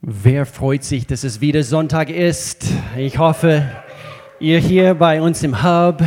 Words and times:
Wer 0.00 0.46
freut 0.46 0.84
sich, 0.84 1.08
dass 1.08 1.24
es 1.24 1.40
wieder 1.40 1.64
Sonntag 1.64 2.08
ist? 2.08 2.64
Ich 2.96 3.18
hoffe, 3.18 3.68
ihr 4.38 4.60
hier 4.60 4.94
bei 4.94 5.20
uns 5.20 5.42
im 5.42 5.64
Hub, 5.64 6.00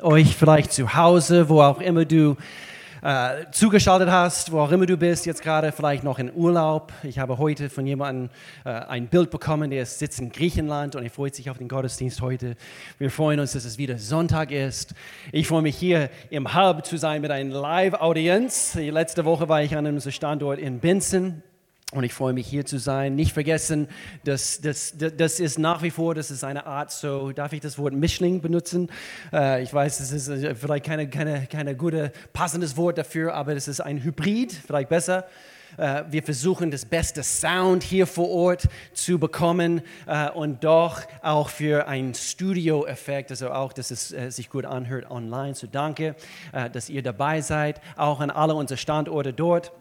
euch 0.00 0.36
vielleicht 0.36 0.70
zu 0.70 0.94
Hause, 0.94 1.48
wo 1.48 1.62
auch 1.62 1.80
immer 1.80 2.04
du 2.04 2.36
äh, 3.00 3.46
zugeschaltet 3.50 4.10
hast, 4.10 4.52
wo 4.52 4.60
auch 4.60 4.70
immer 4.70 4.84
du 4.84 4.98
bist, 4.98 5.24
jetzt 5.24 5.42
gerade 5.42 5.72
vielleicht 5.72 6.04
noch 6.04 6.18
in 6.18 6.30
Urlaub. 6.34 6.92
Ich 7.02 7.18
habe 7.18 7.38
heute 7.38 7.70
von 7.70 7.86
jemandem 7.86 8.28
äh, 8.66 8.68
ein 8.68 9.06
Bild 9.06 9.30
bekommen, 9.30 9.70
der 9.70 9.86
sitzt 9.86 10.20
in 10.20 10.30
Griechenland 10.30 10.94
und 10.94 11.02
er 11.04 11.10
freut 11.10 11.34
sich 11.34 11.48
auf 11.48 11.56
den 11.56 11.68
Gottesdienst 11.68 12.20
heute. 12.20 12.54
Wir 12.98 13.10
freuen 13.10 13.40
uns, 13.40 13.52
dass 13.52 13.64
es 13.64 13.78
wieder 13.78 13.96
Sonntag 13.96 14.50
ist. 14.50 14.94
Ich 15.32 15.48
freue 15.48 15.62
mich 15.62 15.76
hier 15.78 16.10
im 16.28 16.54
Hub 16.54 16.84
zu 16.84 16.98
sein 16.98 17.22
mit 17.22 17.30
einer 17.30 17.58
Live-Audienz. 17.58 18.74
Letzte 18.74 19.24
Woche 19.24 19.48
war 19.48 19.62
ich 19.62 19.74
an 19.74 19.86
einem 19.86 20.00
Standort 20.02 20.58
in 20.58 20.80
Binzen. 20.80 21.42
Und 21.94 22.04
ich 22.04 22.12
freue 22.12 22.34
mich 22.34 22.46
hier 22.46 22.66
zu 22.66 22.76
sein. 22.76 23.14
Nicht 23.14 23.32
vergessen, 23.32 23.88
dass 24.22 24.60
das, 24.60 24.94
das 24.98 25.40
ist 25.40 25.58
nach 25.58 25.82
wie 25.82 25.88
vor, 25.88 26.14
das 26.14 26.30
ist 26.30 26.44
eine 26.44 26.66
Art, 26.66 26.92
so 26.92 27.32
darf 27.32 27.54
ich 27.54 27.60
das 27.60 27.78
Wort 27.78 27.94
Mischling 27.94 28.42
benutzen? 28.42 28.90
Äh, 29.32 29.62
ich 29.62 29.72
weiß, 29.72 29.96
das 29.96 30.12
ist 30.12 30.28
äh, 30.28 30.54
vielleicht 30.54 30.84
keine, 30.84 31.08
keine, 31.08 31.46
keine 31.46 31.74
gute, 31.74 32.12
passendes 32.34 32.76
Wort 32.76 32.98
dafür, 32.98 33.32
aber 33.32 33.54
das 33.54 33.68
ist 33.68 33.80
ein 33.80 34.04
Hybrid, 34.04 34.52
vielleicht 34.52 34.90
besser. 34.90 35.28
Äh, 35.78 36.04
wir 36.10 36.22
versuchen 36.22 36.70
das 36.70 36.84
beste 36.84 37.22
Sound 37.22 37.82
hier 37.82 38.06
vor 38.06 38.28
Ort 38.28 38.68
zu 38.92 39.18
bekommen 39.18 39.80
und 40.34 40.64
doch 40.64 41.00
auch 41.22 41.48
für 41.48 41.88
einen 41.88 42.14
Studio-Effekt, 42.14 43.30
also 43.30 43.50
auch, 43.50 43.72
dass 43.72 43.90
es 43.90 44.08
sich 44.34 44.50
gut 44.50 44.66
anhört 44.66 45.10
online. 45.10 45.54
So 45.54 45.66
danke, 45.66 46.16
dass 46.52 46.90
ihr 46.90 47.02
dabei 47.02 47.40
seid, 47.40 47.80
auch 47.96 48.20
an 48.20 48.30
alle 48.30 48.54
unsere 48.54 48.76
Standorte 48.76 49.32
dort. 49.32 49.72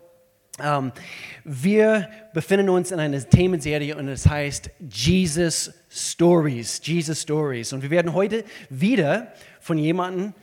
Um, 0.60 0.66
ähm, 0.66 0.92
wir 1.44 2.10
befinden 2.34 2.70
uns 2.70 2.92
in 2.92 3.00
einer 3.00 3.20
Themenserie 3.20 3.96
und 3.96 4.08
es 4.08 4.28
heißt 4.28 4.72
Jesus 4.90 5.72
Stories. 5.88 6.82
Jesus 6.84 7.22
Stories. 7.22 7.74
Und 7.74 7.84
wir 7.84 7.92
werden 7.92 8.14
heute 8.14 8.44
wieder 8.72 9.32
von 9.60 9.78
jemandem 9.78 10.34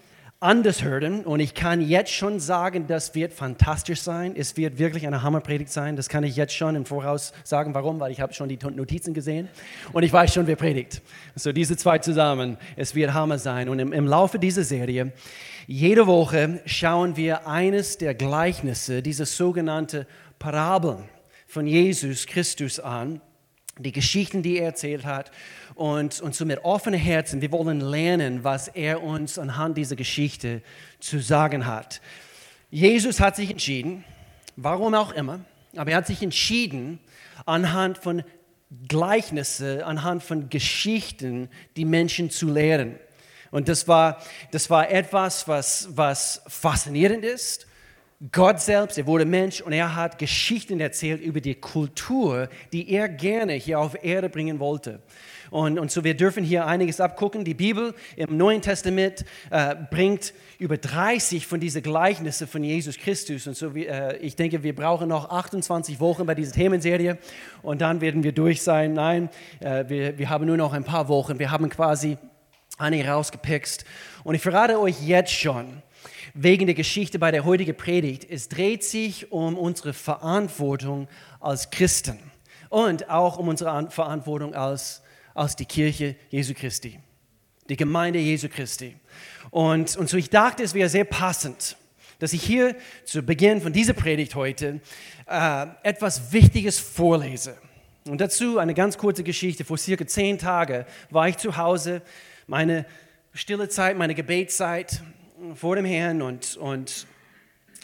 anders 0.45 0.85
hören. 0.85 1.25
Und 1.25 1.41
ich 1.41 1.55
kann 1.55 1.81
jetzt 1.81 2.13
schon 2.13 2.39
sagen, 2.39 2.87
das 2.87 3.15
wird 3.15 3.33
fantastisch 3.33 4.03
sein. 4.03 4.35
Es 4.37 4.57
wird 4.57 4.79
wirklich 4.79 5.07
eine 5.07 5.23
Hammerpredigt 5.23 5.73
sein. 5.73 5.97
Das 5.97 6.09
kann 6.09 6.23
ich 6.23 6.37
jetzt 6.37 6.55
schon 6.55 6.77
im 6.77 6.85
Voraus 6.85 7.33
sagen. 7.43 7.75
Warum? 7.75 7.99
Weil 7.99 8.13
ich 8.13 8.21
habe 8.21 8.35
schon 8.35 8.49
die 8.49 8.59
Notizen 8.59 9.15
gesehen 9.15 9.49
und 9.93 10.03
ich 10.03 10.13
weiß 10.13 10.35
schon, 10.35 10.47
wer 10.47 10.57
predigt. 10.57 11.03
So 11.35 11.53
diese 11.53 11.77
zwei 11.77 11.99
zusammen. 11.99 12.59
Es 12.77 12.95
wird 12.95 13.15
Hammer 13.15 13.39
sein. 13.39 13.69
Und 13.69 13.79
im, 13.79 13.93
im 13.93 14.07
Laufe 14.07 14.39
dieser 14.39 14.65
Serie 14.65 15.13
jede 15.67 16.07
Woche 16.07 16.61
schauen 16.67 17.17
wir 17.17 17.47
eines 17.47 17.97
der 17.97 18.15
Gleichnisse, 18.15 19.01
diese 19.01 19.25
sogenannte 19.25 20.07
Parabeln 20.39 21.05
von 21.47 21.67
Jesus 21.67 22.27
Christus 22.27 22.79
an, 22.81 23.23
die 23.79 23.93
Geschichten, 23.93 24.43
die 24.43 24.59
er 24.59 24.67
erzählt 24.67 25.07
hat. 25.07 25.31
Und, 25.75 26.21
und 26.21 26.35
so 26.35 26.45
mit 26.45 26.65
offenen 26.65 27.01
Herzen, 27.01 27.41
wir 27.41 27.51
wollen 27.51 27.81
lernen, 27.81 28.45
was 28.45 28.69
er 28.69 29.03
uns 29.03 29.39
anhand 29.39 29.77
dieser 29.77 29.97
Geschichte 29.97 30.63
zu 31.01 31.19
sagen 31.19 31.67
hat. 31.67 32.01
Jesus 32.71 33.19
hat 33.19 33.35
sich 33.37 33.51
entschieden, 33.51 34.05
warum 34.57 34.95
auch 34.95 35.13
immer, 35.13 35.41
aber 35.77 35.91
er 35.91 35.97
hat 35.97 36.07
sich 36.07 36.23
entschieden, 36.23 37.01
anhand 37.45 37.99
von 37.99 38.23
Gleichnisse, 38.89 39.85
anhand 39.85 40.23
von 40.23 40.49
Geschichten 40.49 41.49
die 41.77 41.85
Menschen 41.85 42.31
zu 42.31 42.49
lehren. 42.49 42.99
Und 43.51 43.69
das 43.69 43.87
war, 43.87 44.21
das 44.51 44.71
war 44.71 44.91
etwas, 44.91 45.47
was, 45.47 45.89
was 45.91 46.43
faszinierend 46.47 47.25
ist. 47.25 47.67
Gott 48.33 48.61
selbst, 48.61 48.97
er 48.97 49.07
wurde 49.07 49.25
Mensch 49.25 49.61
und 49.61 49.73
er 49.73 49.95
hat 49.95 50.19
Geschichten 50.19 50.81
erzählt 50.81 51.21
über 51.21 51.41
die 51.41 51.55
Kultur, 51.55 52.49
die 52.73 52.91
er 52.91 53.09
gerne 53.09 53.53
hier 53.55 53.79
auf 53.79 54.03
Erde 54.03 54.29
bringen 54.29 54.61
wollte. 54.61 55.03
Und, 55.55 55.79
und 55.79 55.89
so, 55.93 56.03
wir 56.03 56.17
dürfen 56.17 56.43
hier 56.43 56.67
einiges 56.67 57.01
abgucken. 57.01 57.45
Die 57.45 57.55
Bibel 57.55 57.95
im 58.17 58.37
Neuen 58.37 58.61
Testament 58.61 59.25
äh, 59.51 59.77
bringt 59.89 60.35
über 60.59 60.77
30 60.77 61.47
von 61.47 61.61
diesen 61.61 61.81
Gleichnissen 61.81 62.49
von 62.49 62.65
Jesus 62.65 62.97
Christus. 62.99 63.47
Und 63.47 63.57
so, 63.57 63.71
äh, 63.71 64.17
ich 64.17 64.35
denke, 64.35 64.65
wir 64.65 64.75
brauchen 64.75 65.11
noch 65.11 65.31
28 65.31 66.01
Wochen 66.01 66.27
bei 66.27 66.35
dieser 66.35 66.51
Themenserie 66.51 67.19
und 67.63 67.83
dann 67.83 68.01
werden 68.01 68.25
wir 68.25 68.33
durch 68.33 68.65
sein. 68.65 68.95
Nein, 68.95 69.31
äh, 69.61 69.85
wir, 69.87 70.19
wir 70.19 70.29
haben 70.29 70.45
nur 70.45 70.57
noch 70.57 70.73
ein 70.73 70.83
paar 70.83 71.07
Wochen. 71.07 71.39
Wir 71.39 71.53
haben 71.53 71.69
quasi 71.69 72.19
einige 72.77 73.07
rausgepickt. 73.07 73.85
Und 74.25 74.35
ich 74.35 74.43
verrate 74.43 74.81
euch 74.81 75.07
jetzt 75.07 75.35
schon, 75.35 75.85
wegen 76.35 76.67
der 76.67 76.75
Geschichte 76.75 77.21
bei 77.21 77.31
der 77.31 77.45
heutigen 77.45 77.77
Predigt, 77.77 78.27
es 78.29 78.49
dreht 78.49 78.83
sich 78.83 79.31
um 79.31 79.57
unsere 79.57 79.93
Verantwortung 79.93 81.07
als 81.39 81.71
Christen 81.71 82.19
und 82.71 83.09
auch 83.09 83.39
um 83.39 83.47
unsere 83.47 83.89
Verantwortung 83.93 84.53
als, 84.53 85.04
als 85.35 85.57
die 85.57 85.67
Kirche 85.67 86.17
Jesu 86.31 86.55
Christi, 86.55 86.99
die 87.69 87.77
Gemeinde 87.77 88.19
Jesu 88.19 88.49
Christi. 88.49 88.97
Und, 89.51 89.97
und 89.97 90.09
so 90.09 90.17
ich 90.17 90.31
dachte, 90.31 90.63
es 90.63 90.75
wäre 90.75 90.89
sehr 90.89 91.05
passend, 91.05 91.77
dass 92.21 92.33
ich 92.33 92.43
hier 92.43 92.77
zu 93.05 93.23
Beginn 93.23 93.61
von 93.61 93.73
dieser 93.73 93.93
Predigt 93.93 94.35
heute 94.35 94.81
äh, 95.27 95.67
etwas 95.83 96.33
Wichtiges 96.33 96.79
vorlese. 96.79 97.57
Und 98.07 98.21
dazu 98.21 98.59
eine 98.59 98.75
ganz 98.75 98.99
kurze 98.99 99.25
Geschichte. 99.25 99.65
Vor 99.65 99.79
circa 99.79 100.07
zehn 100.07 100.39
Tagen 100.39 100.85
war 101.11 101.29
ich 101.29 101.39
zu 101.39 101.57
Hause 101.57 102.03
meine 102.47 102.87
stille 103.33 103.69
Zeit, 103.69 103.97
meine 103.97 104.15
Gebetszeit 104.15 105.03
vor 105.55 105.77
dem 105.77 105.85
Herrn 105.85 106.23
und, 106.23 106.57
und, 106.57 107.07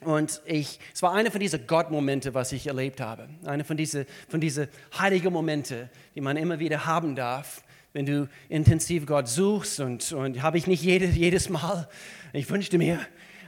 und 0.04 0.40
ich, 0.46 0.78
es 0.94 1.02
war 1.02 1.12
einer 1.12 1.30
von 1.30 1.40
diesen 1.40 1.66
Gott-Momente, 1.66 2.32
was 2.32 2.52
ich 2.52 2.66
erlebt 2.66 3.00
habe. 3.00 3.28
Einer 3.44 3.64
von 3.64 3.76
diesen 3.76 4.06
von 4.28 4.40
diese 4.40 4.68
heiligen 4.98 5.32
Momente, 5.32 5.90
die 6.14 6.20
man 6.20 6.36
immer 6.36 6.58
wieder 6.58 6.86
haben 6.86 7.14
darf, 7.14 7.62
wenn 7.92 8.06
du 8.06 8.28
intensiv 8.48 9.06
Gott 9.06 9.28
suchst. 9.28 9.80
Und, 9.80 10.12
und 10.12 10.42
habe 10.42 10.58
ich 10.58 10.66
nicht 10.66 10.82
jede, 10.82 11.06
jedes 11.06 11.48
Mal, 11.48 11.88
ich 12.32 12.48
wünschte 12.48 12.78
mir, 12.78 13.00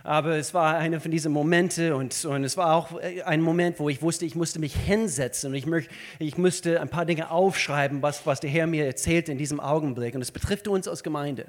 aber 0.04 0.36
es 0.36 0.52
war 0.52 0.76
einer 0.76 1.00
von 1.00 1.10
diesen 1.10 1.32
Momente 1.32 1.94
und, 1.94 2.24
und 2.24 2.42
es 2.42 2.56
war 2.56 2.74
auch 2.74 3.00
ein 3.24 3.41
Moment, 3.41 3.78
wo 3.78 3.88
ich 3.88 4.02
wusste, 4.02 4.26
ich 4.26 4.34
musste 4.34 4.58
mich 4.58 4.74
hinsetzen 4.74 5.50
und 5.50 5.54
ich, 5.54 5.64
möch, 5.64 5.88
ich 6.18 6.36
musste 6.36 6.80
ein 6.80 6.88
paar 6.88 7.06
Dinge 7.06 7.30
aufschreiben, 7.30 8.02
was, 8.02 8.26
was 8.26 8.41
der 8.41 8.50
Herr 8.50 8.66
mir 8.66 8.84
erzählt 8.84 9.28
in 9.28 9.38
diesem 9.38 9.60
Augenblick. 9.60 10.14
Und 10.14 10.22
es 10.22 10.32
betrifft 10.32 10.66
uns 10.66 10.88
als 10.88 11.02
Gemeinde. 11.02 11.46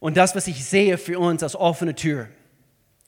Und 0.00 0.18
das, 0.18 0.36
was 0.36 0.46
ich 0.46 0.64
sehe 0.64 0.98
für 0.98 1.18
uns 1.18 1.42
als 1.42 1.56
offene 1.56 1.94
Tür. 1.94 2.28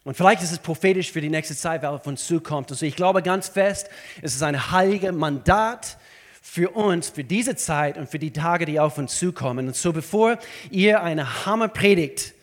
Und 0.07 0.17
vielleicht 0.17 0.41
ist 0.41 0.53
es 0.53 0.61
prophetisch 0.61 1.11
für 1.11 1.21
die 1.21 1.29
nächste 1.29 1.57
Zeit, 1.57 1.83
weil 1.83 1.89
auf 1.89 2.07
uns 2.07 2.25
zukommt. 2.29 2.71
Also 2.71 2.87
ich 2.87 2.95
glaube 2.95 3.23
ganz 3.23 3.49
fest, 3.49 3.91
es 4.23 4.37
ist 4.37 4.43
ein 4.45 4.71
heiliges 4.71 5.11
Mandat 5.11 5.99
für 6.41 6.71
uns, 6.71 7.09
für 7.09 7.25
diese 7.25 7.57
Zeit 7.57 7.99
und 7.99 8.09
für 8.09 8.21
die 8.21 8.33
Tage, 8.33 8.67
die 8.67 8.79
auf 8.79 8.99
uns 8.99 9.19
zukommen. 9.19 9.67
Und 9.67 9.75
so 9.75 9.93
bevor 9.93 10.39
ihr 10.71 11.03
eine 11.03 11.45
Hammerpredigt 11.45 12.35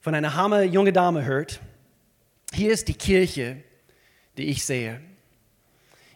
von 0.00 0.14
einer 0.14 0.36
hammer 0.36 0.62
junge 0.62 0.94
Dame 0.94 1.26
hört, 1.26 1.60
hier 2.54 2.72
ist 2.72 2.88
die 2.88 2.94
Kirche, 2.94 3.58
die 4.38 4.44
ich 4.44 4.64
sehe. 4.64 4.98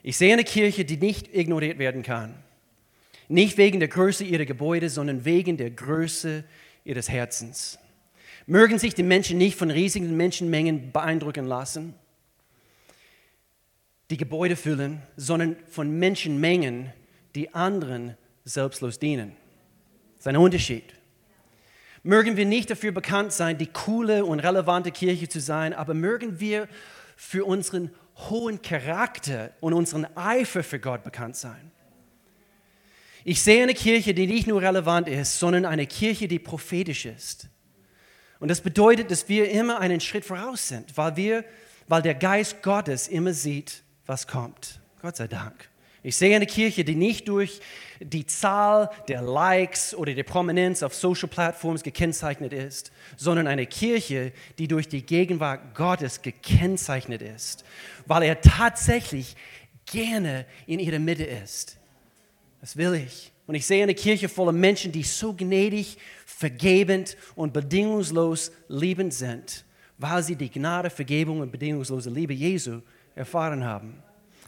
Ich 0.03 0.17
sehe 0.17 0.33
eine 0.33 0.45
Kirche, 0.45 0.87
die 0.87 0.97
nicht 0.97 1.35
ignoriert 1.35 1.79
werden 1.79 2.05
kann. 2.05 2.43
Nicht 3.29 3.59
wegen 3.59 3.81
der 3.81 3.91
Größe 3.91 4.25
ihrer 4.25 4.47
Gebäude, 4.47 4.89
sondern 4.89 5.27
wegen 5.27 5.59
der 5.59 5.73
Größe 5.73 6.43
ihres 6.85 7.11
Herzens. 7.11 7.79
Mögen 8.47 8.79
sich 8.79 8.95
die 8.95 9.03
Menschen 9.03 9.39
nicht 9.39 9.59
von 9.59 9.71
riesigen 9.71 10.17
Menschenmengen 10.17 10.93
beeindrucken 10.93 11.47
lassen, 11.47 11.95
die 14.11 14.17
Gebäude 14.17 14.55
füllen, 14.55 15.03
sondern 15.17 15.57
von 15.69 15.91
Menschenmengen, 15.99 16.93
die 17.35 17.53
anderen 17.55 18.17
selbstlos 18.45 19.01
dienen. 19.01 19.37
Das 20.15 20.21
ist 20.21 20.29
ein 20.29 20.37
Unterschied. 20.37 20.85
Mögen 22.05 22.37
wir 22.37 22.47
nicht 22.47 22.71
dafür 22.71 22.93
bekannt 22.93 23.33
sein, 23.33 23.59
die 23.59 23.67
coole 23.67 24.25
und 24.25 24.39
relevante 24.39 24.93
Kirche 24.93 25.29
zu 25.29 25.41
sein, 25.41 25.75
aber 25.75 25.93
mögen 25.93 26.39
wir 26.39 26.69
für 27.17 27.45
unseren 27.45 27.91
hohen 28.31 28.63
Charakter 28.63 29.51
und 29.59 29.73
unseren 29.73 30.07
Eifer 30.17 30.63
für 30.63 30.79
Gott 30.79 31.03
bekannt 31.03 31.35
sein. 31.35 31.73
Ich 33.25 33.43
sehe 33.43 33.65
eine 33.65 33.75
Kirche, 33.75 34.15
die 34.15 34.29
nicht 34.29 34.47
nur 34.47 34.63
relevant 34.63 35.09
ist, 35.09 35.41
sondern 35.41 35.65
eine 35.65 35.89
Kirche, 35.89 36.29
die 36.29 36.39
prophetisch 36.39 37.07
ist. 37.07 37.49
Und 38.39 38.49
das 38.49 38.61
bedeutet, 38.61 39.11
dass 39.11 39.29
wir 39.29 39.51
immer 39.51 39.81
einen 39.81 40.01
Schritt 40.01 40.25
voraus 40.25 40.69
sind, 40.69 40.97
weil, 40.97 41.17
wir, 41.17 41.45
weil 41.89 42.03
der 42.03 42.15
Geist 42.15 42.63
Gottes 42.63 43.09
immer 43.09 43.33
sieht, 43.33 43.83
was 44.07 44.27
kommt. 44.27 44.81
Gott 45.03 45.17
sei 45.17 45.27
Dank. 45.27 45.69
Ich 46.03 46.17
sehe 46.17 46.37
eine 46.37 46.47
Kirche, 46.47 46.85
die 46.85 46.95
nicht 46.95 47.27
durch 47.27 47.61
die 47.99 48.27
Zahl 48.27 48.91
der 49.09 49.23
Likes 49.23 49.93
oder 49.93 50.15
der 50.15 50.23
Prominenz 50.23 50.85
auf 50.85 50.95
Social 50.95 51.29
Platforms 51.29 51.83
gekennzeichnet 51.83 52.53
ist, 52.53 52.93
sondern 53.17 53.49
eine 53.49 53.67
Kirche, 53.67 54.33
die 54.59 54.69
durch 54.69 54.89
die 54.89 55.05
Gegenwart 55.05 55.75
Gottes 55.75 56.23
gekennzeichnet 56.23 57.23
ist, 57.23 57.65
weil 58.07 58.23
er 58.23 58.41
tatsächlich 58.41 59.35
gerne 59.85 60.47
in 60.69 60.79
ihrer 60.79 61.01
Mitte 61.01 61.25
ist. 61.25 61.77
Das 62.61 62.77
will 62.77 62.95
ich. 62.95 63.33
Und 63.47 63.55
ich 63.55 63.67
sehe 63.67 63.83
eine 63.83 63.95
Kirche 63.95 64.29
voller 64.29 64.53
Menschen, 64.53 64.91
die 64.91 65.03
so 65.03 65.33
gnädig, 65.33 65.99
vergebend 66.25 67.17
und 67.37 67.53
bedingungslos 67.53 68.51
liebend 68.69 69.15
sind, 69.15 69.65
weil 69.99 70.23
sie 70.23 70.37
die 70.37 70.51
Gnade, 70.51 70.91
Vergebung 70.91 71.41
und 71.41 71.53
bedingungslose 71.53 72.11
Liebe 72.11 72.35
Jesu 72.35 72.81
erfahren 73.15 73.65
haben. 73.65 74.03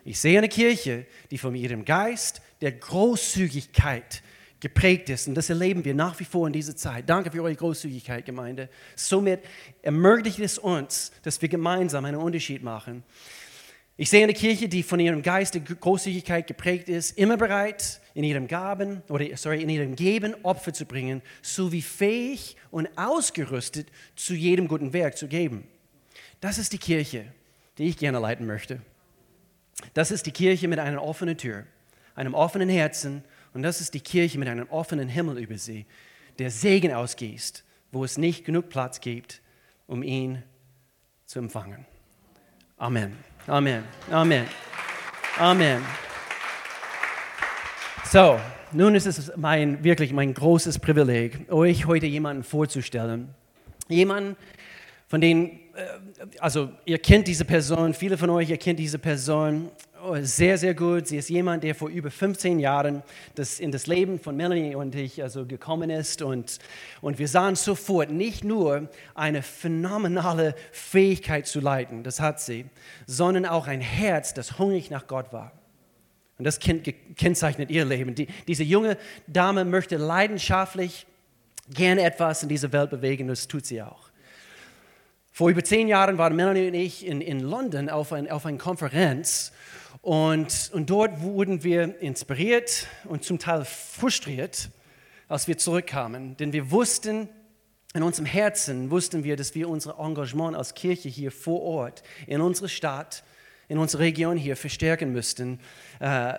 Ich 0.05 0.19
sehe 0.19 0.39
eine 0.39 0.49
Kirche, 0.49 1.07
die 1.31 1.39
von 1.39 1.55
ihrem 1.55 1.85
Geist 1.85 2.41
der 2.61 2.73
Großzügigkeit 2.73 4.23
geprägt 4.61 5.09
ist. 5.11 5.29
Und 5.29 5.35
das 5.35 5.51
erleben 5.51 5.85
wir 5.85 5.95
nach 5.95 6.19
wie 6.19 6.25
vor 6.25 6.47
in 6.47 6.53
dieser 6.53 6.77
Zeit. 6.77 7.09
Danke 7.09 7.31
für 7.31 7.43
eure 7.43 7.55
Großzügigkeit, 7.55 8.25
Gemeinde. 8.25 8.69
Somit 8.97 9.41
ermöglicht 9.83 10.41
es 10.41 10.59
uns, 10.59 11.13
dass 11.23 11.41
wir 11.41 11.49
gemeinsam 11.49 12.05
einen 12.05 12.17
Unterschied 12.17 12.63
machen. 12.63 13.05
Ich 13.97 14.11
sehe 14.11 14.23
eine 14.23 14.35
Kirche, 14.35 14.69
die 14.69 14.83
von 14.83 15.01
ihrem 15.01 15.23
Geist 15.23 15.55
der 15.55 15.61
Großzügigkeit 15.61 16.47
geprägt 16.47 16.89
ist, 16.89 17.19
immer 17.19 17.37
bereit, 17.37 18.01
in 18.19 18.25
ihrem 18.25 18.49
Gaben 18.49 19.01
oder 19.11 19.25
sorry, 19.37 19.63
in 19.63 19.69
ihrem 19.69 19.95
Geben 19.95 20.35
Opfer 20.43 20.73
zu 20.73 20.87
bringen, 20.87 21.23
sowie 21.41 21.83
fähig 21.83 22.57
und 22.73 22.89
ausgerüstet 22.99 23.87
zu 24.17 24.35
jedem 24.35 24.67
guten 24.67 24.93
Werk 24.93 25.17
zu 25.17 25.29
geben. 25.29 25.69
Das 26.41 26.59
ist 26.59 26.73
die 26.73 26.79
Kirche, 26.79 27.33
die 27.79 27.85
ich 27.85 27.97
gerne 27.97 28.19
leiten 28.19 28.45
möchte. 28.45 28.81
Das 29.95 30.11
ist 30.11 30.27
die 30.27 30.33
Kirche 30.33 30.67
mit 30.67 30.81
einer 30.81 31.01
offenen 31.01 31.39
Tür, 31.39 31.65
einem 32.17 32.35
offenen 32.35 32.69
Herzen 32.69 33.23
und 33.55 33.63
das 33.63 33.81
ist 33.81 33.95
die 33.95 34.01
Kirche 34.01 34.37
mit 34.37 34.49
einem 34.49 34.67
offenen 34.69 35.09
Himmel 35.09 35.39
über 35.39 35.57
sie, 35.57 35.87
der 36.41 36.51
Segen 36.51 36.93
ausgießt, 36.93 37.63
wo 37.93 38.03
es 38.03 38.19
nicht 38.19 38.45
genug 38.45 38.69
Platz 38.69 39.01
gibt, 39.01 39.43
um 39.87 40.03
ihn 40.03 40.43
zu 41.25 41.39
empfangen. 41.39 41.87
Amen. 42.79 43.17
Amen. 43.47 43.85
Amen. 44.11 44.49
Amen. 45.39 46.08
So, 48.11 48.41
nun 48.73 48.95
ist 48.95 49.05
es 49.05 49.33
mein, 49.37 49.85
wirklich 49.85 50.15
mein 50.15 50.33
großes 50.33 50.79
Privileg, 50.79 51.53
euch 51.53 51.85
heute 51.85 52.07
jemanden 52.07 52.43
vorzustellen. 52.43 53.29
Jemanden, 53.87 54.35
von 55.09 55.21
dem, 55.21 55.51
äh, 55.75 56.39
also 56.39 56.71
ihr 56.87 57.01
kennt 57.01 57.29
diese 57.29 57.45
Person, 57.45 57.93
viele 57.93 58.17
von 58.17 58.31
euch, 58.31 58.49
ihr 58.49 58.57
kennt 58.57 58.79
diese 58.79 58.99
Person 58.99 59.71
oh, 60.03 60.17
sehr, 60.23 60.57
sehr 60.57 60.73
gut. 60.73 61.07
Sie 61.07 61.19
ist 61.19 61.29
jemand, 61.29 61.65
der 61.65 61.75
vor 61.75 61.91
über 61.91 62.11
15 62.11 62.59
Jahren 62.61 63.03
das, 63.35 63.61
in 63.61 63.73
das 63.73 63.87
Leben 63.87 64.19
von 64.19 64.35
Melanie 64.37 64.75
und 64.75 64.95
ich 64.95 65.23
also 65.23 65.45
gekommen 65.45 65.91
ist. 65.91 66.23
Und, 66.23 66.61
und 67.03 67.19
wir 67.19 67.29
sahen 67.29 67.57
sofort 67.57 68.11
nicht 68.11 68.43
nur 68.43 68.89
eine 69.15 69.43
phänomenale 69.43 70.55
Fähigkeit 70.73 71.47
zu 71.47 71.61
leiten, 71.61 72.05
das 72.05 72.21
hat 72.21 72.41
sie, 72.41 72.65
sondern 73.07 73.45
auch 73.45 73.67
ein 73.67 73.83
Herz, 73.83 74.33
das 74.33 74.59
hungrig 74.59 74.89
nach 74.89 75.07
Gott 75.09 75.31
war. 75.35 75.53
Und 76.39 76.45
das 76.45 76.61
kennzeichnet 76.61 77.71
ihr 77.71 77.85
Leben. 77.85 78.15
Die, 78.15 78.29
diese 78.47 78.63
junge 78.63 78.97
Dame 79.27 79.65
möchte 79.65 79.97
leidenschaftlich 79.97 81.07
gerne 81.69 82.03
etwas 82.03 82.43
in 82.45 82.49
dieser 82.49 82.73
Welt 82.73 82.91
bewegen, 82.91 83.29
das 83.29 83.49
tut 83.49 83.67
sie 83.67 83.83
auch. 83.83 84.09
Vor 85.33 85.51
über 85.51 85.63
zehn 85.63 85.89
Jahren 85.89 86.19
waren 86.19 86.35
Melanie 86.35 86.69
und 86.69 86.75
ich 86.75 87.07
in, 87.07 87.21
in 87.21 87.41
London 87.41 87.89
auf, 87.89 88.13
ein, 88.13 88.31
auf 88.31 88.47
einer 88.47 88.59
Konferenz 88.59 89.53
und, 90.03 90.71
und 90.73 90.91
dort 90.91 91.21
wurden 91.21 91.65
wir 91.65 92.01
inspiriert 92.01 92.87
und 93.05 93.25
zum 93.25 93.39
Teil 93.39 93.65
frustriert, 93.65 94.71
als 95.29 95.49
wir 95.49 95.59
zurückkamen. 95.59 96.37
Denn 96.37 96.53
wir 96.53 96.71
wussten, 96.71 97.29
in 97.95 98.03
unserem 98.03 98.27
Herzen 98.27 98.91
wussten 98.91 99.25
wir, 99.25 99.37
dass 99.37 99.55
wir 99.55 99.69
unser 99.69 99.99
Engagement 99.99 100.57
als 100.57 100.75
Kirche 100.75 101.09
hier 101.09 101.33
vor 101.33 101.63
Ort, 101.63 102.03
in 102.27 102.41
unserer 102.41 102.69
Stadt, 102.69 103.25
in 103.69 103.79
unserer 103.79 104.03
Region 104.03 104.37
hier 104.37 104.57
verstärken 104.57 105.13
müssten, 105.13 105.61
äh, 106.01 106.35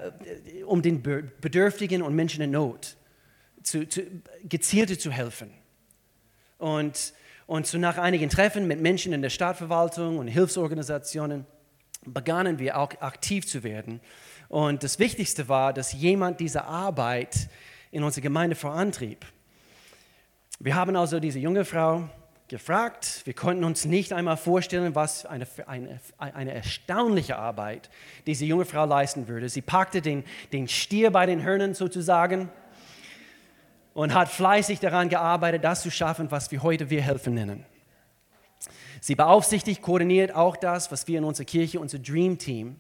um 0.66 0.82
den 0.82 1.02
Bedürftigen 1.02 2.02
und 2.02 2.16
Menschen 2.16 2.42
in 2.42 2.52
Not 2.52 2.98
zu, 3.64 3.88
zu, 3.88 4.02
gezielter 4.44 4.98
zu 4.98 5.12
helfen. 5.12 5.52
Und 6.58 7.14
und 7.50 7.66
so 7.66 7.80
nach 7.80 7.98
einigen 7.98 8.30
Treffen 8.30 8.68
mit 8.68 8.80
Menschen 8.80 9.12
in 9.12 9.24
der 9.24 9.32
Stadtverwaltung 9.32 10.20
und 10.20 10.28
Hilfsorganisationen 10.28 11.48
begannen 12.06 12.60
wir 12.60 12.78
auch 12.78 12.92
aktiv 13.02 13.48
zu 13.48 13.64
werden. 13.64 14.02
Und 14.50 14.84
das 14.84 15.00
Wichtigste 15.00 15.50
war, 15.50 15.74
dass 15.74 15.92
jemand 15.92 16.40
diese 16.40 16.66
Arbeit 16.66 17.50
in 17.90 18.04
unserer 18.04 18.22
Gemeinde 18.22 18.56
vorantrieb. 18.56 19.26
Wir 20.60 20.76
haben 20.76 20.96
also 20.96 21.20
diese 21.20 21.40
junge 21.40 21.66
Frau 21.66 22.08
gefragt. 22.50 23.22
Wir 23.26 23.34
konnten 23.34 23.64
uns 23.64 23.86
nicht 23.86 24.12
einmal 24.12 24.36
vorstellen, 24.36 24.96
was 24.96 25.26
eine, 25.26 25.48
eine, 25.68 26.00
eine 26.18 26.54
erstaunliche 26.54 27.38
Arbeit 27.38 27.90
diese 28.26 28.46
junge 28.46 28.66
Frau 28.66 28.86
leisten 28.86 29.28
würde. 29.28 29.48
Sie 29.50 29.62
packte 29.62 30.02
den, 30.02 30.24
den 30.52 30.68
Stier 30.68 31.12
bei 31.12 31.26
den 31.26 31.44
Hörnern 31.44 31.76
sozusagen 31.76 32.50
und 33.94 34.14
hat 34.14 34.30
fleißig 34.30 34.80
daran 34.80 35.10
gearbeitet, 35.10 35.64
das 35.64 35.82
zu 35.82 35.92
schaffen, 35.92 36.32
was 36.32 36.52
wir 36.52 36.64
heute 36.64 36.90
Wir 36.90 37.02
helfen 37.02 37.36
nennen. 37.36 37.66
Sie 39.00 39.16
beaufsichtigt, 39.16 39.82
koordiniert 39.82 40.36
auch 40.36 40.58
das, 40.58 40.92
was 40.92 41.08
wir 41.08 41.20
in 41.20 41.24
unserer 41.24 41.46
Kirche 41.46 41.80
unser 41.80 42.00
Dream 42.00 42.38
Team 42.38 42.76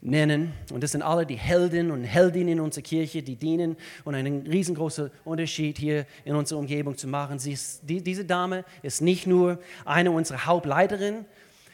nennen. 0.00 0.52
Und 0.72 0.82
das 0.82 0.92
sind 0.92 1.02
alle 1.02 1.26
die 1.26 1.36
Helden 1.36 1.90
und 1.90 2.04
Heldinnen 2.04 2.48
in 2.54 2.60
unserer 2.60 2.82
Kirche, 2.82 3.22
die 3.22 3.36
dienen 3.36 3.76
und 4.04 4.14
einen 4.14 4.46
riesengroßen 4.46 5.10
Unterschied 5.24 5.78
hier 5.78 6.06
in 6.24 6.34
unserer 6.34 6.58
Umgebung 6.58 6.96
zu 6.96 7.06
machen. 7.06 7.36
Ist, 7.36 7.80
die, 7.82 8.02
diese 8.02 8.24
Dame 8.24 8.64
ist 8.82 9.00
nicht 9.00 9.26
nur 9.26 9.58
eine 9.84 10.10
unserer 10.10 10.46
Hauptleiterinnen, 10.46 11.24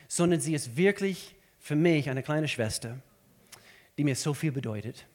sondern 0.08 0.40
sie 0.40 0.54
ist 0.54 0.76
wirklich 0.76 1.34
für 1.58 1.76
mich 1.76 2.10
eine 2.10 2.22
kleine 2.22 2.48
Schwester, 2.48 2.98
die 3.96 4.04
mir 4.04 4.16
so 4.16 4.34
viel 4.34 4.52
bedeutet. 4.52 5.06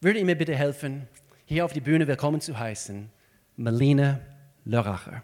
Würde 0.00 0.18
ihr 0.18 0.24
mir 0.24 0.36
bitte 0.36 0.54
helfen, 0.54 1.08
hier 1.46 1.64
auf 1.64 1.72
die 1.72 1.80
Bühne 1.80 2.06
willkommen 2.06 2.40
zu 2.40 2.58
heißen, 2.58 3.10
Melina 3.56 4.20
Lörracher. 4.64 5.22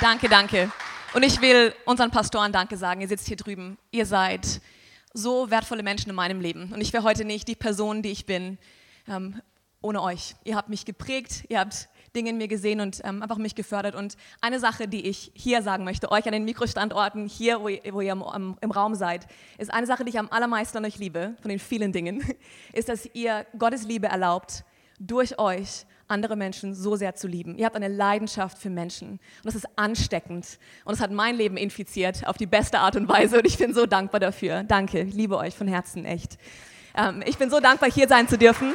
Danke, 0.00 0.28
danke. 0.28 0.70
Und 1.12 1.24
ich 1.24 1.40
will 1.40 1.74
unseren 1.84 2.12
Pastoren 2.12 2.52
Danke 2.52 2.76
sagen. 2.76 3.00
Ihr 3.00 3.08
sitzt 3.08 3.26
hier 3.26 3.36
drüben. 3.36 3.78
Ihr 3.90 4.06
seid 4.06 4.60
so 5.12 5.50
wertvolle 5.50 5.82
Menschen 5.82 6.10
in 6.10 6.14
meinem 6.14 6.40
Leben. 6.40 6.72
Und 6.72 6.80
ich 6.80 6.92
wäre 6.92 7.02
heute 7.02 7.24
nicht 7.24 7.48
die 7.48 7.56
Person, 7.56 8.02
die 8.02 8.10
ich 8.10 8.24
bin, 8.24 8.58
ähm, 9.08 9.40
ohne 9.80 10.00
euch. 10.02 10.36
Ihr 10.44 10.54
habt 10.54 10.68
mich 10.68 10.84
geprägt, 10.84 11.44
ihr 11.48 11.58
habt 11.58 11.88
Dinge 12.14 12.30
in 12.30 12.38
mir 12.38 12.46
gesehen 12.46 12.80
und 12.80 13.00
ähm, 13.02 13.22
einfach 13.22 13.38
mich 13.38 13.56
gefördert. 13.56 13.96
Und 13.96 14.16
eine 14.40 14.60
Sache, 14.60 14.86
die 14.86 15.06
ich 15.06 15.32
hier 15.34 15.62
sagen 15.62 15.82
möchte, 15.82 16.12
euch 16.12 16.26
an 16.26 16.32
den 16.32 16.44
Mikrostandorten, 16.44 17.26
hier, 17.26 17.60
wo 17.60 17.68
ihr, 17.68 17.92
wo 17.92 18.00
ihr 18.00 18.12
im, 18.12 18.56
im, 18.60 18.70
Raum 18.70 18.94
seid, 18.94 19.26
ist 19.56 19.72
eine 19.72 19.86
Sache, 19.86 20.04
die 20.04 20.10
ich 20.10 20.18
am 20.18 20.28
allermeisten 20.30 20.78
an 20.78 20.84
euch 20.84 20.98
liebe, 20.98 21.34
von 21.40 21.48
den 21.48 21.58
vielen 21.58 21.92
Dingen, 21.92 22.22
ist, 22.72 22.88
dass 22.88 23.06
ihr 23.14 23.46
Gottes 23.58 23.82
Liebe 23.82 24.06
erlaubt, 24.06 24.64
durch 25.00 25.38
euch 25.38 25.86
andere 26.08 26.36
Menschen 26.36 26.74
so 26.74 26.96
sehr 26.96 27.14
zu 27.14 27.28
lieben. 27.28 27.56
Ihr 27.56 27.66
habt 27.66 27.76
eine 27.76 27.88
Leidenschaft 27.88 28.58
für 28.58 28.70
Menschen 28.70 29.10
und 29.10 29.44
das 29.44 29.54
ist 29.54 29.68
ansteckend 29.76 30.58
und 30.84 30.94
es 30.94 31.00
hat 31.00 31.10
mein 31.10 31.36
Leben 31.36 31.56
infiziert 31.56 32.26
auf 32.26 32.36
die 32.36 32.46
beste 32.46 32.80
Art 32.80 32.96
und 32.96 33.08
Weise 33.08 33.38
und 33.38 33.46
ich 33.46 33.58
bin 33.58 33.74
so 33.74 33.86
dankbar 33.86 34.20
dafür. 34.20 34.64
Danke, 34.64 35.02
liebe 35.02 35.36
euch 35.36 35.54
von 35.54 35.68
Herzen 35.68 36.04
echt. 36.04 36.38
Ähm, 36.96 37.22
ich 37.26 37.38
bin 37.38 37.50
so 37.50 37.60
dankbar, 37.60 37.90
hier 37.90 38.08
sein 38.08 38.28
zu 38.28 38.38
dürfen. 38.38 38.74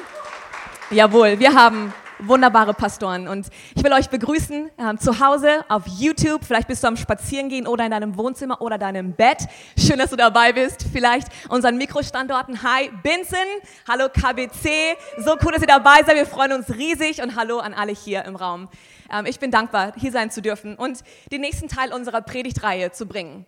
Jawohl, 0.92 1.40
wir 1.40 1.54
haben 1.56 1.94
wunderbare 2.27 2.74
Pastoren. 2.74 3.27
Und 3.27 3.48
ich 3.75 3.84
will 3.84 3.94
euch 3.94 4.10
begrüßen 4.10 4.70
äh, 4.77 4.98
zu 4.98 5.20
Hause 5.20 5.65
auf 5.70 5.84
YouTube. 5.88 6.44
Vielleicht 6.46 6.68
bist 6.68 6.84
du 6.84 6.88
am 6.88 6.98
Spazierengehen 6.98 7.68
oder 7.68 7.86
in 7.86 7.92
deinem 7.92 8.18
Wohnzimmer 8.18 8.62
oder 8.62 8.77
deinem 8.77 9.13
Bett. 9.13 9.48
Schön, 9.77 10.00
dass 10.00 10.10
du 10.10 10.15
dabei 10.15 10.53
bist. 10.53 10.86
Vielleicht 10.92 11.27
unseren 11.50 11.77
Mikrostandorten. 11.77 12.63
Hi, 12.63 12.89
Binzen. 13.03 13.38
Hallo, 13.88 14.10
KBC. 14.10 14.98
So 15.18 15.38
cool, 15.44 15.51
dass 15.53 15.62
ihr 15.62 15.68
dabei 15.68 16.03
seid. 16.06 16.15
Wir 16.15 16.25
freuen 16.25 16.53
uns 16.53 16.70
riesig. 16.70 17.22
Und 17.22 17.36
hallo 17.36 17.60
an 17.60 17.74
alle 17.74 17.94
hier 17.94 18.25
im 18.25 18.36
Raum. 18.36 18.70
Ähm, 19.12 19.25
ich 19.25 19.39
bin 19.39 19.51
dankbar, 19.51 19.94
hier 19.96 20.12
sein 20.12 20.32
zu 20.32 20.42
dürfen 20.42 20.75
und 20.75 21.00
den 21.32 21.42
nächsten 21.42 21.68
Teil 21.68 21.94
unserer 21.94 22.22
Predigtreihe 22.22 22.92
zu 22.92 23.06
bringen. 23.06 23.46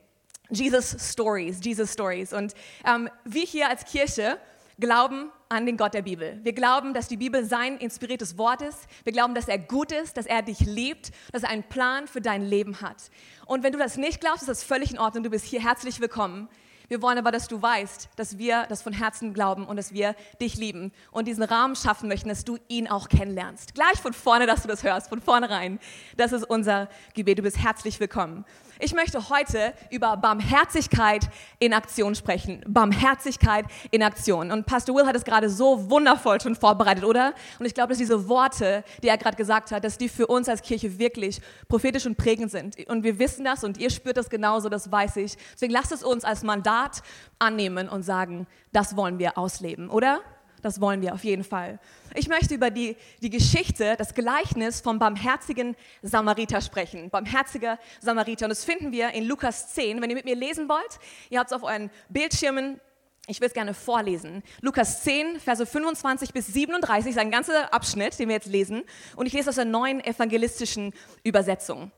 Jesus 0.49 0.95
Stories, 0.99 1.59
Jesus 1.63 1.91
Stories. 1.91 2.33
Und 2.33 2.53
ähm, 2.85 3.09
wir 3.23 3.43
hier 3.43 3.69
als 3.69 3.85
Kirche 3.85 4.37
glauben 4.79 5.31
an 5.49 5.65
den 5.65 5.77
Gott 5.77 5.93
der 5.93 6.01
Bibel. 6.01 6.39
Wir 6.43 6.53
glauben, 6.53 6.93
dass 6.93 7.07
die 7.07 7.17
Bibel 7.17 7.45
sein 7.45 7.77
inspiriertes 7.77 8.37
Wort 8.37 8.61
ist. 8.61 8.87
Wir 9.03 9.13
glauben, 9.13 9.35
dass 9.35 9.47
er 9.47 9.59
gut 9.59 9.91
ist, 9.91 10.17
dass 10.17 10.25
er 10.25 10.41
dich 10.41 10.59
liebt, 10.61 11.11
dass 11.31 11.43
er 11.43 11.49
einen 11.49 11.63
Plan 11.63 12.07
für 12.07 12.21
dein 12.21 12.43
Leben 12.43 12.81
hat. 12.81 13.11
Und 13.45 13.63
wenn 13.63 13.71
du 13.71 13.77
das 13.77 13.97
nicht 13.97 14.21
glaubst, 14.21 14.41
ist 14.41 14.49
das 14.49 14.63
völlig 14.63 14.91
in 14.91 14.99
Ordnung. 14.99 15.23
Du 15.23 15.29
bist 15.29 15.45
hier 15.45 15.61
herzlich 15.61 15.99
willkommen. 15.99 16.49
Wir 16.87 17.01
wollen 17.01 17.17
aber, 17.17 17.31
dass 17.31 17.47
du 17.47 17.61
weißt, 17.61 18.09
dass 18.15 18.37
wir 18.37 18.65
das 18.69 18.81
von 18.81 18.93
Herzen 18.93 19.33
glauben 19.33 19.65
und 19.65 19.77
dass 19.77 19.93
wir 19.93 20.15
dich 20.39 20.55
lieben 20.55 20.91
und 21.11 21.27
diesen 21.27 21.43
Rahmen 21.43 21.75
schaffen 21.75 22.07
möchten, 22.07 22.29
dass 22.29 22.45
du 22.45 22.57
ihn 22.67 22.87
auch 22.87 23.09
kennenlernst. 23.09 23.73
Gleich 23.73 23.99
von 23.99 24.13
vorne, 24.13 24.45
dass 24.45 24.61
du 24.61 24.67
das 24.67 24.83
hörst, 24.83 25.09
von 25.09 25.21
vornherein. 25.21 25.79
Das 26.15 26.31
ist 26.31 26.43
unser 26.43 26.89
Gebet. 27.13 27.39
Du 27.39 27.43
bist 27.43 27.57
herzlich 27.57 27.99
willkommen. 27.99 28.45
Ich 28.79 28.93
möchte 28.93 29.29
heute 29.29 29.73
über 29.89 30.17
Barmherzigkeit 30.17 31.29
in 31.59 31.73
Aktion 31.73 32.13
sprechen. 32.13 32.61
Barmherzigkeit 32.67 33.65
in 33.91 34.03
Aktion. 34.03 34.51
Und 34.51 34.65
Pastor 34.65 34.93
Will 34.95 35.05
hat 35.05 35.15
es 35.15 35.23
gerade 35.23 35.49
so 35.49 35.89
wundervoll 35.89 36.41
schon 36.41 36.55
vorbereitet, 36.55 37.05
oder? 37.05 37.33
Und 37.57 37.65
ich 37.65 37.73
glaube, 37.73 37.89
dass 37.89 37.99
diese 37.99 38.27
Worte, 38.27 38.83
die 39.01 39.07
er 39.07 39.17
gerade 39.17 39.37
gesagt 39.37 39.71
hat, 39.71 39.85
dass 39.85 39.97
die 39.97 40.09
für 40.09 40.27
uns 40.27 40.49
als 40.49 40.61
Kirche 40.61 40.99
wirklich 40.99 41.39
prophetisch 41.69 42.05
und 42.05 42.17
prägend 42.17 42.51
sind. 42.51 42.75
Und 42.89 43.03
wir 43.03 43.17
wissen 43.17 43.45
das 43.45 43.63
und 43.63 43.77
ihr 43.77 43.89
spürt 43.89 44.17
das 44.17 44.29
genauso, 44.29 44.67
das 44.67 44.91
weiß 44.91 45.15
ich. 45.17 45.37
Deswegen 45.53 45.71
lasst 45.71 45.93
es 45.93 46.03
uns 46.03 46.25
als 46.25 46.43
Mandat 46.43 47.01
annehmen 47.39 47.87
und 47.87 48.03
sagen, 48.03 48.45
das 48.73 48.97
wollen 48.97 49.19
wir 49.19 49.37
ausleben, 49.37 49.89
oder? 49.89 50.19
Das 50.65 50.81
wollen 50.81 51.03
wir 51.03 51.13
auf 51.13 51.23
jeden 51.23 51.43
Fall. 51.43 51.77
Ich 52.15 52.27
möchte 52.27 52.55
über 52.55 52.71
die, 52.71 52.97
die 53.21 53.29
Geschichte, 53.29 53.93
das 53.99 54.15
Gleichnis 54.15 54.81
vom 54.81 54.97
barmherzigen 54.97 55.75
Samariter 56.01 56.59
sprechen. 56.59 57.11
Barmherziger 57.11 57.77
Samariter. 58.01 58.45
Und 58.45 58.49
das 58.49 58.65
finden 58.65 58.91
wir 58.91 59.11
in 59.11 59.25
Lukas 59.25 59.75
10. 59.75 60.01
Wenn 60.01 60.09
ihr 60.09 60.15
mit 60.15 60.25
mir 60.25 60.35
lesen 60.35 60.67
wollt, 60.67 60.99
ihr 61.29 61.37
habt 61.37 61.51
es 61.51 61.55
auf 61.55 61.61
euren 61.61 61.91
Bildschirmen. 62.09 62.81
Ich 63.27 63.39
will 63.41 63.47
es 63.47 63.53
gerne 63.53 63.75
vorlesen. 63.75 64.41
Lukas 64.61 65.03
10, 65.03 65.39
Verse 65.39 65.63
25 65.67 66.33
bis 66.33 66.47
37 66.47 67.11
ist 67.11 67.19
ein 67.19 67.29
ganzer 67.29 67.71
Abschnitt, 67.71 68.17
den 68.17 68.29
wir 68.29 68.35
jetzt 68.37 68.47
lesen. 68.47 68.85
Und 69.15 69.27
ich 69.27 69.33
lese 69.33 69.49
aus 69.49 69.57
der 69.57 69.65
neuen 69.65 70.03
evangelistischen 70.03 70.93
Übersetzung. 71.23 71.91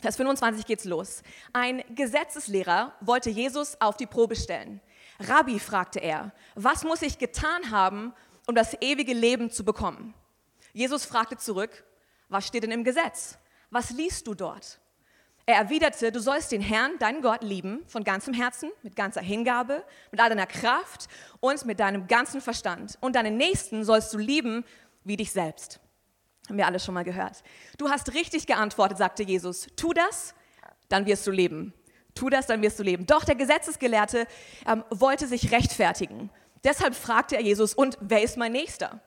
Vers 0.00 0.14
25 0.14 0.64
geht's 0.64 0.84
los. 0.84 1.24
Ein 1.52 1.82
Gesetzeslehrer 1.92 2.92
wollte 3.00 3.30
Jesus 3.30 3.76
auf 3.80 3.96
die 3.96 4.06
Probe 4.06 4.36
stellen. 4.36 4.80
Rabbi, 5.28 5.58
fragte 5.58 6.00
er, 6.00 6.32
was 6.54 6.84
muss 6.84 7.02
ich 7.02 7.18
getan 7.18 7.70
haben, 7.70 8.12
um 8.46 8.54
das 8.54 8.76
ewige 8.80 9.14
Leben 9.14 9.50
zu 9.50 9.64
bekommen? 9.64 10.14
Jesus 10.72 11.04
fragte 11.04 11.36
zurück, 11.36 11.84
was 12.28 12.46
steht 12.46 12.62
denn 12.62 12.70
im 12.70 12.84
Gesetz? 12.84 13.38
Was 13.70 13.90
liest 13.90 14.26
du 14.26 14.34
dort? 14.34 14.80
Er 15.44 15.56
erwiderte, 15.56 16.12
du 16.12 16.20
sollst 16.20 16.52
den 16.52 16.60
Herrn, 16.60 16.98
deinen 16.98 17.20
Gott, 17.20 17.42
lieben, 17.42 17.82
von 17.88 18.04
ganzem 18.04 18.32
Herzen, 18.32 18.70
mit 18.82 18.94
ganzer 18.94 19.20
Hingabe, 19.20 19.84
mit 20.12 20.20
all 20.20 20.28
deiner 20.28 20.46
Kraft 20.46 21.08
und 21.40 21.64
mit 21.66 21.80
deinem 21.80 22.06
ganzen 22.06 22.40
Verstand. 22.40 22.96
Und 23.00 23.16
deinen 23.16 23.36
Nächsten 23.36 23.84
sollst 23.84 24.12
du 24.14 24.18
lieben 24.18 24.64
wie 25.04 25.16
dich 25.16 25.32
selbst. 25.32 25.80
Haben 26.48 26.58
wir 26.58 26.66
alle 26.66 26.78
schon 26.78 26.94
mal 26.94 27.04
gehört. 27.04 27.42
Du 27.76 27.88
hast 27.88 28.14
richtig 28.14 28.46
geantwortet, 28.46 28.98
sagte 28.98 29.24
Jesus. 29.24 29.66
Tu 29.76 29.92
das, 29.92 30.34
dann 30.88 31.06
wirst 31.06 31.26
du 31.26 31.30
leben. 31.32 31.74
Tu 32.14 32.28
das, 32.28 32.46
dann 32.46 32.62
wirst 32.62 32.78
du 32.78 32.82
leben. 32.82 33.06
Doch 33.06 33.24
der 33.24 33.34
Gesetzesgelehrte 33.34 34.26
ähm, 34.66 34.84
wollte 34.90 35.26
sich 35.26 35.50
rechtfertigen. 35.52 36.30
Deshalb 36.64 36.94
fragte 36.94 37.36
er 37.36 37.42
Jesus, 37.42 37.74
und 37.74 37.98
wer 38.00 38.22
ist 38.22 38.36
mein 38.36 38.52
Nächster? 38.52 39.00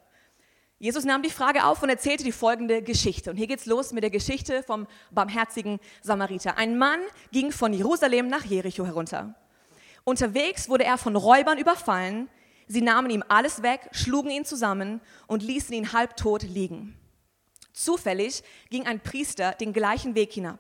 Jesus 0.78 1.06
nahm 1.06 1.24
die 1.24 1.30
Frage 1.30 1.66
auf 1.66 1.82
und 1.84 1.90
erzählte 1.90 2.24
die 2.24 2.34
folgende 2.34 2.82
Geschichte. 2.82 3.32
Und 3.32 3.38
hier 3.38 3.48
geht's 3.48 3.66
los 3.66 3.94
mit 3.94 4.04
der 4.04 4.12
Geschichte 4.12 4.62
vom 4.62 4.88
barmherzigen 5.12 5.80
Samariter. 6.02 6.58
Ein 6.58 6.78
Mann 6.78 7.00
ging 7.32 7.52
von 7.52 7.72
Jerusalem 7.72 8.28
nach 8.28 8.44
Jericho 8.44 8.86
herunter. 8.86 9.36
Unterwegs 10.04 10.68
wurde 10.68 10.84
er 10.84 10.98
von 10.98 11.16
Räubern 11.16 11.58
überfallen. 11.58 12.30
Sie 12.68 12.82
nahmen 12.82 13.10
ihm 13.10 13.24
alles 13.30 13.64
weg, 13.64 13.88
schlugen 13.92 14.32
ihn 14.32 14.44
zusammen 14.44 15.00
und 15.28 15.44
ließen 15.44 15.74
ihn 15.74 15.94
halbtot 15.94 16.44
liegen. 16.44 16.98
Zufällig 17.72 18.44
ging 18.70 18.86
ein 18.86 19.00
Priester 19.00 19.54
den 19.54 19.72
gleichen 19.72 20.14
Weg 20.16 20.34
hinab. 20.34 20.60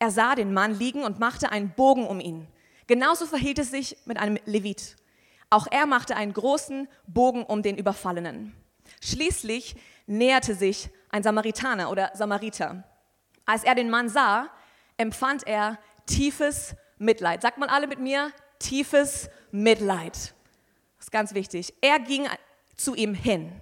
Er 0.00 0.10
sah 0.10 0.34
den 0.34 0.52
Mann 0.52 0.74
liegen 0.74 1.04
und 1.04 1.20
machte 1.20 1.52
einen 1.52 1.70
Bogen 1.70 2.06
um 2.06 2.20
ihn. 2.20 2.48
Genauso 2.86 3.26
verhielt 3.26 3.58
es 3.58 3.70
sich 3.70 3.98
mit 4.06 4.18
einem 4.18 4.38
Levit. 4.46 4.96
Auch 5.50 5.66
er 5.70 5.86
machte 5.86 6.16
einen 6.16 6.32
großen 6.32 6.88
Bogen 7.06 7.44
um 7.44 7.62
den 7.62 7.76
Überfallenen. 7.76 8.56
Schließlich 9.02 9.76
näherte 10.06 10.54
sich 10.54 10.88
ein 11.10 11.22
Samaritaner 11.22 11.90
oder 11.90 12.10
Samariter. 12.14 12.82
Als 13.44 13.62
er 13.62 13.74
den 13.74 13.90
Mann 13.90 14.08
sah, 14.08 14.48
empfand 14.96 15.46
er 15.46 15.78
tiefes 16.06 16.74
Mitleid. 16.98 17.42
Sagt 17.42 17.58
man 17.58 17.68
alle 17.68 17.86
mit 17.86 18.00
mir, 18.00 18.32
tiefes 18.58 19.28
Mitleid. 19.50 20.14
Das 20.96 21.06
ist 21.06 21.12
ganz 21.12 21.34
wichtig. 21.34 21.74
Er 21.82 21.98
ging 21.98 22.26
zu 22.74 22.94
ihm 22.94 23.12
hin 23.12 23.52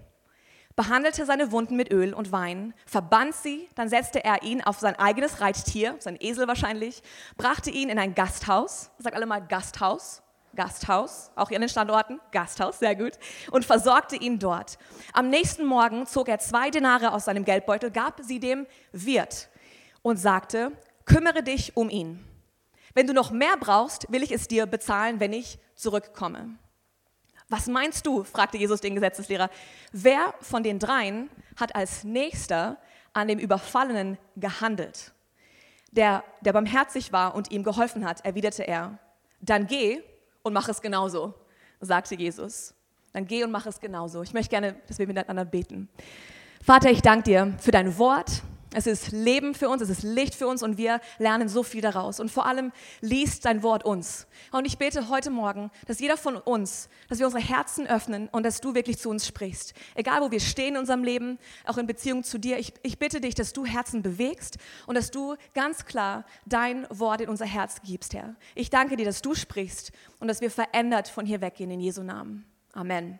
behandelte 0.78 1.26
seine 1.26 1.50
Wunden 1.50 1.75
mit 1.75 1.90
Öl 1.90 2.14
und 2.14 2.30
Wein, 2.30 2.73
verband 2.87 3.35
sie, 3.35 3.68
dann 3.75 3.88
setzte 3.88 4.25
er 4.25 4.44
ihn 4.44 4.62
auf 4.62 4.78
sein 4.78 4.94
eigenes 4.94 5.40
Reittier, 5.40 5.97
sein 5.99 6.16
Esel 6.20 6.47
wahrscheinlich, 6.47 7.02
brachte 7.37 7.68
ihn 7.68 7.88
in 7.88 7.99
ein 7.99 8.14
Gasthaus, 8.14 8.92
sagt 9.00 9.16
alle 9.16 9.26
mal 9.26 9.40
Gasthaus, 9.40 10.23
Gasthaus, 10.54 11.32
auch 11.35 11.49
hier 11.49 11.56
an 11.56 11.62
den 11.62 11.68
Standorten, 11.68 12.20
Gasthaus, 12.30 12.78
sehr 12.78 12.94
gut, 12.94 13.14
und 13.50 13.64
versorgte 13.64 14.14
ihn 14.14 14.38
dort. 14.38 14.78
Am 15.12 15.30
nächsten 15.30 15.64
Morgen 15.64 16.06
zog 16.06 16.28
er 16.28 16.38
zwei 16.38 16.70
Denare 16.70 17.12
aus 17.12 17.25
seinem 17.25 17.44
Geldbeutel, 17.44 17.90
gab 17.90 18.20
sie 18.23 18.38
dem 18.38 18.64
Wirt 18.92 19.49
und 20.02 20.16
sagte, 20.16 20.70
kümmere 21.06 21.42
dich 21.42 21.76
um 21.76 21.90
ihn. 21.90 22.25
Wenn 22.94 23.08
du 23.08 23.14
noch 23.14 23.32
mehr 23.32 23.56
brauchst, 23.58 24.12
will 24.12 24.23
ich 24.23 24.30
es 24.30 24.47
dir 24.47 24.66
bezahlen, 24.66 25.18
wenn 25.18 25.32
ich 25.32 25.58
zurückkomme. 25.75 26.56
Was 27.49 27.67
meinst 27.67 28.07
du? 28.07 28.25
fragte 28.25 28.59
Jesus 28.59 28.81
den 28.81 28.95
Gesetzeslehrer. 28.95 29.50
Wer 29.93 30.35
von 30.40 30.62
den 30.62 30.78
dreien 30.78 31.31
hat 31.57 31.75
als 31.75 32.05
nächster 32.05 32.76
an 33.12 33.28
dem 33.28 33.38
Überfallenen 33.38 34.19
gehandelt? 34.37 35.12
Der, 35.90 36.23
der 36.43 36.52
barmherzig 36.52 37.12
war 37.12 37.35
und 37.35 37.50
ihm 37.50 37.62
geholfen 37.62 38.05
hat, 38.05 38.25
erwiderte 38.25 38.67
er. 38.67 38.99
Dann 39.40 39.67
geh 39.67 40.02
und 40.43 40.52
mach 40.52 40.69
es 40.69 40.83
genauso, 40.83 41.35
sagte 41.81 42.14
Jesus. 42.14 42.75
Dann 43.12 43.26
geh 43.26 43.43
und 43.45 43.50
mach 43.50 43.64
es 43.64 43.81
genauso. 43.81 44.23
Ich 44.23 44.35
möchte 44.35 44.50
gerne, 44.50 44.75
dass 44.87 44.99
wir 44.99 45.07
miteinander 45.07 45.47
beten. 45.47 45.88
Vater, 46.62 46.90
ich 46.90 47.00
danke 47.00 47.25
dir 47.25 47.57
für 47.59 47.71
dein 47.71 47.97
Wort. 47.99 48.43
Es 48.75 48.87
ist 48.87 49.12
Leben 49.12 49.54
für 49.54 49.70
uns, 49.70 49.80
es 49.80 49.88
ist 49.88 50.02
Licht 50.02 50.34
für 50.34 50.46
uns 50.46 50.62
und 50.62 50.76
wir 50.76 51.00
lernen 51.18 51.48
so 51.48 51.62
viel 51.62 51.80
daraus. 51.80 52.20
Und 52.20 52.30
vor 52.30 52.44
allem 52.44 52.70
liest 53.00 53.46
dein 53.46 53.62
Wort 53.62 53.84
uns. 53.84 54.26
Und 54.52 54.66
ich 54.66 54.76
bete 54.76 55.08
heute 55.08 55.30
Morgen, 55.30 55.70
dass 55.87 56.00
jeder 56.00 56.18
von 56.18 56.37
uns, 56.37 56.90
dass 57.08 57.18
wir 57.18 57.26
unsere 57.26 57.42
Herzen 57.42 57.87
öffnen 57.87 58.28
und 58.28 58.44
dass 58.44 58.60
du 58.60 58.75
wirklich 58.75 58.98
zu 58.98 59.08
uns 59.08 59.26
sprichst. 59.26 59.72
Egal, 59.94 60.20
wo 60.20 60.30
wir 60.30 60.40
stehen 60.40 60.75
in 60.75 60.80
unserem 60.80 61.02
Leben, 61.02 61.38
auch 61.64 61.78
in 61.78 61.87
Beziehung 61.87 62.25
zu 62.25 62.38
dir. 62.38 62.58
Ich, 62.58 62.75
ich 62.82 62.98
bitte 62.98 63.20
dich, 63.22 63.34
dass 63.34 63.54
du 63.54 63.64
Herzen 63.64 64.02
bewegst 64.02 64.58
und 64.87 64.96
dass 64.96 65.10
du 65.10 65.37
ganz 65.54 65.87
klar 65.87 66.26
dein 66.44 66.87
Wort 66.90 67.22
in 67.22 67.30
unser 67.30 67.46
Herz 67.46 67.80
gibst, 67.82 68.12
Herr. 68.12 68.37
Ich 68.54 68.68
danke 68.68 68.96
dir, 68.96 69.06
dass 69.06 69.22
du 69.22 69.34
sprichst 69.34 69.92
und 70.20 70.28
dass 70.28 70.42
wir 70.42 70.50
verändert 70.50 71.08
von 71.08 71.25
hier 71.25 71.40
weggehen 71.40 71.70
in 71.70 71.80
Jesu 71.80 72.02
Namen. 72.02 72.44
Amen. 72.75 73.18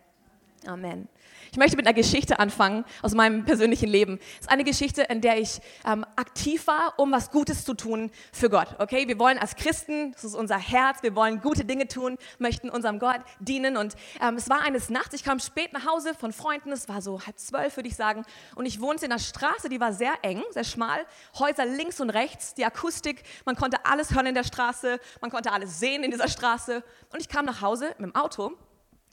Amen. 0.67 1.07
Ich 1.51 1.57
möchte 1.57 1.77
mit 1.77 1.87
einer 1.87 1.95
Geschichte 1.95 2.37
anfangen 2.37 2.83
aus 3.01 3.15
meinem 3.15 3.45
persönlichen 3.45 3.87
Leben. 3.87 4.19
Es 4.35 4.41
ist 4.41 4.51
eine 4.51 4.63
Geschichte, 4.63 5.03
in 5.03 5.21
der 5.21 5.39
ich 5.39 5.61
ähm, 5.85 6.05
aktiv 6.15 6.67
war, 6.67 6.93
um 6.97 7.11
was 7.11 7.31
Gutes 7.31 7.63
zu 7.63 7.73
tun 7.73 8.11
für 8.31 8.49
Gott. 8.49 8.75
Okay, 8.77 9.07
wir 9.07 9.17
wollen 9.19 9.37
als 9.37 9.55
Christen, 9.55 10.11
das 10.11 10.23
ist 10.23 10.35
unser 10.35 10.57
Herz, 10.57 11.01
wir 11.01 11.15
wollen 11.15 11.41
gute 11.41 11.65
Dinge 11.65 11.87
tun, 11.87 12.17
möchten 12.39 12.69
unserem 12.69 12.99
Gott 12.99 13.21
dienen. 13.39 13.77
Und 13.77 13.95
ähm, 14.21 14.35
es 14.35 14.49
war 14.49 14.61
eines 14.61 14.89
Nachts, 14.89 15.15
ich 15.15 15.23
kam 15.23 15.39
spät 15.39 15.73
nach 15.73 15.87
Hause 15.87 16.13
von 16.13 16.33
Freunden, 16.33 16.71
es 16.71 16.89
war 16.89 17.01
so 17.01 17.25
halb 17.25 17.39
zwölf, 17.39 17.77
würde 17.77 17.89
ich 17.89 17.95
sagen, 17.95 18.25
und 18.55 18.65
ich 18.65 18.81
wohnte 18.81 19.05
in 19.05 19.11
einer 19.11 19.19
Straße, 19.19 19.69
die 19.69 19.79
war 19.79 19.93
sehr 19.93 20.13
eng, 20.23 20.43
sehr 20.51 20.65
schmal, 20.65 21.05
Häuser 21.39 21.65
links 21.65 21.99
und 21.99 22.09
rechts, 22.09 22.53
die 22.53 22.65
Akustik, 22.65 23.23
man 23.45 23.55
konnte 23.55 23.85
alles 23.85 24.13
hören 24.13 24.27
in 24.27 24.35
der 24.35 24.43
Straße, 24.43 24.99
man 25.21 25.31
konnte 25.31 25.51
alles 25.51 25.79
sehen 25.79 26.03
in 26.03 26.11
dieser 26.11 26.27
Straße. 26.27 26.83
Und 27.11 27.21
ich 27.21 27.29
kam 27.29 27.45
nach 27.45 27.61
Hause 27.61 27.95
mit 27.97 28.13
dem 28.13 28.15
Auto 28.15 28.57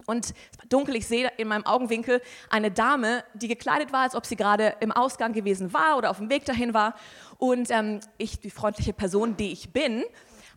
und 0.06 0.26
es 0.26 0.34
war 0.58 0.66
dunkel, 0.68 0.96
ich 0.96 1.06
sehe 1.06 1.30
in 1.36 1.48
meinem 1.48 1.66
Augenwinkel 1.66 2.22
eine 2.48 2.70
Dame, 2.70 3.24
die 3.34 3.48
gekleidet 3.48 3.92
war, 3.92 4.02
als 4.02 4.14
ob 4.14 4.24
sie 4.26 4.36
gerade 4.36 4.76
im 4.80 4.92
Ausgang 4.92 5.32
gewesen 5.32 5.72
war 5.72 5.98
oder 5.98 6.10
auf 6.10 6.18
dem 6.18 6.30
Weg 6.30 6.44
dahin 6.44 6.74
war. 6.74 6.94
Und 7.38 7.70
ähm, 7.70 8.00
ich, 8.18 8.40
die 8.40 8.50
freundliche 8.50 8.92
Person, 8.92 9.36
die 9.36 9.52
ich 9.52 9.72
bin, 9.72 10.04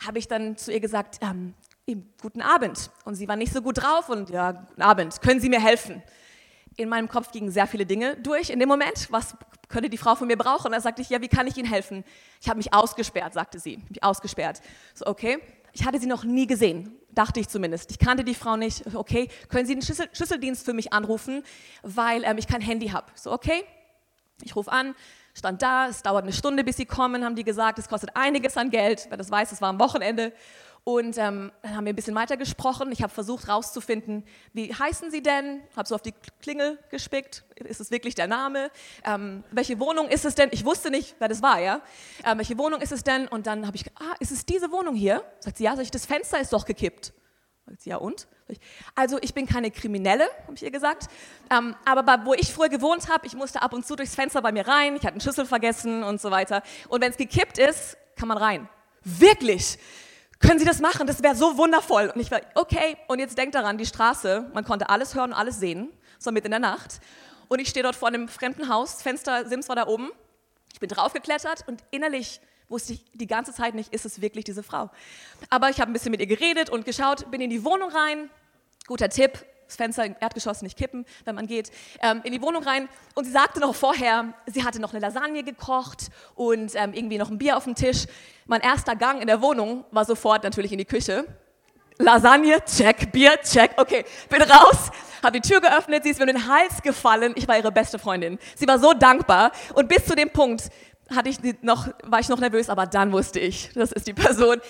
habe 0.06 0.20
ich 0.20 0.28
dann 0.28 0.56
zu 0.58 0.72
ihr 0.72 0.80
gesagt, 0.80 1.20
ähm, 1.22 1.54
guten 2.22 2.42
Abend. 2.42 2.92
Und 3.06 3.16
sie 3.16 3.28
war 3.28 3.36
nicht 3.36 3.54
so 3.54 3.62
gut 3.62 3.82
drauf 3.82 4.10
und 4.10 4.30
ja, 4.30 4.52
guten 4.52 4.82
Abend, 4.82 5.22
können 5.22 5.40
Sie 5.40 5.50
mir 5.50 5.62
helfen? 5.62 6.04
In 6.78 6.88
meinem 6.88 7.10
Kopf 7.10 7.32
gingen 7.32 7.52
sehr 7.52 7.68
viele 7.68 7.86
Dinge 7.86 8.16
durch 8.18 8.50
in 8.52 8.60
dem 8.60 8.70
Moment. 8.70 9.08
Was 9.12 9.36
könnte 9.68 9.90
die 9.90 9.98
Frau 9.98 10.16
von 10.16 10.28
mir 10.28 10.38
brauchen? 10.38 10.68
Und 10.68 10.72
da 10.74 10.82
sagte 10.82 11.02
ich, 11.02 11.10
ja, 11.10 11.22
wie 11.22 11.28
kann 11.28 11.48
ich 11.48 11.58
Ihnen 11.58 11.68
helfen? 11.68 12.04
Ich 12.42 12.48
habe 12.48 12.58
mich 12.58 12.74
ausgesperrt, 12.74 13.34
sagte 13.34 13.60
sie. 13.60 13.84
Mich 13.90 14.04
ausgesperrt. 14.04 14.62
So, 14.94 15.08
okay. 15.08 15.40
Ich 15.80 15.86
hatte 15.86 15.98
sie 15.98 16.08
noch 16.08 16.26
nie 16.26 16.46
gesehen, 16.46 16.92
dachte 17.12 17.40
ich 17.40 17.48
zumindest. 17.48 17.90
Ich 17.90 18.00
kannte 18.00 18.26
die 18.26 18.36
Frau 18.36 18.58
nicht. 18.58 18.94
Okay, 18.94 19.30
können 19.48 19.66
Sie 19.66 19.76
den 19.76 19.82
Schlüssel, 19.82 20.10
Schlüsseldienst 20.12 20.66
für 20.66 20.74
mich 20.74 20.92
anrufen, 20.92 21.42
weil 21.84 22.26
ähm, 22.26 22.38
ich 22.38 22.48
kein 22.48 22.60
Handy 22.60 22.90
habe. 22.90 23.06
So, 23.16 23.32
okay, 23.32 23.64
ich 24.44 24.58
rufe 24.58 24.70
an, 24.70 24.94
stand 25.34 25.62
da, 25.62 25.88
es 25.88 26.02
dauert 26.02 26.24
eine 26.24 26.34
Stunde, 26.34 26.66
bis 26.66 26.76
Sie 26.76 26.86
kommen, 26.86 27.24
haben 27.24 27.38
die 27.38 27.46
gesagt, 27.46 27.80
es 27.80 27.88
kostet 27.88 28.14
einiges 28.18 28.58
an 28.58 28.72
Geld. 28.72 29.06
Wer 29.08 29.16
das 29.16 29.32
weiß, 29.32 29.54
es 29.54 29.62
war 29.62 29.70
am 29.70 29.80
Wochenende. 29.80 30.34
Und 30.84 31.18
ähm, 31.18 31.52
dann 31.62 31.76
haben 31.76 31.86
wir 31.86 31.94
ein 31.94 31.96
bisschen 31.96 32.16
weiter 32.16 32.38
gesprochen. 32.38 32.92
Ich 32.92 33.04
habe 33.04 33.14
versucht 33.14 33.48
herauszufinden, 33.48 34.24
wie 34.54 34.74
heißen 34.74 35.12
Sie 35.12 35.22
denn? 35.22 35.62
Habe 35.76 35.88
so 35.88 35.96
auf 35.96 36.02
die 36.02 36.14
Klingel 36.42 36.80
gespickt. 36.90 37.44
Ist 37.56 37.80
es 37.80 37.92
wirklich 37.92 38.16
der 38.16 38.28
Name? 38.28 38.72
Ähm, 39.04 39.44
welche 39.52 39.80
Wohnung 39.80 40.08
ist 40.08 40.26
es 40.26 40.36
denn? 40.36 40.50
Ich 40.52 40.66
wusste 40.66 40.90
nicht, 40.90 41.16
wer 41.20 41.28
das 41.28 41.42
war, 41.42 41.60
ja. 41.60 41.82
Ähm, 42.26 42.38
welche 42.38 42.58
Wohnung 42.58 42.82
ist 42.82 42.92
es 42.92 43.04
denn? 43.04 43.28
Und 43.28 43.46
dann 43.46 43.68
habe 43.68 43.76
ich, 43.76 43.86
ah, 44.00 44.16
ist 44.20 44.32
es 44.32 44.46
diese 44.46 44.72
Wohnung 44.72 44.96
hier? 44.96 45.24
Sagt 45.40 45.58
sie, 45.58 45.66
ja. 45.66 45.76
Sag 45.76 45.84
ich, 45.84 45.92
das 45.92 46.06
Fenster 46.06 46.40
ist 46.40 46.54
doch 46.54 46.66
gekippt. 46.66 47.14
Sagt 47.68 47.82
sie, 47.82 47.92
ja 47.92 47.98
und? 47.98 48.28
Also 48.96 49.20
ich 49.22 49.36
bin 49.36 49.46
keine 49.46 49.70
Kriminelle, 49.70 50.28
habe 50.44 50.56
ich 50.56 50.64
ihr 50.64 50.72
gesagt. 50.72 51.08
Ähm, 51.52 51.76
aber 51.86 52.02
bei, 52.02 52.26
wo 52.26 52.34
ich 52.34 52.52
früher 52.52 52.70
gewohnt 52.70 53.10
habe, 53.10 53.28
ich 53.28 53.36
musste 53.36 53.62
ab 53.62 53.74
und 53.74 53.86
zu 53.86 53.96
durchs 53.96 54.16
Fenster 54.16 54.42
bei 54.42 54.52
mir 54.52 54.68
rein. 54.68 54.96
Ich 54.96 55.04
hatte 55.04 55.14
einen 55.14 55.22
Schlüssel 55.22 55.46
vergessen 55.46 56.04
und 56.04 56.20
so 56.20 56.32
weiter. 56.32 56.64
Und 56.88 57.02
wenn 57.02 57.12
es 57.12 57.18
gekippt 57.18 57.60
ist, 57.60 57.98
kann 58.16 58.28
man 58.28 58.38
rein. 58.38 58.70
Wirklich? 59.04 59.78
Können 60.40 60.60
Sie 60.60 60.66
das 60.66 60.80
machen? 60.80 61.06
Das 61.06 61.22
wäre 61.22 61.36
so 61.36 61.58
wundervoll. 61.58 62.12
Und 62.14 62.22
ich 62.22 62.32
war, 62.32 62.42
okay, 62.56 62.98
und 63.08 63.20
jetzt 63.20 63.38
denkt 63.38 63.56
daran, 63.56 63.78
die 63.78 63.86
Straße, 63.86 64.50
man 64.54 64.64
konnte 64.64 64.90
alles 64.90 65.14
hören 65.16 65.32
und 65.32 65.38
alles 65.38 65.60
sehen, 65.60 65.90
so 66.18 66.32
mitten 66.32 66.48
in 66.48 66.52
der 66.52 66.60
Nacht. 66.60 67.02
Und 67.50 67.60
ich 67.60 67.70
stehe 67.70 67.84
dort 67.84 67.96
vor 67.96 68.08
einem 68.08 68.28
fremden 68.28 68.70
Haus, 68.70 69.02
Fenster 69.02 69.48
Sims 69.48 69.68
war 69.68 69.76
da 69.76 69.88
oben. 69.88 70.10
Ich 70.74 70.80
bin 70.80 70.88
draufgeklettert 70.88 71.68
und 71.68 71.84
innerlich 71.92 72.40
wusste 72.70 72.94
ich 72.94 73.04
die 73.14 73.28
ganze 73.28 73.54
Zeit 73.54 73.74
nicht, 73.74 73.94
ist 73.94 74.06
es 74.06 74.22
wirklich 74.22 74.46
diese 74.46 74.64
Frau. 74.64 74.90
Aber 75.50 75.70
ich 75.70 75.82
habe 75.82 75.92
ein 75.92 75.94
bisschen 75.94 76.12
mit 76.12 76.22
ihr 76.22 76.28
geredet 76.28 76.70
und 76.70 76.86
geschaut, 76.86 77.30
bin 77.32 77.42
in 77.42 77.50
die 77.50 77.66
Wohnung 77.66 77.90
rein. 77.90 78.30
Guter 78.88 79.10
Tipp, 79.10 79.44
das 79.70 79.76
Fenster 79.76 80.04
im 80.04 80.16
Erdgeschoss 80.20 80.64
nicht 80.64 80.78
kippen, 80.78 81.06
wenn 81.26 81.36
man 81.36 81.46
geht, 81.46 81.72
ähm, 82.02 82.22
in 82.24 82.34
die 82.34 82.42
Wohnung 82.42 82.64
rein. 82.64 82.90
Und 83.14 83.26
sie 83.26 83.32
sagte 83.32 83.60
noch 83.60 83.76
vorher, 83.76 84.34
sie 84.48 84.64
hatte 84.64 84.82
noch 84.82 84.94
eine 84.94 85.00
Lasagne 85.00 85.44
gekocht 85.44 86.10
und 86.34 86.74
ähm, 86.76 86.94
irgendwie 86.94 87.20
noch 87.20 87.30
ein 87.30 87.38
Bier 87.38 87.56
auf 87.56 87.66
dem 87.66 87.76
Tisch. 87.76 88.06
Mein 88.48 88.62
erster 88.62 88.96
Gang 88.96 89.22
in 89.22 89.28
der 89.28 89.42
Wohnung 89.42 89.86
war 89.92 90.06
sofort 90.06 90.44
natürlich 90.44 90.72
in 90.72 90.80
die 90.80 90.86
Küche. 90.86 91.26
Lasagne, 92.00 92.64
check, 92.66 93.12
Bier, 93.12 93.38
check, 93.44 93.72
okay, 93.78 94.06
bin 94.30 94.42
raus, 94.42 94.90
habe 95.22 95.40
die 95.40 95.48
Tür 95.48 95.60
geöffnet, 95.60 96.04
sie 96.04 96.12
ist 96.12 96.20
mir 96.20 96.30
in 96.30 96.38
den 96.38 96.48
Hals 96.48 96.82
gefallen, 96.82 97.34
ich 97.36 97.48
war 97.48 97.58
ihre 97.58 97.72
beste 97.72 98.00
Freundin. 98.00 98.40
Sie 98.56 98.68
war 98.68 98.80
so 98.80 98.94
dankbar 98.94 99.52
und 99.76 99.88
bis 99.90 100.06
zu 100.06 100.16
dem 100.16 100.30
Punkt 100.30 100.70
hatte 101.14 101.30
ich 101.30 101.38
noch, 101.62 101.90
war 102.04 102.20
ich 102.20 102.30
noch 102.30 102.40
nervös, 102.40 102.70
aber 102.70 102.88
dann 102.88 103.12
wusste 103.12 103.40
ich, 103.40 103.70
das 103.76 103.92
ist 103.92 104.08
die 104.08 104.14
Person. 104.14 104.62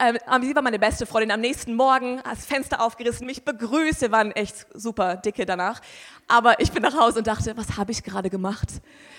Ähm, 0.00 0.16
sie 0.42 0.54
war 0.54 0.62
meine 0.62 0.78
beste 0.78 1.06
Freundin. 1.06 1.32
Am 1.32 1.40
nächsten 1.40 1.74
Morgen 1.74 2.20
das 2.22 2.46
Fenster 2.46 2.80
aufgerissen, 2.80 3.26
mich 3.26 3.44
begrüßt. 3.44 4.00
Wir 4.00 4.12
waren 4.12 4.30
echt 4.32 4.66
super 4.72 5.16
dicke 5.16 5.44
danach. 5.44 5.80
Aber 6.28 6.60
ich 6.60 6.70
bin 6.70 6.82
nach 6.82 6.96
Hause 6.96 7.18
und 7.18 7.26
dachte, 7.26 7.56
was 7.56 7.76
habe 7.76 7.90
ich 7.90 8.04
gerade 8.04 8.30
gemacht? 8.30 8.68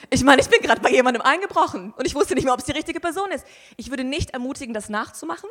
Ich 0.10 0.24
meine, 0.24 0.42
ich 0.42 0.50
bin 0.50 0.62
gerade 0.62 0.80
bei 0.80 0.92
jemandem 0.92 1.22
eingebrochen 1.22 1.94
und 1.98 2.06
ich 2.06 2.16
wusste 2.16 2.34
nicht 2.34 2.46
mehr, 2.46 2.54
ob 2.54 2.60
es 2.60 2.66
die 2.66 2.72
richtige 2.72 3.02
Person 3.02 3.30
ist. 3.32 3.46
Ich 3.76 3.90
würde 3.90 4.06
nicht 4.06 4.32
ermutigen, 4.32 4.74
das 4.74 4.88
nachzumachen, 4.88 5.50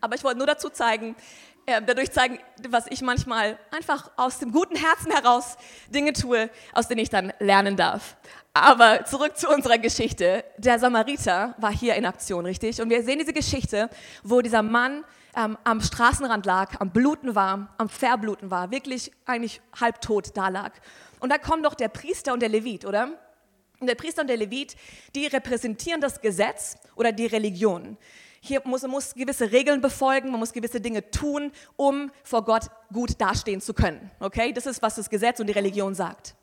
aber 0.00 0.14
ich 0.14 0.24
wollte 0.24 0.38
nur 0.38 0.46
dazu 0.46 0.70
zeigen, 0.70 1.16
äh, 1.66 1.80
dadurch 1.80 2.10
zeigen, 2.10 2.38
was 2.68 2.86
ich 2.88 3.02
manchmal 3.02 3.58
einfach 3.70 4.10
aus 4.16 4.38
dem 4.38 4.50
guten 4.50 4.76
Herzen 4.76 5.12
heraus 5.12 5.56
Dinge 5.90 6.12
tue, 6.12 6.50
aus 6.72 6.88
denen 6.88 7.00
ich 7.00 7.10
dann 7.10 7.32
lernen 7.38 7.76
darf. 7.76 8.16
Aber 8.54 9.04
zurück 9.04 9.36
zu 9.36 9.48
unserer 9.48 9.78
Geschichte. 9.78 10.44
Der 10.58 10.78
Samariter 10.78 11.54
war 11.58 11.72
hier 11.72 11.94
in 11.94 12.04
Aktion, 12.04 12.44
richtig? 12.44 12.82
Und 12.82 12.90
wir 12.90 13.02
sehen 13.02 13.18
diese 13.18 13.32
Geschichte, 13.32 13.88
wo 14.22 14.40
dieser 14.40 14.62
Mann 14.62 15.04
ähm, 15.36 15.56
am 15.64 15.80
Straßenrand 15.80 16.44
lag, 16.44 16.80
am 16.80 16.90
Bluten 16.90 17.34
war, 17.34 17.74
am 17.78 17.88
Verbluten 17.88 18.50
war, 18.50 18.70
wirklich 18.70 19.12
eigentlich 19.24 19.62
halbtot 19.80 20.36
da 20.36 20.48
lag. 20.48 20.72
Und 21.20 21.30
da 21.30 21.38
kommt 21.38 21.64
doch 21.64 21.74
der 21.74 21.88
Priester 21.88 22.32
und 22.32 22.40
der 22.40 22.48
Levit, 22.48 22.84
oder? 22.84 23.08
Und 23.80 23.86
der 23.86 23.94
Priester 23.94 24.22
und 24.22 24.28
der 24.28 24.36
Levit, 24.36 24.76
die 25.14 25.26
repräsentieren 25.26 26.00
das 26.00 26.20
Gesetz 26.20 26.76
oder 26.94 27.12
die 27.12 27.26
Religion. 27.26 27.96
Hier 28.44 28.60
muss 28.64 28.82
man 28.82 28.90
muss 28.90 29.14
gewisse 29.14 29.52
Regeln 29.52 29.80
befolgen, 29.80 30.32
man 30.32 30.40
muss 30.40 30.52
gewisse 30.52 30.80
Dinge 30.80 31.08
tun, 31.12 31.52
um 31.76 32.10
vor 32.24 32.44
Gott 32.44 32.70
gut 32.92 33.20
dastehen 33.20 33.60
zu 33.60 33.72
können. 33.72 34.10
Okay, 34.18 34.52
das 34.52 34.66
ist, 34.66 34.82
was 34.82 34.96
das 34.96 35.08
Gesetz 35.08 35.38
und 35.38 35.46
die 35.46 35.52
Religion 35.52 35.94
sagt. 35.94 36.34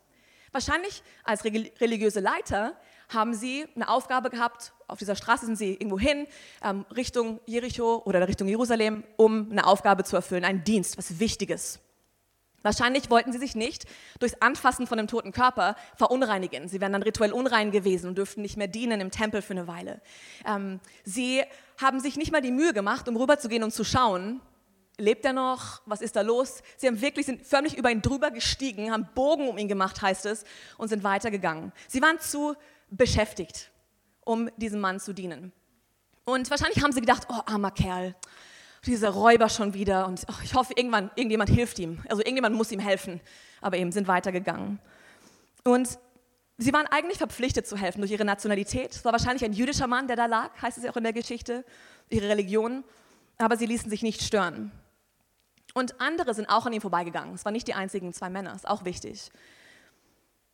Wahrscheinlich 0.50 1.02
als 1.24 1.44
religiöse 1.44 2.20
Leiter 2.20 2.74
haben 3.10 3.34
sie 3.34 3.66
eine 3.76 3.86
Aufgabe 3.86 4.30
gehabt, 4.30 4.72
auf 4.88 4.98
dieser 4.98 5.14
Straße 5.14 5.44
sind 5.44 5.56
sie 5.56 5.74
irgendwo 5.74 5.98
hin, 5.98 6.26
ähm, 6.64 6.86
Richtung 6.96 7.38
Jericho 7.44 8.02
oder 8.06 8.26
Richtung 8.26 8.48
Jerusalem, 8.48 9.04
um 9.18 9.50
eine 9.50 9.66
Aufgabe 9.66 10.02
zu 10.02 10.16
erfüllen, 10.16 10.44
einen 10.44 10.64
Dienst, 10.64 10.96
was 10.96 11.20
Wichtiges. 11.20 11.80
Wahrscheinlich 12.62 13.08
wollten 13.10 13.32
sie 13.32 13.38
sich 13.38 13.54
nicht 13.54 13.86
durchs 14.18 14.40
Anfassen 14.40 14.86
von 14.86 14.98
einem 14.98 15.08
toten 15.08 15.32
Körper 15.32 15.76
verunreinigen. 15.96 16.68
Sie 16.68 16.80
wären 16.80 16.92
dann 16.92 17.02
rituell 17.02 17.32
unrein 17.32 17.70
gewesen 17.70 18.08
und 18.08 18.18
dürften 18.18 18.42
nicht 18.42 18.56
mehr 18.56 18.68
dienen 18.68 19.00
im 19.00 19.10
Tempel 19.10 19.42
für 19.42 19.52
eine 19.52 19.66
Weile. 19.66 20.00
Ähm, 20.46 20.80
sie 21.04 21.42
haben 21.80 22.00
sich 22.00 22.16
nicht 22.16 22.32
mal 22.32 22.42
die 22.42 22.52
Mühe 22.52 22.72
gemacht, 22.74 23.08
um 23.08 23.16
rüberzugehen 23.16 23.62
und 23.62 23.72
zu 23.72 23.84
schauen, 23.84 24.40
lebt 24.98 25.24
er 25.24 25.32
noch? 25.32 25.80
Was 25.86 26.02
ist 26.02 26.16
da 26.16 26.20
los? 26.20 26.62
Sie 26.76 26.86
haben 26.86 27.00
wirklich, 27.00 27.26
sind 27.26 27.46
förmlich 27.46 27.76
über 27.76 27.90
ihn 27.90 28.02
drüber 28.02 28.30
gestiegen, 28.30 28.92
haben 28.92 29.08
Bogen 29.14 29.48
um 29.48 29.58
ihn 29.58 29.68
gemacht, 29.68 30.02
heißt 30.02 30.26
es, 30.26 30.44
und 30.76 30.88
sind 30.88 31.02
weitergegangen. 31.02 31.72
Sie 31.88 32.02
waren 32.02 32.20
zu 32.20 32.54
beschäftigt, 32.90 33.70
um 34.20 34.50
diesem 34.56 34.80
Mann 34.80 35.00
zu 35.00 35.12
dienen. 35.12 35.52
Und 36.24 36.50
wahrscheinlich 36.50 36.82
haben 36.82 36.92
sie 36.92 37.00
gedacht, 37.00 37.26
oh, 37.30 37.40
armer 37.46 37.70
Kerl, 37.70 38.14
dieser 38.86 39.10
Räuber 39.10 39.48
schon 39.48 39.74
wieder 39.74 40.06
und 40.06 40.24
oh, 40.28 40.34
ich 40.42 40.54
hoffe, 40.54 40.72
irgendwann, 40.76 41.10
irgendjemand 41.14 41.50
hilft 41.50 41.78
ihm. 41.78 42.02
Also 42.08 42.22
irgendjemand 42.22 42.56
muss 42.56 42.72
ihm 42.72 42.80
helfen. 42.80 43.20
Aber 43.60 43.76
eben 43.76 43.92
sind 43.92 44.08
weitergegangen. 44.08 44.78
Und 45.64 45.98
sie 46.56 46.72
waren 46.72 46.86
eigentlich 46.86 47.18
verpflichtet 47.18 47.66
zu 47.66 47.76
helfen 47.76 48.00
durch 48.00 48.10
ihre 48.10 48.24
Nationalität. 48.24 48.92
Es 48.92 49.04
war 49.04 49.12
wahrscheinlich 49.12 49.44
ein 49.44 49.52
jüdischer 49.52 49.86
Mann, 49.86 50.06
der 50.06 50.16
da 50.16 50.26
lag, 50.26 50.50
heißt 50.62 50.78
es 50.78 50.84
ja 50.84 50.90
auch 50.90 50.96
in 50.96 51.04
der 51.04 51.12
Geschichte, 51.12 51.64
ihre 52.08 52.28
Religion. 52.28 52.84
Aber 53.38 53.56
sie 53.56 53.66
ließen 53.66 53.90
sich 53.90 54.02
nicht 54.02 54.22
stören. 54.22 54.72
Und 55.74 56.00
andere 56.00 56.34
sind 56.34 56.48
auch 56.48 56.66
an 56.66 56.72
ihm 56.72 56.80
vorbeigegangen. 56.80 57.34
Es 57.34 57.44
waren 57.44 57.52
nicht 57.52 57.68
die 57.68 57.74
einzigen 57.74 58.12
zwei 58.12 58.30
Männer, 58.30 58.54
ist 58.54 58.66
auch 58.66 58.84
wichtig. 58.84 59.30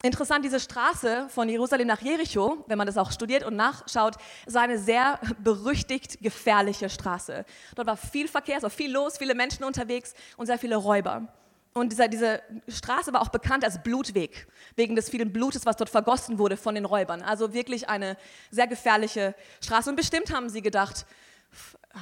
Interessant, 0.07 0.45
diese 0.45 0.61
Straße 0.61 1.29
von 1.31 1.49
Jerusalem 1.49 1.89
nach 1.89 2.01
Jericho, 2.01 2.65
wenn 2.69 2.79
man 2.79 2.87
das 2.87 2.97
auch 2.97 3.11
studiert 3.11 3.43
und 3.45 3.57
nachschaut, 3.57 4.15
ist 4.47 4.57
eine 4.57 4.79
sehr 4.79 5.19
berüchtigt 5.43 6.23
gefährliche 6.23 6.89
Straße. 6.89 7.45
Dort 7.75 7.89
war 7.89 7.97
viel 7.97 8.29
Verkehr, 8.29 8.59
es 8.59 8.63
war 8.63 8.71
viel 8.71 8.93
los, 8.93 9.19
viele 9.19 9.35
Menschen 9.35 9.65
unterwegs 9.65 10.15
und 10.37 10.47
sehr 10.47 10.59
viele 10.59 10.77
Räuber. 10.77 11.27
Und 11.75 11.91
dieser, 11.91 12.07
diese 12.07 12.41
Straße 12.69 13.13
war 13.13 13.21
auch 13.21 13.31
bekannt 13.31 13.65
als 13.65 13.83
Blutweg, 13.83 14.47
wegen 14.77 14.95
des 14.95 15.11
vielen 15.11 15.33
Blutes, 15.33 15.67
was 15.67 15.77
dort 15.77 15.91
vergossen 15.91 16.39
wurde 16.39 16.57
von 16.57 16.77
den 16.77 16.85
Räubern. 16.85 17.23
Also 17.23 17.53
wirklich 17.53 17.89
eine 17.89 18.17
sehr 18.53 18.69
gefährliche 18.69 19.35
Straße. 19.61 19.91
Und 19.91 19.97
bestimmt 19.97 20.33
haben 20.33 20.49
sie 20.49 20.63
gedacht, 20.63 21.05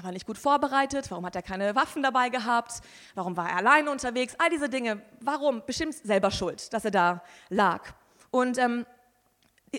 war 0.03 0.13
nicht 0.13 0.27
gut 0.27 0.39
vorbereitet, 0.39 1.11
warum 1.11 1.25
hat 1.27 1.37
er 1.37 1.43
keine 1.43 1.75
Waffen 1.75 2.03
dabei 2.03 2.29
gehabt, 2.29 2.81
warum 3.15 3.37
war 3.37 3.51
er 3.51 3.57
alleine 3.57 3.91
unterwegs, 3.91 4.35
all 4.39 4.51
diese 4.51 4.69
Dinge, 4.69 5.03
warum? 5.21 5.63
Bestimmt 5.65 5.95
selber 5.95 6.31
schuld, 6.31 6.73
dass 6.73 6.85
er 6.85 6.91
da 6.91 7.23
lag. 7.49 7.93
Und 8.31 8.59
ähm, 8.59 8.87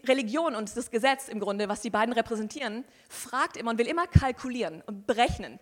Religion 0.06 0.56
und 0.56 0.76
das 0.76 0.92
Gesetz 0.92 1.28
im 1.28 1.40
Grunde, 1.40 1.70
was 1.70 1.82
die 1.82 1.90
beiden 1.90 2.14
repräsentieren, 2.14 2.86
fragt 3.10 3.58
immer 3.58 3.72
und 3.72 3.78
will 3.78 3.88
immer 3.88 4.08
kalkulieren 4.08 4.82
und 4.86 5.08
berechnen. 5.08 5.60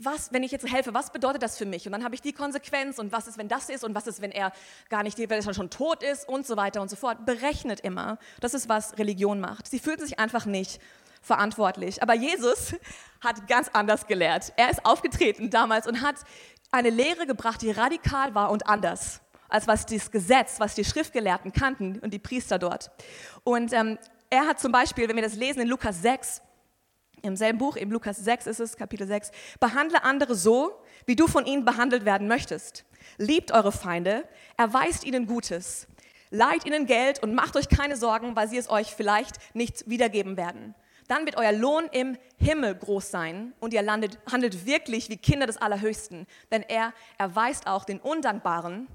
Was, 0.00 0.32
wenn 0.32 0.44
ich 0.44 0.52
jetzt 0.52 0.70
helfe, 0.70 0.94
was 0.94 1.10
bedeutet 1.10 1.42
das 1.42 1.58
für 1.58 1.66
mich? 1.66 1.84
Und 1.86 1.92
dann 1.92 2.04
habe 2.04 2.14
ich 2.14 2.22
die 2.22 2.32
Konsequenz 2.32 3.00
und 3.00 3.10
was 3.10 3.26
ist, 3.26 3.36
wenn 3.36 3.48
das 3.48 3.68
ist 3.68 3.82
und 3.82 3.96
was 3.96 4.06
ist, 4.06 4.22
wenn 4.22 4.30
er 4.30 4.52
gar 4.88 5.02
nicht, 5.02 5.18
wenn 5.18 5.30
er 5.30 5.54
schon 5.54 5.70
tot 5.70 6.04
ist 6.04 6.28
und 6.28 6.46
so 6.46 6.56
weiter 6.56 6.80
und 6.80 6.88
so 6.88 6.94
fort. 6.94 7.26
Berechnet 7.26 7.80
immer. 7.80 8.18
Das 8.40 8.54
ist, 8.54 8.68
was 8.68 8.96
Religion 8.96 9.40
macht. 9.40 9.66
Sie 9.66 9.80
fühlt 9.80 10.00
sich 10.00 10.20
einfach 10.20 10.46
nicht 10.46 10.80
verantwortlich. 11.28 12.02
Aber 12.02 12.14
Jesus 12.14 12.74
hat 13.20 13.46
ganz 13.46 13.68
anders 13.72 14.08
gelehrt. 14.08 14.52
Er 14.56 14.70
ist 14.70 14.84
aufgetreten 14.84 15.50
damals 15.50 15.86
und 15.86 16.02
hat 16.02 16.16
eine 16.72 16.90
Lehre 16.90 17.26
gebracht, 17.26 17.62
die 17.62 17.70
radikal 17.70 18.34
war 18.34 18.50
und 18.50 18.66
anders, 18.66 19.20
als 19.48 19.68
was 19.68 19.86
das 19.86 20.10
Gesetz, 20.10 20.58
was 20.58 20.74
die 20.74 20.84
Schriftgelehrten 20.84 21.52
kannten 21.52 22.00
und 22.00 22.12
die 22.12 22.18
Priester 22.18 22.58
dort. 22.58 22.90
Und 23.44 23.72
ähm, 23.72 23.98
er 24.30 24.46
hat 24.46 24.58
zum 24.58 24.72
Beispiel, 24.72 25.08
wenn 25.08 25.16
wir 25.16 25.22
das 25.22 25.36
lesen 25.36 25.60
in 25.60 25.68
Lukas 25.68 26.02
6, 26.02 26.42
im 27.22 27.36
selben 27.36 27.58
Buch, 27.58 27.76
im 27.76 27.90
Lukas 27.90 28.18
6 28.18 28.46
ist 28.46 28.60
es, 28.60 28.76
Kapitel 28.76 29.06
6, 29.06 29.30
behandle 29.58 30.04
andere 30.04 30.34
so, 30.34 30.72
wie 31.06 31.16
du 31.16 31.26
von 31.26 31.46
ihnen 31.46 31.64
behandelt 31.64 32.04
werden 32.04 32.28
möchtest. 32.28 32.84
Liebt 33.16 33.52
eure 33.52 33.72
Feinde, 33.72 34.28
erweist 34.56 35.04
ihnen 35.04 35.26
Gutes, 35.26 35.88
leiht 36.30 36.64
ihnen 36.64 36.86
Geld 36.86 37.22
und 37.22 37.34
macht 37.34 37.56
euch 37.56 37.68
keine 37.68 37.96
Sorgen, 37.96 38.36
weil 38.36 38.48
sie 38.48 38.58
es 38.58 38.70
euch 38.70 38.94
vielleicht 38.94 39.36
nicht 39.54 39.88
wiedergeben 39.88 40.36
werden 40.36 40.74
dann 41.08 41.24
wird 41.24 41.36
euer 41.36 41.52
Lohn 41.52 41.88
im 41.90 42.16
Himmel 42.36 42.74
groß 42.74 43.10
sein 43.10 43.54
und 43.60 43.74
ihr 43.74 43.82
landet, 43.82 44.18
handelt 44.30 44.66
wirklich 44.66 45.08
wie 45.08 45.16
Kinder 45.16 45.46
des 45.46 45.56
Allerhöchsten, 45.56 46.26
denn 46.52 46.62
er 46.62 46.92
erweist 47.16 47.66
auch 47.66 47.84
den 47.84 47.98
Undankbaren 47.98 48.86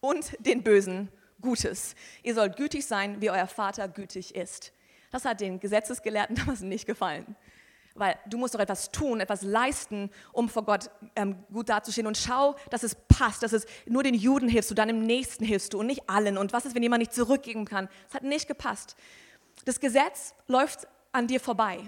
und 0.00 0.34
den 0.38 0.62
Bösen 0.62 1.10
Gutes. 1.40 1.94
Ihr 2.22 2.34
sollt 2.34 2.56
gütig 2.56 2.86
sein, 2.86 3.20
wie 3.20 3.30
euer 3.30 3.46
Vater 3.46 3.88
gütig 3.88 4.34
ist. 4.34 4.72
Das 5.10 5.24
hat 5.24 5.40
den 5.40 5.60
Gesetzesgelehrten 5.60 6.36
damals 6.36 6.60
nicht 6.60 6.86
gefallen. 6.86 7.36
Weil 7.94 8.16
du 8.26 8.36
musst 8.36 8.54
doch 8.54 8.60
etwas 8.60 8.90
tun, 8.90 9.20
etwas 9.20 9.42
leisten, 9.42 10.10
um 10.32 10.48
vor 10.48 10.64
Gott 10.64 10.90
ähm, 11.14 11.44
gut 11.52 11.68
dazustehen. 11.68 12.06
Und 12.06 12.18
schau, 12.18 12.54
dass 12.70 12.82
es 12.82 12.94
passt, 12.94 13.42
dass 13.42 13.52
es 13.52 13.66
nur 13.86 14.02
den 14.02 14.14
Juden 14.14 14.48
hilfst 14.48 14.70
du, 14.70 14.74
dann 14.74 14.90
im 14.90 15.06
Nächsten 15.06 15.44
hilfst 15.44 15.72
du 15.72 15.80
und 15.80 15.86
nicht 15.86 16.08
allen. 16.08 16.36
Und 16.36 16.52
was 16.52 16.66
ist, 16.66 16.74
wenn 16.74 16.82
jemand 16.82 17.00
nicht 17.00 17.14
zurückgeben 17.14 17.64
kann? 17.64 17.88
Es 18.08 18.14
hat 18.14 18.22
nicht 18.22 18.48
gepasst. 18.48 18.96
Das 19.64 19.80
Gesetz 19.80 20.34
läuft 20.46 20.86
an 21.16 21.26
dir 21.26 21.40
vorbei. 21.40 21.80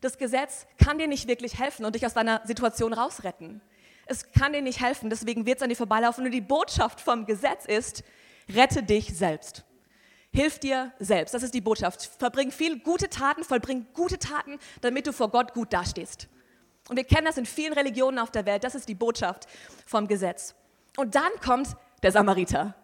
Das 0.00 0.18
Gesetz 0.18 0.66
kann 0.82 0.98
dir 0.98 1.08
nicht 1.08 1.26
wirklich 1.26 1.58
helfen 1.58 1.84
und 1.84 1.94
dich 1.94 2.06
aus 2.06 2.14
deiner 2.14 2.40
Situation 2.44 2.92
rausretten. 2.92 3.60
Es 4.06 4.30
kann 4.32 4.52
dir 4.52 4.62
nicht 4.62 4.80
helfen, 4.80 5.10
deswegen 5.10 5.44
wird 5.44 5.58
es 5.58 5.62
an 5.62 5.68
dir 5.68 5.76
vorbeilaufen. 5.76 6.24
Und 6.24 6.30
die 6.30 6.40
Botschaft 6.40 7.00
vom 7.00 7.26
Gesetz 7.26 7.64
ist, 7.64 8.04
rette 8.48 8.82
dich 8.82 9.16
selbst. 9.16 9.64
Hilf 10.32 10.58
dir 10.58 10.92
selbst. 10.98 11.34
Das 11.34 11.42
ist 11.42 11.54
die 11.54 11.60
Botschaft. 11.60 12.10
Verbring 12.18 12.52
viel 12.52 12.78
gute 12.78 13.08
Taten, 13.08 13.42
vollbring 13.44 13.86
gute 13.94 14.18
Taten, 14.18 14.58
damit 14.82 15.06
du 15.06 15.12
vor 15.12 15.30
Gott 15.30 15.52
gut 15.52 15.72
dastehst. 15.72 16.28
Und 16.88 16.96
wir 16.96 17.04
kennen 17.04 17.26
das 17.26 17.36
in 17.36 17.46
vielen 17.46 17.72
Religionen 17.72 18.18
auf 18.18 18.30
der 18.30 18.46
Welt. 18.46 18.64
Das 18.64 18.74
ist 18.74 18.88
die 18.88 18.94
Botschaft 18.94 19.46
vom 19.86 20.06
Gesetz. 20.06 20.54
Und 20.96 21.14
dann 21.14 21.30
kommt 21.44 21.76
der 22.02 22.12
Samariter. 22.12 22.74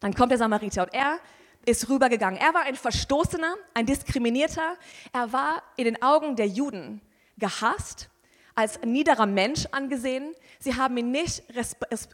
Dann 0.00 0.14
kommt 0.14 0.30
der 0.30 0.38
Samariter 0.38 0.82
und 0.84 0.94
er 0.94 1.18
ist 1.64 1.88
rübergegangen. 1.88 2.40
Er 2.40 2.54
war 2.54 2.62
ein 2.62 2.76
Verstoßener, 2.76 3.54
ein 3.74 3.86
Diskriminierter. 3.86 4.76
Er 5.12 5.32
war 5.32 5.62
in 5.76 5.84
den 5.84 6.02
Augen 6.02 6.36
der 6.36 6.48
Juden 6.48 7.00
gehasst, 7.38 8.08
als 8.54 8.80
niederer 8.84 9.26
Mensch 9.26 9.66
angesehen. 9.70 10.34
Sie 10.58 10.74
haben 10.74 10.96
ihn 10.96 11.10
nicht 11.10 11.44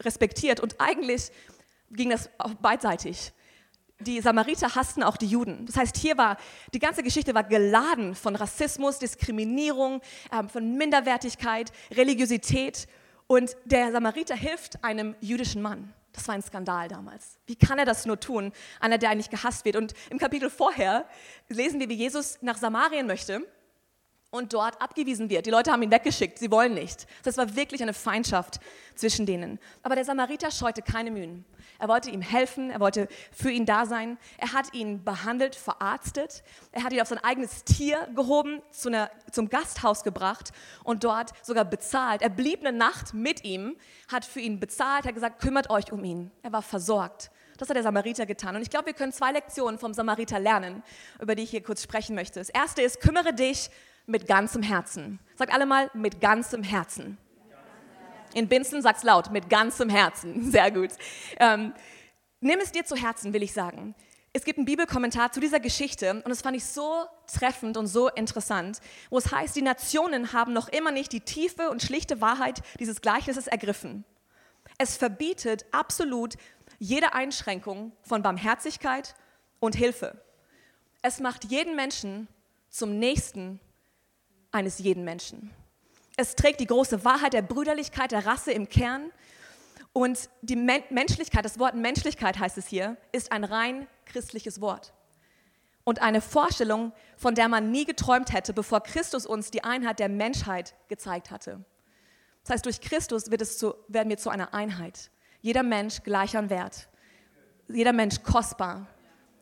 respektiert 0.05 0.61
und 0.61 0.81
eigentlich 0.81 1.31
ging 1.91 2.11
das 2.11 2.31
beidseitig. 2.61 3.33
Die 4.01 4.21
Samariter 4.21 4.77
hassten 4.77 5.03
auch 5.03 5.17
die 5.17 5.27
Juden. 5.27 5.67
Das 5.67 5.77
heißt, 5.77 5.97
hier 5.97 6.17
war 6.17 6.37
die 6.73 6.79
ganze 6.79 7.03
Geschichte 7.03 7.35
war 7.35 7.43
geladen 7.43 8.15
von 8.15 8.37
Rassismus, 8.37 9.01
Diskriminierung, 9.01 10.01
ähm, 10.33 10.49
von 10.49 10.77
Minderwertigkeit, 10.77 11.73
Religiosität. 11.91 12.87
Und 13.27 13.57
der 13.65 13.91
Samariter 13.91 14.37
hilft 14.37 14.85
einem 14.85 15.17
jüdischen 15.21 15.63
Mann. 15.63 15.93
Das 16.19 16.27
war 16.27 16.35
ein 16.35 16.43
Skandal 16.43 16.89
damals. 16.89 17.39
Wie 17.47 17.55
kann 17.55 17.79
er 17.79 17.85
das 17.85 18.05
nur 18.05 18.19
tun? 18.19 18.51
Einer, 18.81 18.99
der 18.99 19.11
eigentlich 19.11 19.31
gehasst 19.31 19.65
wird. 19.65 19.77
Und 19.77 19.95
im 20.11 20.19
Kapitel 20.19 20.51
vorher 20.51 21.07
lesen 21.49 21.79
wir, 21.79 21.89
wie 21.89 21.95
Jesus 21.95 22.39
nach 22.43 22.57
Samarien 22.57 23.07
möchte 23.07 23.47
und 24.31 24.53
dort 24.53 24.81
abgewiesen 24.83 25.31
wird. 25.31 25.47
Die 25.47 25.51
Leute 25.51 25.73
haben 25.73 25.83
ihn 25.83 25.91
weggeschickt, 25.91 26.39
sie 26.39 26.51
wollen 26.51 26.75
nicht. 26.75 27.07
Das 27.23 27.39
war 27.39 27.57
wirklich 27.57 27.83
eine 27.83 27.95
Feindschaft 27.95 28.61
zwischen 28.95 29.25
denen. 29.25 29.59
Aber 29.83 29.95
der 29.95 30.05
Samariter 30.05 30.51
scheute 30.51 30.83
keine 30.83 31.11
Mühen. 31.11 31.47
Er 31.79 31.89
wollte 31.89 32.11
ihm 32.11 32.21
helfen, 32.21 32.71
er 32.71 32.81
wollte 32.81 33.09
für 33.33 33.51
ihn 33.51 33.65
da 33.65 33.87
sein. 33.87 34.19
Er 34.37 34.53
hat 34.53 34.75
ihn 34.75 35.03
behandelt, 35.03 35.55
verarztet. 35.55 36.43
Er 36.73 36.83
hat 36.83 36.93
ihn 36.93 37.01
auf 37.01 37.09
sein 37.09 37.23
eigenes 37.25 37.65
Tier 37.65 38.07
gehoben, 38.15 38.61
zu 38.71 38.89
einer, 38.89 39.11
zum 39.31 39.49
Gasthaus 39.49 40.03
gebracht 40.03 40.53
und 40.85 41.05
dort 41.05 41.33
sogar 41.43 41.65
bezahlt. 41.65 42.21
Er 42.21 42.31
blieb 42.31 42.61
eine 42.61 42.77
Nacht 42.77 43.15
mit 43.15 43.45
ihm, 43.45 43.77
hat 44.13 44.27
für 44.27 44.41
ihn 44.41 44.61
bezahlt, 44.61 45.07
hat 45.07 45.15
gesagt, 45.15 45.41
kümmert 45.41 45.71
euch 45.71 45.91
um 45.91 46.05
ihn. 46.05 46.31
Er 46.43 46.53
war 46.53 46.63
versorgt. 46.63 47.31
Das 47.57 47.69
hat 47.69 47.77
der 47.77 47.83
Samariter 47.83 48.27
getan. 48.27 48.57
Und 48.57 48.63
ich 48.63 48.71
glaube, 48.71 48.87
wir 48.87 48.93
können 48.93 49.13
zwei 49.13 49.33
Lektionen 49.33 49.79
vom 49.79 49.95
Samariter 49.95 50.39
lernen, 50.39 50.83
über 51.21 51.35
die 51.35 51.43
ich 51.43 51.51
hier 51.51 51.63
kurz 51.63 51.83
sprechen 51.83 52.15
möchte. 52.15 52.39
Das 52.39 52.51
erste 52.51 52.83
ist, 52.83 53.01
kümmere 53.01 53.35
dich 53.35 53.71
mit 54.09 54.27
ganzem 54.27 54.63
Herzen. 54.63 55.21
Sagt 55.37 55.53
alle 55.53 55.67
mal, 55.67 55.91
mit 55.95 56.21
ganzem 56.21 56.63
Herzen. 56.63 57.19
In 58.35 58.49
Binzen 58.49 58.83
sagt's 58.83 59.03
laut, 59.03 59.31
mit 59.31 59.49
ganzem 59.49 59.89
Herzen. 59.89 60.51
Sehr 60.51 60.71
gut. 60.71 60.91
Ähm, 61.39 61.73
nimm 62.41 62.59
es 62.61 62.73
dir 62.73 62.85
zu 62.85 62.97
Herzen, 62.97 63.33
will 63.33 63.43
ich 63.43 63.53
sagen. 63.53 63.95
Es 64.33 64.45
gibt 64.45 64.59
einen 64.59 64.67
Bibelkommentar 64.67 65.33
zu 65.33 65.41
dieser 65.41 65.61
Geschichte 65.61 66.15
und 66.15 66.29
das 66.29 66.43
fand 66.43 66.57
ich 66.57 66.65
so 66.65 67.07
treffend 67.33 67.77
und 67.77 67.87
so 67.87 68.09
interessant, 68.09 68.81
wo 69.11 69.19
es 69.19 69.33
heißt, 69.33 69.57
die 69.57 69.63
Nationen 69.63 70.33
haben 70.33 70.53
noch 70.53 70.69
immer 70.69 70.93
nicht 70.93 71.13
die 71.13 71.21
tiefe 71.21 71.71
und 71.71 71.83
schlichte 71.83 72.21
Wahrheit 72.21 72.63
dieses 72.79 73.01
Gleichnisses 73.01 73.47
ergriffen. 73.47 74.05
Es 74.77 74.97
verbietet 74.97 75.65
absolut 75.73 76.35
jede 76.79 77.15
Einschränkung 77.15 77.93
von 78.03 78.23
Barmherzigkeit 78.23 79.15
und 79.61 79.75
Hilfe. 79.75 80.23
Es 81.03 81.21
macht 81.21 81.45
jeden 81.45 81.75
Menschen 81.75 82.29
zum 82.69 82.99
Nächsten 82.99 83.61
eines 84.53 84.79
jeden 84.79 85.05
Menschen. 85.05 85.51
Es 86.17 86.35
trägt 86.35 86.61
die 86.61 86.67
große 86.67 87.05
Wahrheit 87.05 87.33
der 87.33 87.43
Brüderlichkeit 87.43 88.13
der 88.13 88.27
Rasse 88.27 88.53
im 88.53 88.69
Kern. 88.69 89.13
Und 89.93 90.29
die 90.43 90.57
Men 90.57 90.83
Menschlichkeit, 90.91 91.45
das 91.45 91.59
Wort 91.59 91.75
Menschlichkeit 91.75 92.39
heißt 92.39 92.59
es 92.59 92.67
hier, 92.67 92.97
ist 93.13 93.33
ein 93.33 93.45
rein 93.45 93.87
christliches 94.05 94.61
Wort. 94.61 94.93
Und 95.85 96.03
eine 96.03 96.21
Vorstellung, 96.21 96.93
von 97.17 97.35
der 97.35 97.49
man 97.49 97.71
nie 97.71 97.85
geträumt 97.85 98.33
hätte, 98.33 98.53
bevor 98.53 98.83
Christus 98.83 99.27
uns 99.27 99.51
die 99.51 99.65
Einheit 99.65 100.01
der 100.01 100.09
Menschheit 100.09 100.75
gezeigt 100.89 101.31
hatte. 101.31 101.65
Das 102.43 102.55
heißt, 102.55 102.67
durch 102.67 102.81
Christus 102.81 103.25
zu, 103.25 103.75
werden 103.89 104.09
wir 104.09 104.19
zu 104.19 104.31
einer 104.31 104.55
Einheit. 104.55 105.11
Jeder 105.41 105.63
Mensch 105.63 106.03
gleich 106.03 106.37
an 106.37 106.51
Wert. 106.51 106.89
Jeder 107.69 107.93
Mensch 107.93 108.23
kostbar, 108.23 108.87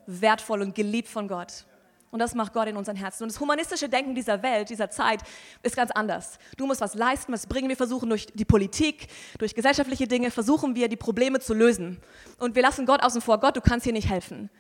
wertvoll 0.07 0.63
und 0.63 0.75
geliebt 0.75 1.09
von 1.09 1.27
Gott. 1.27 1.67
Und 2.11 2.21
das 2.21 2.35
macht 2.35 2.53
Gott 2.53 2.69
in 2.69 2.77
unseren 2.77 2.97
Herzen. 2.97 3.25
Und 3.25 3.33
das 3.33 3.41
humanistische 3.41 3.89
Denken 3.89 4.15
dieser 4.15 4.43
Welt, 4.43 4.71
dieser 4.71 4.91
Zeit, 4.91 5.21
ist 5.63 5.77
ganz 5.77 5.91
anders. 5.91 6.39
Du 6.57 6.67
musst 6.67 6.81
was 6.81 6.95
leisten, 6.95 7.33
was 7.33 7.47
bringen. 7.47 7.69
Wir 7.69 7.77
versuchen 7.77 8.09
durch 8.09 8.27
die 8.27 8.45
Politik, 8.45 9.09
durch 9.39 9.55
gesellschaftliche 9.55 10.07
Dinge, 10.07 10.31
versuchen 10.31 10.75
wir, 10.75 10.89
die 10.89 10.97
Probleme 10.97 11.41
zu 11.41 11.53
lösen. 11.53 12.01
Und 12.39 12.55
wir 12.55 12.63
lassen 12.63 12.87
Gott 12.87 13.03
außen 13.03 13.21
vor. 13.21 13.39
Gott, 13.41 13.57
du 13.57 13.61
kannst 13.61 13.85
hier 13.85 13.93
nicht 13.93 14.09
helfen. 14.09 14.51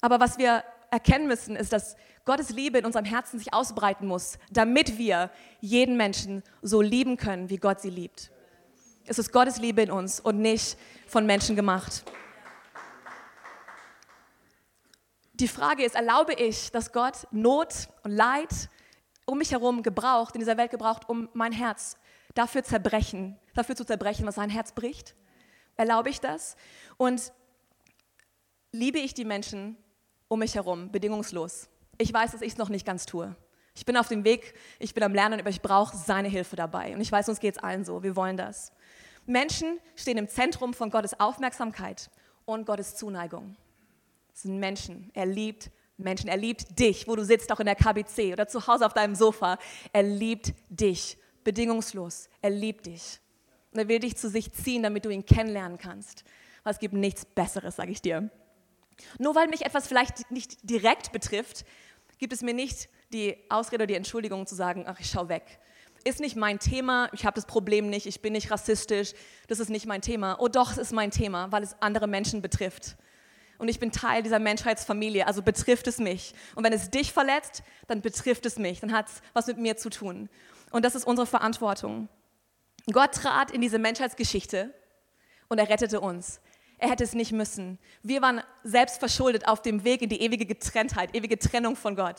Aber 0.00 0.20
was 0.20 0.38
wir 0.38 0.64
erkennen 0.90 1.26
müssen, 1.26 1.56
ist, 1.56 1.72
dass 1.72 1.96
Gottes 2.24 2.50
Liebe 2.50 2.78
in 2.78 2.84
unserem 2.84 3.04
Herzen 3.04 3.38
sich 3.38 3.52
ausbreiten 3.52 4.06
muss, 4.06 4.38
damit 4.50 4.98
wir 4.98 5.30
jeden 5.60 5.96
Menschen 5.96 6.42
so 6.60 6.80
lieben 6.80 7.16
können, 7.16 7.50
wie 7.50 7.56
Gott 7.56 7.80
sie 7.80 7.90
liebt. 7.90 8.30
Es 9.06 9.18
ist 9.18 9.32
Gottes 9.32 9.58
Liebe 9.58 9.82
in 9.82 9.90
uns 9.90 10.20
und 10.20 10.38
nicht 10.38 10.76
von 11.08 11.26
Menschen 11.26 11.56
gemacht. 11.56 12.04
Die 15.42 15.48
Frage 15.48 15.82
ist, 15.82 15.96
erlaube 15.96 16.34
ich, 16.34 16.70
dass 16.70 16.92
Gott 16.92 17.26
Not 17.32 17.88
und 18.04 18.12
Leid 18.12 18.68
um 19.26 19.38
mich 19.38 19.50
herum 19.50 19.82
gebraucht, 19.82 20.36
in 20.36 20.38
dieser 20.38 20.56
Welt 20.56 20.70
gebraucht, 20.70 21.08
um 21.08 21.28
mein 21.32 21.50
Herz 21.50 21.96
dafür 22.34 22.62
zerbrechen, 22.62 23.36
dafür 23.52 23.74
zu 23.74 23.84
zerbrechen, 23.84 24.24
was 24.24 24.36
sein 24.36 24.50
Herz 24.50 24.70
bricht? 24.70 25.16
Erlaube 25.74 26.10
ich 26.10 26.20
das? 26.20 26.54
Und 26.96 27.32
liebe 28.70 29.00
ich 29.00 29.14
die 29.14 29.24
Menschen 29.24 29.76
um 30.28 30.38
mich 30.38 30.54
herum 30.54 30.92
bedingungslos? 30.92 31.68
Ich 31.98 32.14
weiß, 32.14 32.30
dass 32.30 32.42
ich 32.42 32.52
es 32.52 32.58
noch 32.58 32.68
nicht 32.68 32.86
ganz 32.86 33.04
tue. 33.04 33.34
Ich 33.74 33.84
bin 33.84 33.96
auf 33.96 34.06
dem 34.06 34.22
Weg, 34.22 34.54
ich 34.78 34.94
bin 34.94 35.02
am 35.02 35.12
Lernen, 35.12 35.40
aber 35.40 35.50
ich 35.50 35.60
brauche 35.60 35.96
seine 35.96 36.28
Hilfe 36.28 36.54
dabei. 36.54 36.94
Und 36.94 37.00
ich 37.00 37.10
weiß, 37.10 37.28
uns 37.28 37.40
geht 37.40 37.56
es 37.56 37.62
allen 37.64 37.84
so. 37.84 38.04
Wir 38.04 38.14
wollen 38.14 38.36
das. 38.36 38.70
Menschen 39.26 39.80
stehen 39.96 40.18
im 40.18 40.28
Zentrum 40.28 40.72
von 40.72 40.90
Gottes 40.90 41.18
Aufmerksamkeit 41.18 42.10
und 42.44 42.64
Gottes 42.64 42.94
Zuneigung. 42.94 43.56
Das 44.32 44.42
sind 44.42 44.58
Menschen. 44.58 45.10
Er 45.14 45.26
liebt 45.26 45.70
Menschen. 45.96 46.28
Er 46.28 46.36
liebt 46.36 46.78
dich, 46.78 47.06
wo 47.06 47.16
du 47.16 47.24
sitzt, 47.24 47.52
auch 47.52 47.60
in 47.60 47.66
der 47.66 47.74
KBC 47.74 48.32
oder 48.32 48.48
zu 48.48 48.66
Hause 48.66 48.86
auf 48.86 48.94
deinem 48.94 49.14
Sofa. 49.14 49.58
Er 49.92 50.02
liebt 50.02 50.54
dich 50.68 51.16
bedingungslos. 51.44 52.28
Er 52.40 52.50
liebt 52.50 52.86
dich. 52.86 53.20
Und 53.72 53.78
er 53.78 53.88
will 53.88 54.00
dich 54.00 54.16
zu 54.16 54.28
sich 54.28 54.52
ziehen, 54.52 54.82
damit 54.82 55.04
du 55.04 55.10
ihn 55.10 55.24
kennenlernen 55.24 55.78
kannst. 55.78 56.24
Aber 56.62 56.70
es 56.70 56.78
gibt 56.78 56.94
nichts 56.94 57.24
Besseres, 57.24 57.76
sage 57.76 57.90
ich 57.90 58.02
dir. 58.02 58.30
Nur 59.18 59.34
weil 59.34 59.48
mich 59.48 59.64
etwas 59.64 59.86
vielleicht 59.86 60.30
nicht 60.30 60.58
direkt 60.68 61.12
betrifft, 61.12 61.64
gibt 62.18 62.32
es 62.32 62.42
mir 62.42 62.54
nicht 62.54 62.88
die 63.12 63.36
Ausrede 63.48 63.82
oder 63.82 63.86
die 63.86 63.94
Entschuldigung 63.94 64.46
zu 64.46 64.54
sagen, 64.54 64.84
ach, 64.86 65.00
ich 65.00 65.10
schau 65.10 65.28
weg. 65.28 65.58
Ist 66.04 66.20
nicht 66.20 66.36
mein 66.36 66.58
Thema, 66.58 67.08
ich 67.12 67.24
habe 67.24 67.34
das 67.34 67.46
Problem 67.46 67.88
nicht, 67.88 68.06
ich 68.06 68.20
bin 68.20 68.32
nicht 68.32 68.50
rassistisch, 68.50 69.12
das 69.48 69.60
ist 69.60 69.70
nicht 69.70 69.86
mein 69.86 70.02
Thema. 70.02 70.36
Oh 70.40 70.48
doch, 70.48 70.72
es 70.72 70.78
ist 70.78 70.92
mein 70.92 71.10
Thema, 71.10 71.50
weil 71.52 71.62
es 71.62 71.76
andere 71.80 72.06
Menschen 72.06 72.42
betrifft 72.42 72.96
und 73.62 73.68
ich 73.68 73.78
bin 73.78 73.92
Teil 73.92 74.24
dieser 74.24 74.40
Menschheitsfamilie, 74.40 75.24
also 75.24 75.40
betrifft 75.40 75.86
es 75.86 75.98
mich. 75.98 76.34
Und 76.56 76.64
wenn 76.64 76.72
es 76.72 76.90
dich 76.90 77.12
verletzt, 77.12 77.62
dann 77.86 78.00
betrifft 78.00 78.44
es 78.44 78.58
mich, 78.58 78.80
dann 78.80 78.90
hat 78.90 79.06
es 79.06 79.22
was 79.34 79.46
mit 79.46 79.56
mir 79.56 79.76
zu 79.76 79.88
tun. 79.88 80.28
Und 80.72 80.84
das 80.84 80.96
ist 80.96 81.06
unsere 81.06 81.28
Verantwortung. 81.28 82.08
Gott 82.90 83.12
trat 83.12 83.52
in 83.52 83.60
diese 83.60 83.78
Menschheitsgeschichte 83.78 84.74
und 85.46 85.58
er 85.58 85.68
rettete 85.68 86.00
uns. 86.00 86.40
Er 86.78 86.90
hätte 86.90 87.04
es 87.04 87.14
nicht 87.14 87.30
müssen. 87.30 87.78
Wir 88.02 88.20
waren 88.20 88.42
selbst 88.64 88.98
verschuldet 88.98 89.46
auf 89.46 89.62
dem 89.62 89.84
Weg 89.84 90.02
in 90.02 90.08
die 90.08 90.22
ewige 90.22 90.44
Getrenntheit, 90.44 91.14
ewige 91.14 91.38
Trennung 91.38 91.76
von 91.76 91.94
Gott. 91.94 92.16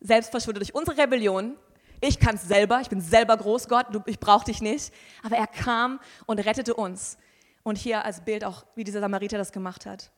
Selbst 0.00 0.32
verschuldet 0.32 0.60
durch 0.60 0.74
unsere 0.74 0.98
Rebellion. 0.98 1.56
Ich 2.00 2.18
kann 2.18 2.34
es 2.34 2.42
selber, 2.42 2.80
ich 2.80 2.88
bin 2.88 3.00
selber 3.00 3.36
groß, 3.36 3.68
Gott, 3.68 3.86
ich 4.06 4.18
brauche 4.18 4.46
dich 4.46 4.60
nicht. 4.60 4.92
Aber 5.22 5.36
er 5.36 5.46
kam 5.46 6.00
und 6.26 6.40
rettete 6.40 6.74
uns. 6.74 7.16
Und 7.62 7.78
hier 7.78 8.04
als 8.04 8.24
Bild 8.24 8.44
auch, 8.44 8.66
wie 8.74 8.82
dieser 8.82 8.98
Samariter 8.98 9.38
das 9.38 9.52
gemacht 9.52 9.86
hat. 9.86 10.10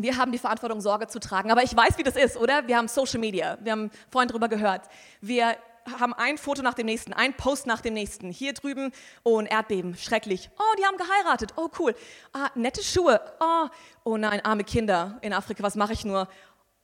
Wir 0.00 0.16
haben 0.16 0.30
die 0.30 0.38
Verantwortung, 0.38 0.80
Sorge 0.80 1.08
zu 1.08 1.18
tragen. 1.18 1.50
Aber 1.50 1.64
ich 1.64 1.76
weiß, 1.76 1.98
wie 1.98 2.04
das 2.04 2.14
ist, 2.14 2.36
oder? 2.36 2.68
Wir 2.68 2.76
haben 2.76 2.86
Social 2.86 3.18
Media. 3.18 3.58
Wir 3.60 3.72
haben 3.72 3.90
vorhin 4.10 4.28
darüber 4.28 4.48
gehört. 4.48 4.82
Wir 5.20 5.56
haben 5.98 6.14
ein 6.14 6.38
Foto 6.38 6.62
nach 6.62 6.74
dem 6.74 6.86
nächsten, 6.86 7.12
ein 7.12 7.34
Post 7.34 7.66
nach 7.66 7.80
dem 7.80 7.94
nächsten. 7.94 8.30
Hier 8.30 8.52
drüben, 8.52 8.92
oh, 9.24 9.38
ein 9.38 9.46
Erdbeben, 9.46 9.96
schrecklich. 9.96 10.50
Oh, 10.56 10.76
die 10.78 10.84
haben 10.84 10.96
geheiratet. 10.96 11.54
Oh, 11.56 11.68
cool. 11.80 11.96
Ah, 12.32 12.48
nette 12.54 12.82
Schuhe. 12.82 13.20
Oh, 13.40 13.66
oh 14.04 14.16
nein, 14.16 14.44
arme 14.44 14.62
Kinder 14.62 15.18
in 15.20 15.32
Afrika, 15.32 15.64
was 15.64 15.74
mache 15.74 15.94
ich 15.94 16.04
nur? 16.04 16.28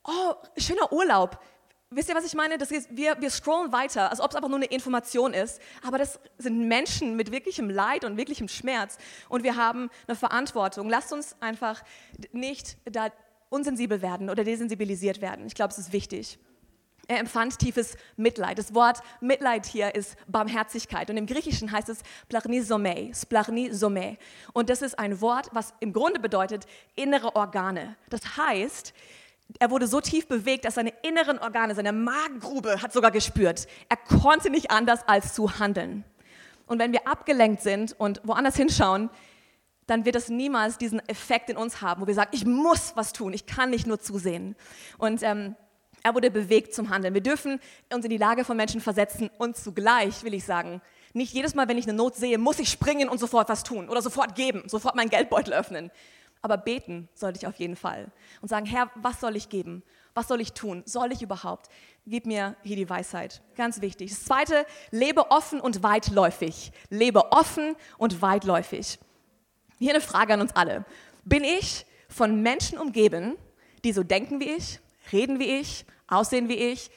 Oh, 0.02 0.34
schöner 0.56 0.92
Urlaub. 0.92 1.38
Wisst 1.94 2.08
ihr, 2.08 2.14
was 2.14 2.24
ich 2.24 2.34
meine? 2.34 2.58
Das 2.58 2.72
ist, 2.72 2.88
wir, 2.90 3.20
wir 3.20 3.30
scrollen 3.30 3.70
weiter, 3.70 4.10
als 4.10 4.20
ob 4.20 4.30
es 4.30 4.36
einfach 4.36 4.48
nur 4.48 4.58
eine 4.58 4.66
Information 4.66 5.32
ist. 5.32 5.60
Aber 5.86 5.96
das 5.96 6.18
sind 6.38 6.66
Menschen 6.66 7.14
mit 7.14 7.30
wirklichem 7.30 7.70
Leid 7.70 8.04
und 8.04 8.16
wirklichem 8.16 8.48
Schmerz. 8.48 8.98
Und 9.28 9.44
wir 9.44 9.56
haben 9.56 9.90
eine 10.08 10.16
Verantwortung. 10.16 10.88
Lasst 10.88 11.12
uns 11.12 11.36
einfach 11.40 11.82
nicht 12.32 12.76
da 12.84 13.10
unsensibel 13.48 14.02
werden 14.02 14.28
oder 14.28 14.42
desensibilisiert 14.42 15.20
werden. 15.20 15.46
Ich 15.46 15.54
glaube, 15.54 15.72
es 15.72 15.78
ist 15.78 15.92
wichtig. 15.92 16.38
Er 17.06 17.20
empfand 17.20 17.58
tiefes 17.58 17.96
Mitleid. 18.16 18.58
Das 18.58 18.74
Wort 18.74 19.00
Mitleid 19.20 19.66
hier 19.66 19.94
ist 19.94 20.16
Barmherzigkeit. 20.26 21.10
Und 21.10 21.16
im 21.16 21.26
Griechischen 21.26 21.70
heißt 21.70 21.90
es 21.90 22.00
splarnisomai, 22.24 23.12
splarnisomai. 23.14 24.18
Und 24.52 24.70
das 24.70 24.82
ist 24.82 24.98
ein 24.98 25.20
Wort, 25.20 25.50
was 25.52 25.74
im 25.80 25.92
Grunde 25.92 26.18
bedeutet 26.18 26.66
innere 26.96 27.36
Organe. 27.36 27.96
Das 28.08 28.36
heißt, 28.36 28.94
er 29.58 29.70
wurde 29.70 29.86
so 29.86 30.00
tief 30.00 30.26
bewegt, 30.26 30.64
dass 30.64 30.74
seine 30.74 30.92
inneren 31.02 31.38
Organe, 31.38 31.74
seine 31.74 31.92
Magengrube 31.92 32.82
hat 32.82 32.92
sogar 32.92 33.10
gespürt. 33.10 33.66
Er 33.88 33.96
konnte 33.96 34.50
nicht 34.50 34.70
anders 34.70 35.00
als 35.06 35.34
zu 35.34 35.58
handeln. 35.58 36.04
Und 36.66 36.78
wenn 36.78 36.92
wir 36.92 37.06
abgelenkt 37.06 37.62
sind 37.62 37.94
und 37.98 38.20
woanders 38.24 38.56
hinschauen, 38.56 39.10
dann 39.86 40.06
wird 40.06 40.14
das 40.14 40.30
niemals 40.30 40.78
diesen 40.78 41.06
Effekt 41.08 41.50
in 41.50 41.56
uns 41.56 41.82
haben, 41.82 42.02
wo 42.02 42.06
wir 42.06 42.14
sagen, 42.14 42.30
ich 42.32 42.46
muss 42.46 42.92
was 42.96 43.12
tun, 43.12 43.34
ich 43.34 43.44
kann 43.44 43.70
nicht 43.70 43.86
nur 43.86 44.00
zusehen. 44.00 44.56
Und 44.96 45.22
ähm, 45.22 45.56
er 46.02 46.14
wurde 46.14 46.30
bewegt 46.30 46.74
zum 46.74 46.88
Handeln. 46.88 47.14
Wir 47.14 47.22
dürfen 47.22 47.60
uns 47.92 48.04
in 48.04 48.10
die 48.10 48.16
Lage 48.16 48.44
von 48.44 48.56
Menschen 48.56 48.80
versetzen 48.80 49.30
und 49.38 49.56
zugleich, 49.56 50.22
will 50.24 50.34
ich 50.34 50.44
sagen, 50.44 50.80
nicht 51.12 51.32
jedes 51.32 51.54
Mal, 51.54 51.68
wenn 51.68 51.78
ich 51.78 51.86
eine 51.86 51.96
Not 51.96 52.16
sehe, 52.16 52.38
muss 52.38 52.58
ich 52.58 52.68
springen 52.70 53.08
und 53.08 53.18
sofort 53.18 53.48
was 53.48 53.62
tun 53.62 53.88
oder 53.88 54.02
sofort 54.02 54.34
geben, 54.34 54.64
sofort 54.68 54.96
meinen 54.96 55.10
Geldbeutel 55.10 55.52
öffnen, 55.52 55.90
aber 56.44 56.58
beten 56.58 57.08
sollte 57.14 57.38
ich 57.38 57.46
auf 57.46 57.54
jeden 57.54 57.74
Fall 57.74 58.12
und 58.42 58.48
sagen, 58.48 58.66
Herr, 58.66 58.90
was 58.96 59.18
soll 59.18 59.34
ich 59.34 59.48
geben? 59.48 59.82
Was 60.12 60.28
soll 60.28 60.42
ich 60.42 60.52
tun? 60.52 60.82
Soll 60.84 61.10
ich 61.10 61.22
überhaupt? 61.22 61.70
Gib 62.06 62.26
mir 62.26 62.54
hier 62.62 62.76
die 62.76 62.90
Weisheit. 62.90 63.40
Ganz 63.56 63.80
wichtig. 63.80 64.10
Das 64.10 64.26
zweite, 64.26 64.66
lebe 64.90 65.30
offen 65.30 65.58
und 65.58 65.82
weitläufig. 65.82 66.70
Lebe 66.90 67.32
offen 67.32 67.76
und 67.96 68.20
weitläufig. 68.20 68.98
Hier 69.78 69.94
eine 69.94 70.02
Frage 70.02 70.34
an 70.34 70.42
uns 70.42 70.54
alle. 70.54 70.84
Bin 71.24 71.44
ich 71.44 71.86
von 72.10 72.42
Menschen 72.42 72.76
umgeben, 72.76 73.36
die 73.82 73.92
so 73.92 74.02
denken 74.02 74.38
wie 74.38 74.50
ich, 74.50 74.80
reden 75.12 75.38
wie 75.38 75.60
ich, 75.60 75.86
aussehen 76.08 76.50
wie 76.50 76.56
ich, 76.56 76.90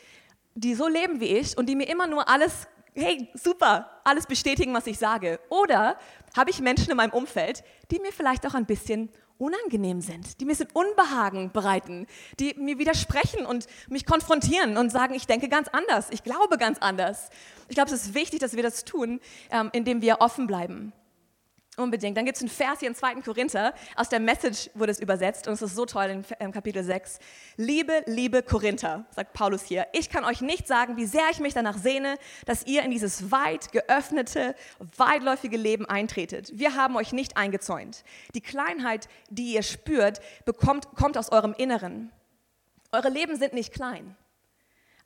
die 0.55 0.75
so 0.75 0.89
leben 0.89 1.21
wie 1.21 1.38
ich 1.38 1.57
und 1.57 1.67
die 1.67 1.75
mir 1.77 1.88
immer 1.88 2.05
nur 2.05 2.27
alles, 2.27 2.67
hey, 2.93 3.29
super, 3.33 4.01
alles 4.03 4.25
bestätigen, 4.25 4.73
was 4.73 4.88
ich 4.88 4.99
sage? 4.99 5.39
Oder 5.47 5.97
habe 6.36 6.49
ich 6.49 6.60
Menschen 6.60 6.91
in 6.91 6.97
meinem 6.97 7.13
Umfeld, 7.13 7.63
die 7.91 7.99
mir 7.99 8.12
vielleicht 8.12 8.45
auch 8.45 8.53
ein 8.53 8.65
bisschen 8.65 9.10
unangenehm 9.38 10.02
sind, 10.02 10.39
die 10.39 10.45
mir 10.45 10.54
ein 10.60 10.67
Unbehagen 10.73 11.52
bereiten, 11.52 12.08
die 12.39 12.54
mir 12.56 12.78
widersprechen 12.78 13.45
und 13.45 13.67
mich 13.89 14.06
konfrontieren 14.06 14.78
und 14.78 14.91
sagen, 14.91 15.13
ich 15.13 15.28
denke 15.28 15.50
ganz 15.50 15.67
anders, 15.67 16.08
ich 16.12 16.23
glaube 16.23 16.58
ganz 16.58 16.80
anders. 16.80 17.30
Ich 17.69 17.76
glaube, 17.76 17.91
es 17.91 18.08
ist 18.08 18.13
wichtig, 18.13 18.39
dass 18.39 18.56
wir 18.56 18.63
das 18.63 18.86
tun, 18.86 19.19
ähm, 19.52 19.69
indem 19.73 20.02
wir 20.02 20.21
offen 20.21 20.47
bleiben. 20.47 20.93
Unbedingt. 21.80 22.18
Dann 22.18 22.26
gibt 22.26 22.38
es 22.38 22.42
einen 22.42 22.50
Vers 22.50 22.80
hier 22.80 22.90
in 22.90 22.96
2. 22.96 23.22
Korinther, 23.22 23.72
aus 23.96 24.10
der 24.10 24.20
Message 24.20 24.72
wurde 24.74 24.92
es 24.92 25.00
übersetzt 25.00 25.48
und 25.48 25.54
es 25.54 25.62
ist 25.62 25.76
so 25.76 25.86
toll 25.86 26.24
in 26.40 26.52
Kapitel 26.52 26.84
6. 26.84 27.20
Liebe, 27.56 28.02
liebe 28.08 28.42
Korinther, 28.42 29.06
sagt 29.12 29.34
Paulus 29.34 29.63
hier, 29.63 29.86
ich 29.94 30.10
kann 30.10 30.26
euch 30.26 30.42
nicht 30.42 30.68
sagen, 30.68 30.98
wie 30.98 31.06
sehr 31.06 31.30
ich 31.32 31.40
mich 31.40 31.54
danach 31.54 31.78
sehne, 31.78 32.18
dass 32.48 32.66
ihr 32.66 32.82
in 32.82 32.90
dieses 32.90 33.32
weit 33.32 33.72
geöffnete, 33.72 34.56
weitläufige 34.98 35.56
Leben 35.56 35.86
eintretet. 35.86 36.50
Wir 36.56 36.76
haben 36.76 36.96
euch 36.96 37.13
nicht 37.13 37.38
eingezäunt. 37.38 38.04
Die 38.34 38.42
Kleinheit, 38.42 39.08
die 39.30 39.54
ihr 39.54 39.62
spürt, 39.62 40.20
bekommt, 40.46 40.96
kommt 40.96 41.16
aus 41.16 41.32
eurem 41.32 41.54
Inneren. 41.56 42.12
Eure 42.92 43.10
Leben 43.10 43.36
sind 43.36 43.54
nicht 43.54 43.72
klein, 43.72 44.16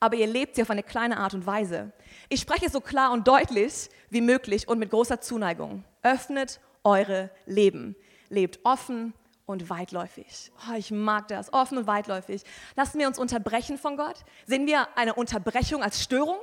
aber 0.02 0.16
ihr 0.16 0.28
lebt 0.28 0.56
sie 0.56 0.64
auf 0.64 0.70
eine 0.72 0.84
kleine 0.84 1.18
Art 1.18 1.36
und 1.36 1.46
Weise. 1.46 1.92
Ich 2.28 2.42
spreche 2.42 2.70
so 2.70 2.82
klar 2.82 3.12
und 3.12 3.28
deutlich 3.28 3.88
wie 4.10 4.20
möglich 4.20 4.68
und 4.68 4.80
mit 4.80 4.90
großer 4.90 5.22
Zuneigung. 5.22 5.86
Öffnet 6.02 6.60
eure 6.84 7.30
Leben. 7.46 7.96
Lebt 8.28 8.60
offen 8.64 9.14
und 9.46 9.70
weitläufig. 9.70 10.52
Oh, 10.68 10.76
ich 10.76 10.90
mag 10.90 11.28
das, 11.28 11.54
offen 11.54 11.78
und 11.78 11.88
weitläufig. 11.88 12.42
Lassen 12.76 12.98
wir 12.98 13.08
uns 13.08 13.20
unterbrechen 13.20 13.78
von 13.78 13.96
Gott? 13.96 14.26
Sehen 14.48 14.66
wir 14.66 14.88
eine 14.98 15.14
Unterbrechung 15.14 15.84
als 15.84 16.02
Störung? 16.02 16.38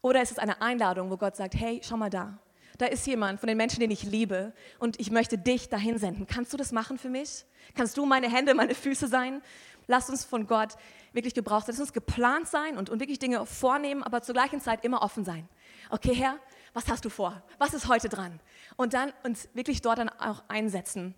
Oder 0.00 0.22
ist 0.22 0.30
es 0.30 0.38
eine 0.38 0.62
Einladung, 0.62 1.10
wo 1.10 1.16
Gott 1.16 1.34
sagt, 1.34 1.54
hey, 1.56 1.80
schau 1.82 1.96
mal 1.96 2.10
da. 2.10 2.38
Da 2.78 2.86
ist 2.86 3.04
jemand 3.08 3.40
von 3.40 3.48
den 3.48 3.56
Menschen, 3.56 3.80
den 3.80 3.90
ich 3.90 4.04
liebe 4.04 4.52
und 4.78 5.00
ich 5.00 5.10
möchte 5.10 5.36
dich 5.36 5.68
dahin 5.68 5.98
senden. 5.98 6.28
Kannst 6.28 6.52
du 6.52 6.56
das 6.56 6.70
machen 6.70 6.96
für 6.96 7.08
mich? 7.08 7.44
Kannst 7.74 7.96
du 7.96 8.06
meine 8.06 8.30
Hände, 8.30 8.54
meine 8.54 8.76
Füße 8.76 9.08
sein? 9.08 9.42
Lass 9.88 10.08
uns 10.08 10.24
von 10.24 10.46
Gott 10.46 10.76
wirklich 11.12 11.34
gebraucht 11.34 11.66
sein. 11.66 11.74
Lass 11.74 11.80
uns 11.80 11.92
geplant 11.92 12.46
sein 12.46 12.76
und, 12.76 12.90
und 12.90 13.00
wirklich 13.00 13.18
Dinge 13.18 13.44
vornehmen, 13.46 14.04
aber 14.04 14.22
zur 14.22 14.34
gleichen 14.34 14.60
Zeit 14.60 14.84
immer 14.84 15.02
offen 15.02 15.24
sein. 15.24 15.48
Okay, 15.90 16.14
Herr, 16.14 16.36
was 16.74 16.88
hast 16.88 17.04
du 17.04 17.10
vor? 17.10 17.42
Was 17.56 17.74
ist 17.74 17.88
heute 17.88 18.08
dran? 18.08 18.38
Und 18.76 18.94
dann 18.94 19.12
uns 19.24 19.48
wirklich 19.54 19.80
dort 19.82 19.98
dann 19.98 20.10
auch 20.10 20.44
einsetzen 20.48 21.14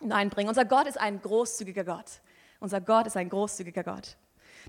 und 0.00 0.12
einbringen. 0.12 0.48
Unser 0.48 0.66
Gott 0.66 0.86
ist 0.86 0.98
ein 0.98 1.20
großzügiger 1.20 1.84
Gott. 1.84 2.20
Unser 2.60 2.80
Gott 2.82 3.06
ist 3.06 3.16
ein 3.16 3.30
großzügiger 3.30 3.82
Gott. 3.82 4.16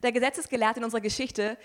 Der 0.01 0.13
Gesetzesgelehrte 0.13 0.79
in 0.79 0.85
unserer 0.85 1.01
Geschichte 1.01 1.57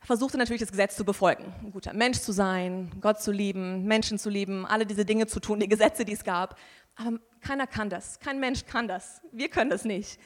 versuchte 0.00 0.36
natürlich 0.38 0.60
das 0.60 0.70
Gesetz 0.70 0.96
zu 0.96 1.04
befolgen. 1.04 1.54
Ein 1.62 1.72
guter 1.72 1.92
Mensch 1.92 2.18
zu 2.18 2.32
sein, 2.32 2.90
Gott 3.00 3.20
zu 3.20 3.30
lieben, 3.30 3.84
Menschen 3.84 4.18
zu 4.18 4.28
lieben, 4.28 4.66
alle 4.66 4.86
diese 4.86 5.04
Dinge 5.04 5.28
zu 5.28 5.38
tun, 5.38 5.60
die 5.60 5.68
Gesetze, 5.68 6.04
die 6.04 6.12
es 6.12 6.24
gab. 6.24 6.58
Aber 6.96 7.18
keiner 7.40 7.66
kann 7.66 7.90
das. 7.90 8.18
Kein 8.18 8.40
Mensch 8.40 8.66
kann 8.66 8.88
das. 8.88 9.20
Wir 9.32 9.48
können 9.48 9.70
das 9.70 9.84
nicht. 9.84 10.18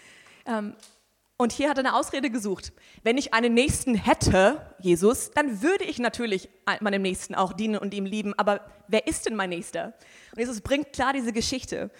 Ähm, 0.51 0.75
und 1.37 1.53
hier 1.53 1.71
hat 1.71 1.79
er 1.79 1.87
eine 1.87 1.95
Ausrede 1.95 2.29
gesucht. 2.29 2.71
Wenn 3.03 3.17
ich 3.17 3.33
einen 3.33 3.55
Nächsten 3.55 3.95
hätte, 3.95 4.75
Jesus, 4.79 5.31
dann 5.31 5.63
würde 5.63 5.85
ich 5.85 5.99
natürlich 5.99 6.51
meinem 6.81 7.01
Nächsten 7.01 7.35
auch 7.35 7.55
dienen 7.55 7.79
und 7.79 7.95
ihm 7.95 8.05
lieben. 8.05 8.39
Aber 8.39 8.61
wer 8.89 9.07
ist 9.07 9.25
denn 9.25 9.37
mein 9.37 9.49
Nächster? 9.49 9.95
Und 10.33 10.39
Jesus 10.39 10.61
bringt 10.61 10.93
klar 10.93 11.15
diese 11.15 11.33
Geschichte. 11.33 11.91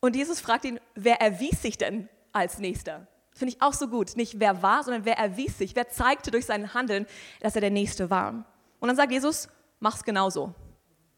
Und 0.00 0.16
Jesus 0.16 0.40
fragt 0.40 0.64
ihn, 0.64 0.80
wer 0.96 1.20
erwies 1.20 1.62
sich 1.62 1.78
denn 1.78 2.08
als 2.32 2.58
Nächster? 2.58 3.06
Finde 3.32 3.54
ich 3.54 3.62
auch 3.62 3.74
so 3.74 3.86
gut. 3.86 4.16
Nicht 4.16 4.40
wer 4.40 4.60
war, 4.60 4.82
sondern 4.82 5.04
wer 5.04 5.18
erwies 5.18 5.56
sich. 5.56 5.76
Wer 5.76 5.88
zeigte 5.88 6.32
durch 6.32 6.46
sein 6.46 6.74
Handeln, 6.74 7.06
dass 7.40 7.54
er 7.54 7.60
der 7.60 7.70
Nächste 7.70 8.10
war. 8.10 8.44
Und 8.80 8.88
dann 8.88 8.96
sagt 8.96 9.12
Jesus, 9.12 9.48
mach's 9.78 10.02
genauso. 10.02 10.52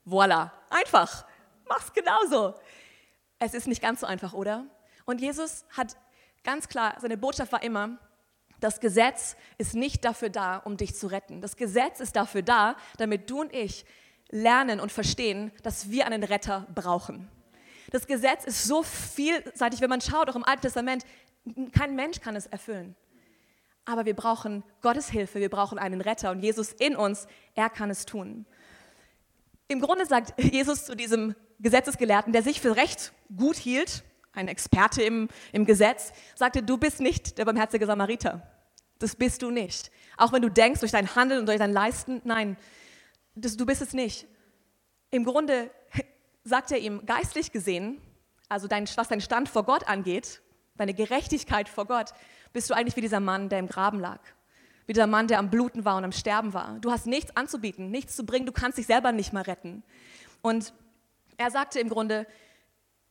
Voila. 0.05 0.53
Einfach. 0.69 1.25
Mach's 1.67 1.91
genauso. 1.95 2.55
Es 3.39 3.55
ist 3.55 3.67
nicht 3.67 3.81
ganz 3.81 4.01
so 4.01 4.07
einfach, 4.07 4.35
oder? 4.35 4.67
Und 5.07 5.23
Jesus 5.23 5.65
hat 5.75 5.97
Ganz 6.47 6.69
klar, 6.69 6.95
seine 7.01 7.17
Botschaft 7.17 7.51
war 7.51 7.65
immer, 7.65 7.99
das 8.61 8.79
Gesetz 8.79 9.35
ist 9.59 9.75
nicht 9.75 10.05
dafür 10.05 10.31
da, 10.31 10.59
um 10.59 10.77
dich 10.77 10.95
zu 10.95 11.09
retten. 11.09 11.41
Das 11.41 11.57
Gesetz 11.57 11.99
ist 11.99 12.15
dafür 12.15 12.43
da, 12.43 12.77
damit 12.99 13.29
du 13.29 13.41
und 13.41 13.53
ich 13.53 13.85
lernen 14.31 14.79
und 14.79 14.93
verstehen, 14.93 15.51
dass 15.65 15.91
wir 15.91 16.07
einen 16.07 16.23
Retter 16.23 16.69
brauchen. 16.73 17.29
Das 17.91 18.07
Gesetz 18.07 18.45
ist 18.45 18.63
so 18.63 18.85
vielseitig, 18.85 19.81
wenn 19.81 19.91
man 19.91 20.01
schaut, 20.01 20.31
auch 20.31 20.37
im 20.37 20.45
Alten 20.45 20.63
Testament, 20.63 21.05
kein 21.73 21.97
Mensch 21.97 22.21
kann 22.21 22.37
es 22.37 22.47
erfüllen. 22.47 22.95
Aber 23.85 24.05
wir 24.05 24.15
brauchen 24.15 24.63
Gottes 24.83 25.11
Hilfe, 25.11 25.41
wir 25.41 25.51
brauchen 25.51 25.81
einen 25.81 26.01
Retter 26.01 26.31
und 26.31 26.39
Jesus 26.39 26.71
in 26.71 26.95
uns, 26.95 27.27
er 27.57 27.71
kann 27.71 27.91
es 27.91 28.07
tun. 28.07 28.47
Im 29.67 29.81
Grunde 29.81 30.07
sagt 30.07 30.41
Jesus 30.41 30.85
zu 30.85 30.95
diesem 30.95 31.35
Gesetzesgelehrten, 31.59 32.33
der 32.33 32.45
sich 32.45 32.61
für 32.61 32.77
recht 32.77 33.13
gut 33.37 33.57
hielt, 33.57 34.05
ein 34.37 34.49
Experte 34.49 35.03
im, 35.03 35.29
im 35.53 35.65
Gesetz, 35.65 36.13
sagte, 36.35 36.63
du 36.63 36.79
bist 36.79 37.01
nicht 37.01 37.39
der 37.39 37.45
barmherzige 37.45 37.87
Samariter. 37.87 38.43
Das 38.99 39.17
bist 39.17 39.43
du 39.43 39.51
nicht. 39.51 39.91
Auch 40.17 40.33
wenn 40.33 40.43
du 40.43 40.51
denkst 40.51 40.81
durch 40.81 40.93
dein 40.93 41.15
Handeln 41.15 41.41
und 41.41 41.47
durch 41.47 41.59
dein 41.59 41.73
Leisten, 41.73 42.21
nein, 42.25 42.57
das, 43.35 43.57
du 43.57 43.67
bist 43.67 43.83
es 43.83 43.93
nicht. 43.93 44.27
Im 45.11 45.25
Grunde 45.25 45.71
sagt 46.45 46.71
er 46.71 46.79
ihm, 46.79 47.05
geistlich 47.05 47.53
gesehen, 47.53 48.01
also 48.49 48.69
dein, 48.69 48.89
was 48.97 49.09
dein 49.09 49.21
Stand 49.21 49.49
vor 49.49 49.65
Gott 49.65 49.89
angeht, 49.89 50.41
deine 50.77 50.95
Gerechtigkeit 50.95 51.69
vor 51.69 51.87
Gott, 51.87 52.13
bist 52.53 52.71
du 52.71 52.75
eigentlich 52.75 52.97
wie 52.97 53.01
dieser 53.01 53.21
Mann, 53.21 53.49
der 53.49 53.59
im 53.59 53.67
Graben 53.67 54.01
lag. 54.01 54.21
Wie 54.87 54.93
dieser 54.93 55.09
Mann, 55.09 55.27
der 55.27 55.41
am 55.41 55.51
Bluten 55.51 55.85
war 55.85 55.97
und 55.97 56.05
am 56.05 56.13
Sterben 56.13 56.55
war. 56.55 56.79
Du 56.81 56.93
hast 56.93 57.07
nichts 57.07 57.37
anzubieten, 57.37 57.91
nichts 57.91 58.15
zu 58.15 58.25
bringen, 58.25 58.47
du 58.47 58.53
kannst 58.53 58.79
dich 58.79 58.87
selber 58.87 59.13
nicht 59.13 59.33
mal 59.33 59.43
retten. 59.43 59.83
Und 60.43 60.73
er 61.37 61.51
sagte 61.51 61.81
im 61.81 61.89
Grunde, 61.89 62.27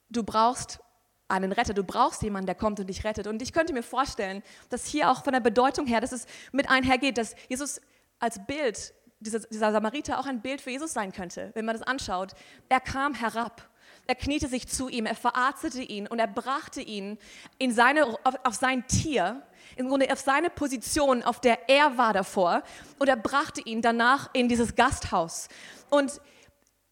du 0.09 0.23
brauchst 0.23 0.79
einen 1.27 1.51
Retter. 1.51 1.73
Du 1.73 1.83
brauchst 1.83 2.21
jemanden, 2.21 2.45
der 2.45 2.55
kommt 2.55 2.79
und 2.79 2.87
dich 2.87 3.03
rettet. 3.03 3.27
Und 3.27 3.41
ich 3.41 3.53
könnte 3.53 3.73
mir 3.73 3.83
vorstellen, 3.83 4.43
dass 4.69 4.85
hier 4.85 5.09
auch 5.09 5.23
von 5.23 5.33
der 5.33 5.39
Bedeutung 5.39 5.87
her, 5.87 6.01
dass 6.01 6.11
es 6.11 6.25
mit 6.51 6.69
einhergeht, 6.69 7.17
dass 7.17 7.35
Jesus 7.49 7.81
als 8.19 8.45
Bild, 8.45 8.93
dieser, 9.19 9.39
dieser 9.39 9.71
Samariter 9.71 10.19
auch 10.19 10.25
ein 10.25 10.41
Bild 10.41 10.61
für 10.61 10.71
Jesus 10.71 10.93
sein 10.93 11.11
könnte, 11.11 11.51
wenn 11.55 11.65
man 11.65 11.75
das 11.75 11.87
anschaut. 11.87 12.33
Er 12.69 12.79
kam 12.79 13.13
herab. 13.13 13.67
Er 14.07 14.15
kniete 14.15 14.47
sich 14.47 14.67
zu 14.67 14.87
ihm, 14.87 15.07
er 15.07 15.15
verarztete 15.15 15.81
ihn 15.81 16.05
und 16.05 16.19
er 16.19 16.27
brachte 16.27 16.79
ihn 16.79 17.17
in 17.57 17.71
seine, 17.71 18.05
auf, 18.05 18.35
auf 18.43 18.53
sein 18.53 18.85
Tier, 18.87 19.41
im 19.77 19.87
Grunde 19.87 20.11
auf 20.11 20.19
seine 20.19 20.51
Position, 20.51 21.23
auf 21.23 21.41
der 21.41 21.69
er 21.69 21.97
war 21.97 22.13
davor, 22.13 22.61
und 22.99 23.07
er 23.07 23.15
brachte 23.15 23.61
ihn 23.61 23.81
danach 23.81 24.29
in 24.33 24.47
dieses 24.47 24.75
Gasthaus. 24.75 25.47
Und 25.89 26.21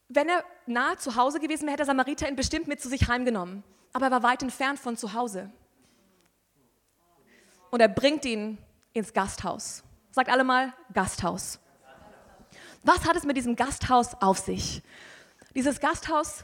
wenn 0.10 0.28
er 0.28 0.44
nahe 0.66 0.98
zu 0.98 1.16
Hause 1.16 1.40
gewesen 1.40 1.64
wäre, 1.64 1.74
hätte 1.74 1.86
der 1.86 1.86
Samariter 1.88 2.28
ihn 2.28 2.36
bestimmt 2.36 2.68
mit 2.68 2.82
zu 2.82 2.90
sich 2.90 3.08
heimgenommen 3.08 3.64
aber 3.94 4.08
er 4.08 4.12
war 4.12 4.24
weit 4.24 4.42
entfernt 4.42 4.80
von 4.80 4.98
zu 4.98 5.14
Hause. 5.14 5.52
Und 7.72 7.80
er 7.80 7.88
bringt 7.88 8.26
ihn 8.26 8.58
ins 8.92 9.14
Gasthaus. 9.14 9.84
Sagt 10.12 10.30
alle 10.30 10.44
mal 10.44 10.74
Gasthaus. 10.94 11.60
Was 12.84 13.08
hat 13.08 13.16
es 13.16 13.24
mit 13.24 13.38
diesem 13.38 13.56
Gasthaus 13.56 14.14
auf 14.20 14.40
sich? 14.40 14.84
Dieses 15.56 15.80
Gasthaus, 15.80 16.44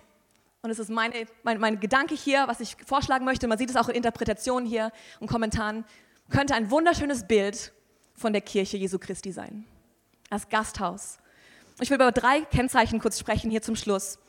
und 0.62 0.70
es 0.70 0.80
ist 0.80 0.90
meine, 0.90 1.28
mein, 1.44 1.60
mein 1.60 1.80
Gedanke 1.80 2.16
hier, 2.16 2.48
was 2.48 2.60
ich 2.60 2.78
vorschlagen 2.86 3.26
möchte, 3.26 3.48
man 3.48 3.58
sieht 3.58 3.70
es 3.70 3.76
auch 3.76 3.90
in 3.90 3.96
Interpretationen 3.96 4.68
hier 4.68 4.92
und 5.20 5.28
Kommentaren, 5.28 5.86
könnte 6.30 6.54
ein 6.54 6.72
wunderschönes 6.72 7.28
Bild 7.28 7.74
von 8.16 8.34
der 8.34 8.42
Kirche 8.42 8.78
Jesu 8.78 9.00
Christi 9.00 9.32
sein. 9.32 9.66
Als 10.30 10.48
Gasthaus. 10.50 11.18
Ich 11.80 11.90
will 11.90 11.96
über 11.96 12.12
drei 12.12 12.42
Kennzeichen 12.42 13.00
kurz 13.00 13.20
sprechen 13.20 13.50
hier 13.50 13.62
zum 13.62 13.76
Schluss. 13.76 14.20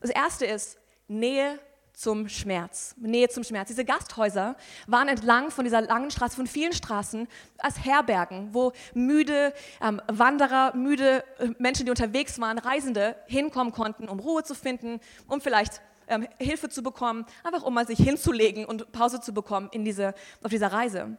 Das 0.00 0.10
erste 0.10 0.46
ist 0.46 0.78
Nähe 1.08 1.58
zum 2.00 2.30
Schmerz, 2.30 2.94
Nähe 2.98 3.28
zum 3.28 3.44
Schmerz. 3.44 3.68
Diese 3.68 3.84
Gasthäuser 3.84 4.56
waren 4.86 5.08
entlang 5.08 5.50
von 5.50 5.64
dieser 5.64 5.82
langen 5.82 6.10
Straße, 6.10 6.34
von 6.34 6.46
vielen 6.46 6.72
Straßen, 6.72 7.28
als 7.58 7.84
Herbergen, 7.84 8.54
wo 8.54 8.72
müde 8.94 9.52
ähm, 9.82 10.00
Wanderer, 10.06 10.74
müde 10.74 11.22
äh, 11.38 11.48
Menschen, 11.58 11.84
die 11.84 11.90
unterwegs 11.90 12.40
waren, 12.40 12.56
Reisende 12.56 13.16
hinkommen 13.26 13.70
konnten, 13.70 14.08
um 14.08 14.18
Ruhe 14.18 14.42
zu 14.42 14.54
finden, 14.54 14.98
um 15.28 15.42
vielleicht 15.42 15.82
ähm, 16.08 16.26
Hilfe 16.38 16.70
zu 16.70 16.82
bekommen, 16.82 17.26
einfach 17.44 17.64
um 17.64 17.74
mal 17.74 17.86
sich 17.86 17.98
hinzulegen 17.98 18.64
und 18.64 18.90
Pause 18.92 19.20
zu 19.20 19.34
bekommen 19.34 19.68
in 19.70 19.84
diese, 19.84 20.14
auf 20.42 20.50
dieser 20.50 20.72
Reise. 20.72 21.18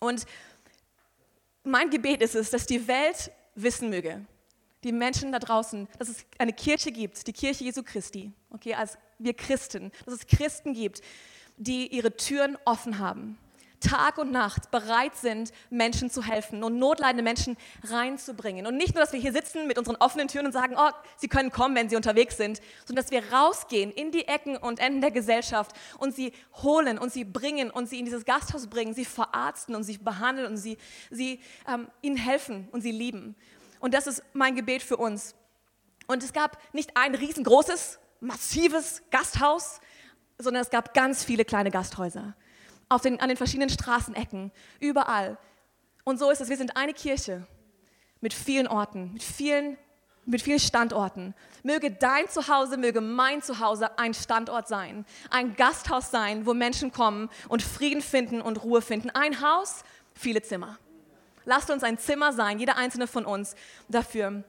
Und 0.00 0.24
mein 1.62 1.90
Gebet 1.90 2.22
ist 2.22 2.34
es, 2.34 2.50
dass 2.50 2.66
die 2.66 2.88
Welt 2.88 3.30
wissen 3.54 3.88
möge, 3.88 4.26
die 4.82 4.90
Menschen 4.90 5.30
da 5.30 5.38
draußen, 5.38 5.86
dass 5.96 6.08
es 6.08 6.24
eine 6.38 6.52
Kirche 6.52 6.90
gibt, 6.90 7.24
die 7.24 7.32
Kirche 7.32 7.62
Jesu 7.62 7.84
Christi, 7.84 8.32
okay, 8.50 8.74
als 8.74 8.98
wir 9.18 9.34
Christen, 9.34 9.92
dass 10.04 10.14
es 10.14 10.26
Christen 10.26 10.74
gibt, 10.74 11.00
die 11.56 11.88
ihre 11.88 12.16
Türen 12.16 12.56
offen 12.64 12.98
haben, 12.98 13.38
Tag 13.80 14.18
und 14.18 14.32
Nacht 14.32 14.70
bereit 14.70 15.14
sind, 15.16 15.52
Menschen 15.70 16.10
zu 16.10 16.22
helfen 16.22 16.64
und 16.64 16.78
notleidende 16.78 17.22
Menschen 17.22 17.56
reinzubringen. 17.84 18.66
Und 18.66 18.76
nicht 18.76 18.94
nur, 18.94 19.02
dass 19.02 19.12
wir 19.12 19.20
hier 19.20 19.32
sitzen 19.32 19.66
mit 19.66 19.78
unseren 19.78 19.96
offenen 19.96 20.28
Türen 20.28 20.46
und 20.46 20.52
sagen, 20.52 20.74
oh, 20.76 20.90
sie 21.16 21.28
können 21.28 21.50
kommen, 21.50 21.76
wenn 21.76 21.88
sie 21.88 21.96
unterwegs 21.96 22.36
sind, 22.36 22.60
sondern 22.86 23.04
dass 23.04 23.12
wir 23.12 23.32
rausgehen 23.32 23.92
in 23.92 24.10
die 24.10 24.26
Ecken 24.26 24.56
und 24.56 24.80
Enden 24.80 25.00
der 25.00 25.10
Gesellschaft 25.10 25.72
und 25.98 26.14
sie 26.14 26.32
holen 26.62 26.98
und 26.98 27.12
sie 27.12 27.24
bringen 27.24 27.70
und 27.70 27.88
sie 27.88 27.98
in 27.98 28.04
dieses 28.04 28.24
Gasthaus 28.24 28.66
bringen, 28.66 28.94
sie 28.94 29.04
verarzten 29.04 29.74
und 29.74 29.84
sie 29.84 29.98
behandeln 29.98 30.48
und 30.48 30.56
sie, 30.56 30.76
sie 31.10 31.40
ähm, 31.68 31.88
ihnen 32.02 32.16
helfen 32.16 32.68
und 32.72 32.80
sie 32.80 32.92
lieben. 32.92 33.36
Und 33.80 33.94
das 33.94 34.06
ist 34.08 34.22
mein 34.32 34.56
Gebet 34.56 34.82
für 34.82 34.96
uns. 34.96 35.34
Und 36.08 36.24
es 36.24 36.32
gab 36.32 36.58
nicht 36.72 36.96
ein 36.96 37.14
riesengroßes, 37.14 38.00
massives 38.20 39.02
Gasthaus, 39.10 39.80
sondern 40.38 40.62
es 40.62 40.70
gab 40.70 40.94
ganz 40.94 41.24
viele 41.24 41.44
kleine 41.44 41.70
Gasthäuser 41.70 42.34
auf 42.88 43.02
den, 43.02 43.20
an 43.20 43.28
den 43.28 43.36
verschiedenen 43.36 43.70
Straßenecken, 43.70 44.50
überall. 44.80 45.38
Und 46.04 46.18
so 46.18 46.30
ist 46.30 46.40
es, 46.40 46.48
wir 46.48 46.56
sind 46.56 46.76
eine 46.76 46.94
Kirche 46.94 47.46
mit 48.20 48.32
vielen 48.32 48.66
Orten, 48.66 49.12
mit 49.12 49.22
vielen, 49.22 49.76
mit 50.24 50.42
vielen 50.42 50.58
Standorten. 50.58 51.34
Möge 51.62 51.90
dein 51.90 52.28
Zuhause, 52.28 52.76
möge 52.76 53.00
mein 53.00 53.42
Zuhause 53.42 53.98
ein 53.98 54.14
Standort 54.14 54.68
sein, 54.68 55.04
ein 55.30 55.54
Gasthaus 55.56 56.10
sein, 56.10 56.46
wo 56.46 56.54
Menschen 56.54 56.92
kommen 56.92 57.28
und 57.48 57.62
Frieden 57.62 58.00
finden 58.00 58.40
und 58.40 58.62
Ruhe 58.62 58.80
finden. 58.80 59.10
Ein 59.10 59.40
Haus, 59.42 59.82
viele 60.14 60.42
Zimmer. 60.42 60.78
Lasst 61.44 61.70
uns 61.70 61.82
ein 61.82 61.98
Zimmer 61.98 62.32
sein, 62.32 62.58
jeder 62.58 62.76
einzelne 62.76 63.06
von 63.06 63.24
uns 63.24 63.54
dafür. 63.88 64.44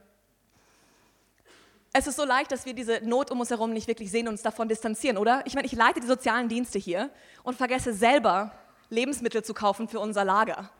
Es 1.92 2.06
ist 2.06 2.16
so 2.16 2.24
leicht, 2.24 2.52
dass 2.52 2.66
wir 2.66 2.74
diese 2.74 3.00
Not 3.02 3.32
um 3.32 3.40
uns 3.40 3.50
herum 3.50 3.72
nicht 3.72 3.88
wirklich 3.88 4.12
sehen 4.12 4.28
und 4.28 4.34
uns 4.34 4.42
davon 4.42 4.68
distanzieren, 4.68 5.18
oder? 5.18 5.42
Ich 5.44 5.54
meine, 5.54 5.66
ich 5.66 5.72
leite 5.72 6.00
die 6.00 6.06
sozialen 6.06 6.48
Dienste 6.48 6.78
hier 6.78 7.10
und 7.42 7.56
vergesse 7.56 7.92
selber 7.92 8.52
Lebensmittel 8.90 9.42
zu 9.42 9.54
kaufen 9.54 9.88
für 9.88 9.98
unser 9.98 10.24
Lager. 10.24 10.70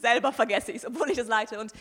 Selber 0.00 0.32
vergesse 0.32 0.72
ich 0.72 0.78
es, 0.78 0.86
obwohl 0.86 1.10
ich 1.10 1.16
das 1.16 1.28
leite. 1.28 1.60
Und 1.60 1.72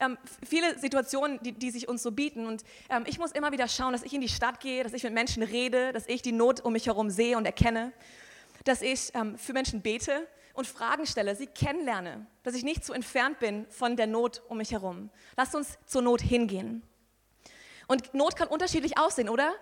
ähm, 0.00 0.18
viele 0.44 0.76
Situationen, 0.78 1.38
die, 1.42 1.52
die, 1.52 1.70
sich 1.70 1.88
uns 1.88 2.02
so 2.02 2.10
bieten. 2.10 2.46
Und 2.46 2.64
ähm, 2.90 3.04
ich 3.06 3.18
muss 3.18 3.30
immer 3.32 3.52
wieder 3.52 3.68
schauen, 3.68 3.92
dass 3.92 4.02
ich 4.02 4.12
in 4.12 4.20
die 4.20 4.28
Stadt 4.28 4.58
gehe, 4.58 4.82
dass 4.82 4.92
ich 4.92 5.04
mit 5.04 5.14
Menschen 5.14 5.44
rede, 5.44 5.92
dass 5.92 6.08
ich 6.08 6.22
die 6.22 6.32
Not 6.32 6.60
um 6.60 6.72
mich 6.72 6.86
herum 6.86 7.08
sehe 7.08 7.36
und 7.36 7.46
erkenne, 7.46 7.92
dass 8.64 8.82
ich 8.82 9.12
ähm, 9.14 9.38
für 9.38 9.52
Menschen 9.52 9.80
bete 9.80 10.26
und 10.54 10.66
Fragen 10.66 11.06
stelle, 11.06 11.36
sie 11.36 11.46
kennenlerne, 11.46 12.26
dass 12.42 12.54
ich 12.54 12.64
nicht 12.64 12.84
zu 12.84 12.92
entfernt 12.92 13.38
bin 13.38 13.66
von 13.70 13.96
der 13.96 14.08
Not 14.08 14.42
um 14.48 14.58
mich 14.58 14.72
herum. 14.72 15.10
Lasst 15.36 15.54
uns 15.54 15.78
zur 15.86 16.02
Not 16.02 16.20
hingehen. 16.20 16.82
Und 17.86 18.14
Not 18.14 18.36
kann 18.36 18.48
unterschiedlich 18.48 18.98
aussehen, 18.98 19.28
oder? 19.28 19.52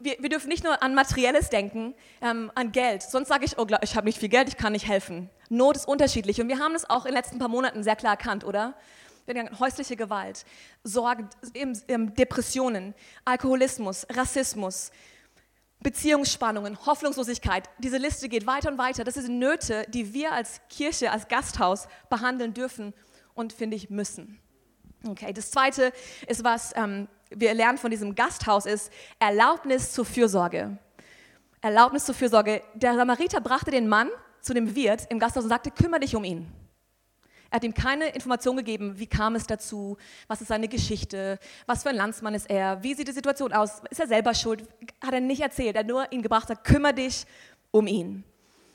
Wir, 0.00 0.16
wir 0.20 0.28
dürfen 0.28 0.48
nicht 0.48 0.64
nur 0.64 0.82
an 0.82 0.94
Materielles 0.94 1.50
denken, 1.50 1.94
ähm, 2.20 2.50
an 2.54 2.72
Geld. 2.72 3.02
Sonst 3.02 3.28
sage 3.28 3.44
ich, 3.44 3.58
oh, 3.58 3.66
ich 3.82 3.96
habe 3.96 4.06
nicht 4.06 4.18
viel 4.18 4.28
Geld, 4.28 4.48
ich 4.48 4.56
kann 4.56 4.72
nicht 4.72 4.88
helfen. 4.88 5.28
Not 5.48 5.76
ist 5.76 5.88
unterschiedlich. 5.88 6.40
Und 6.40 6.48
wir 6.48 6.58
haben 6.58 6.72
das 6.72 6.88
auch 6.88 7.04
in 7.04 7.12
den 7.12 7.16
letzten 7.16 7.38
paar 7.38 7.48
Monaten 7.48 7.82
sehr 7.82 7.96
klar 7.96 8.12
erkannt, 8.12 8.44
oder? 8.44 8.74
häusliche 9.58 9.96
Gewalt, 9.96 10.44
Sorgen, 10.82 11.28
Depressionen, 11.54 12.94
Alkoholismus, 13.24 14.04
Rassismus, 14.10 14.90
Beziehungsspannungen, 15.82 16.78
Hoffnungslosigkeit. 16.86 17.68
Diese 17.78 17.98
Liste 17.98 18.28
geht 18.28 18.46
weiter 18.46 18.70
und 18.70 18.78
weiter. 18.78 19.04
Das 19.04 19.14
sind 19.14 19.38
Nöte, 19.38 19.86
die 19.88 20.14
wir 20.14 20.32
als 20.32 20.60
Kirche, 20.68 21.10
als 21.10 21.28
Gasthaus 21.28 21.88
behandeln 22.08 22.54
dürfen 22.54 22.94
und, 23.34 23.52
finde 23.52 23.76
ich, 23.76 23.90
müssen. 23.90 24.38
Okay, 25.06 25.32
das 25.32 25.50
zweite 25.50 25.92
ist 26.28 26.44
was, 26.44 26.72
ähm, 26.76 27.08
wir 27.36 27.54
lernen 27.54 27.78
von 27.78 27.90
diesem 27.90 28.14
Gasthaus, 28.14 28.66
ist 28.66 28.90
Erlaubnis 29.18 29.92
zur 29.92 30.04
Fürsorge. 30.04 30.76
Erlaubnis 31.60 32.04
zur 32.04 32.14
Fürsorge. 32.14 32.62
Der 32.74 32.94
Samariter 32.94 33.40
brachte 33.40 33.70
den 33.70 33.88
Mann 33.88 34.08
zu 34.40 34.54
dem 34.54 34.74
Wirt 34.74 35.06
im 35.10 35.18
Gasthaus 35.18 35.44
und 35.44 35.50
sagte, 35.50 35.70
kümmere 35.70 36.00
dich 36.00 36.16
um 36.16 36.24
ihn. 36.24 36.50
Er 37.50 37.56
hat 37.56 37.64
ihm 37.64 37.74
keine 37.74 38.08
Information 38.08 38.56
gegeben, 38.56 38.98
wie 38.98 39.06
kam 39.06 39.34
es 39.34 39.46
dazu, 39.46 39.98
was 40.26 40.40
ist 40.40 40.48
seine 40.48 40.68
Geschichte, 40.68 41.38
was 41.66 41.82
für 41.82 41.90
ein 41.90 41.96
Landsmann 41.96 42.34
ist 42.34 42.48
er, 42.48 42.82
wie 42.82 42.94
sieht 42.94 43.08
die 43.08 43.12
Situation 43.12 43.52
aus, 43.52 43.82
ist 43.90 44.00
er 44.00 44.06
selber 44.06 44.32
schuld, 44.32 44.64
hat 45.04 45.12
er 45.12 45.20
nicht 45.20 45.42
erzählt, 45.42 45.76
er 45.76 45.80
hat 45.80 45.86
nur 45.86 46.10
ihn 46.12 46.22
gebracht, 46.22 46.48
sagt, 46.48 46.64
kümmere 46.64 46.94
dich 46.94 47.26
um 47.70 47.86
ihn. 47.86 48.24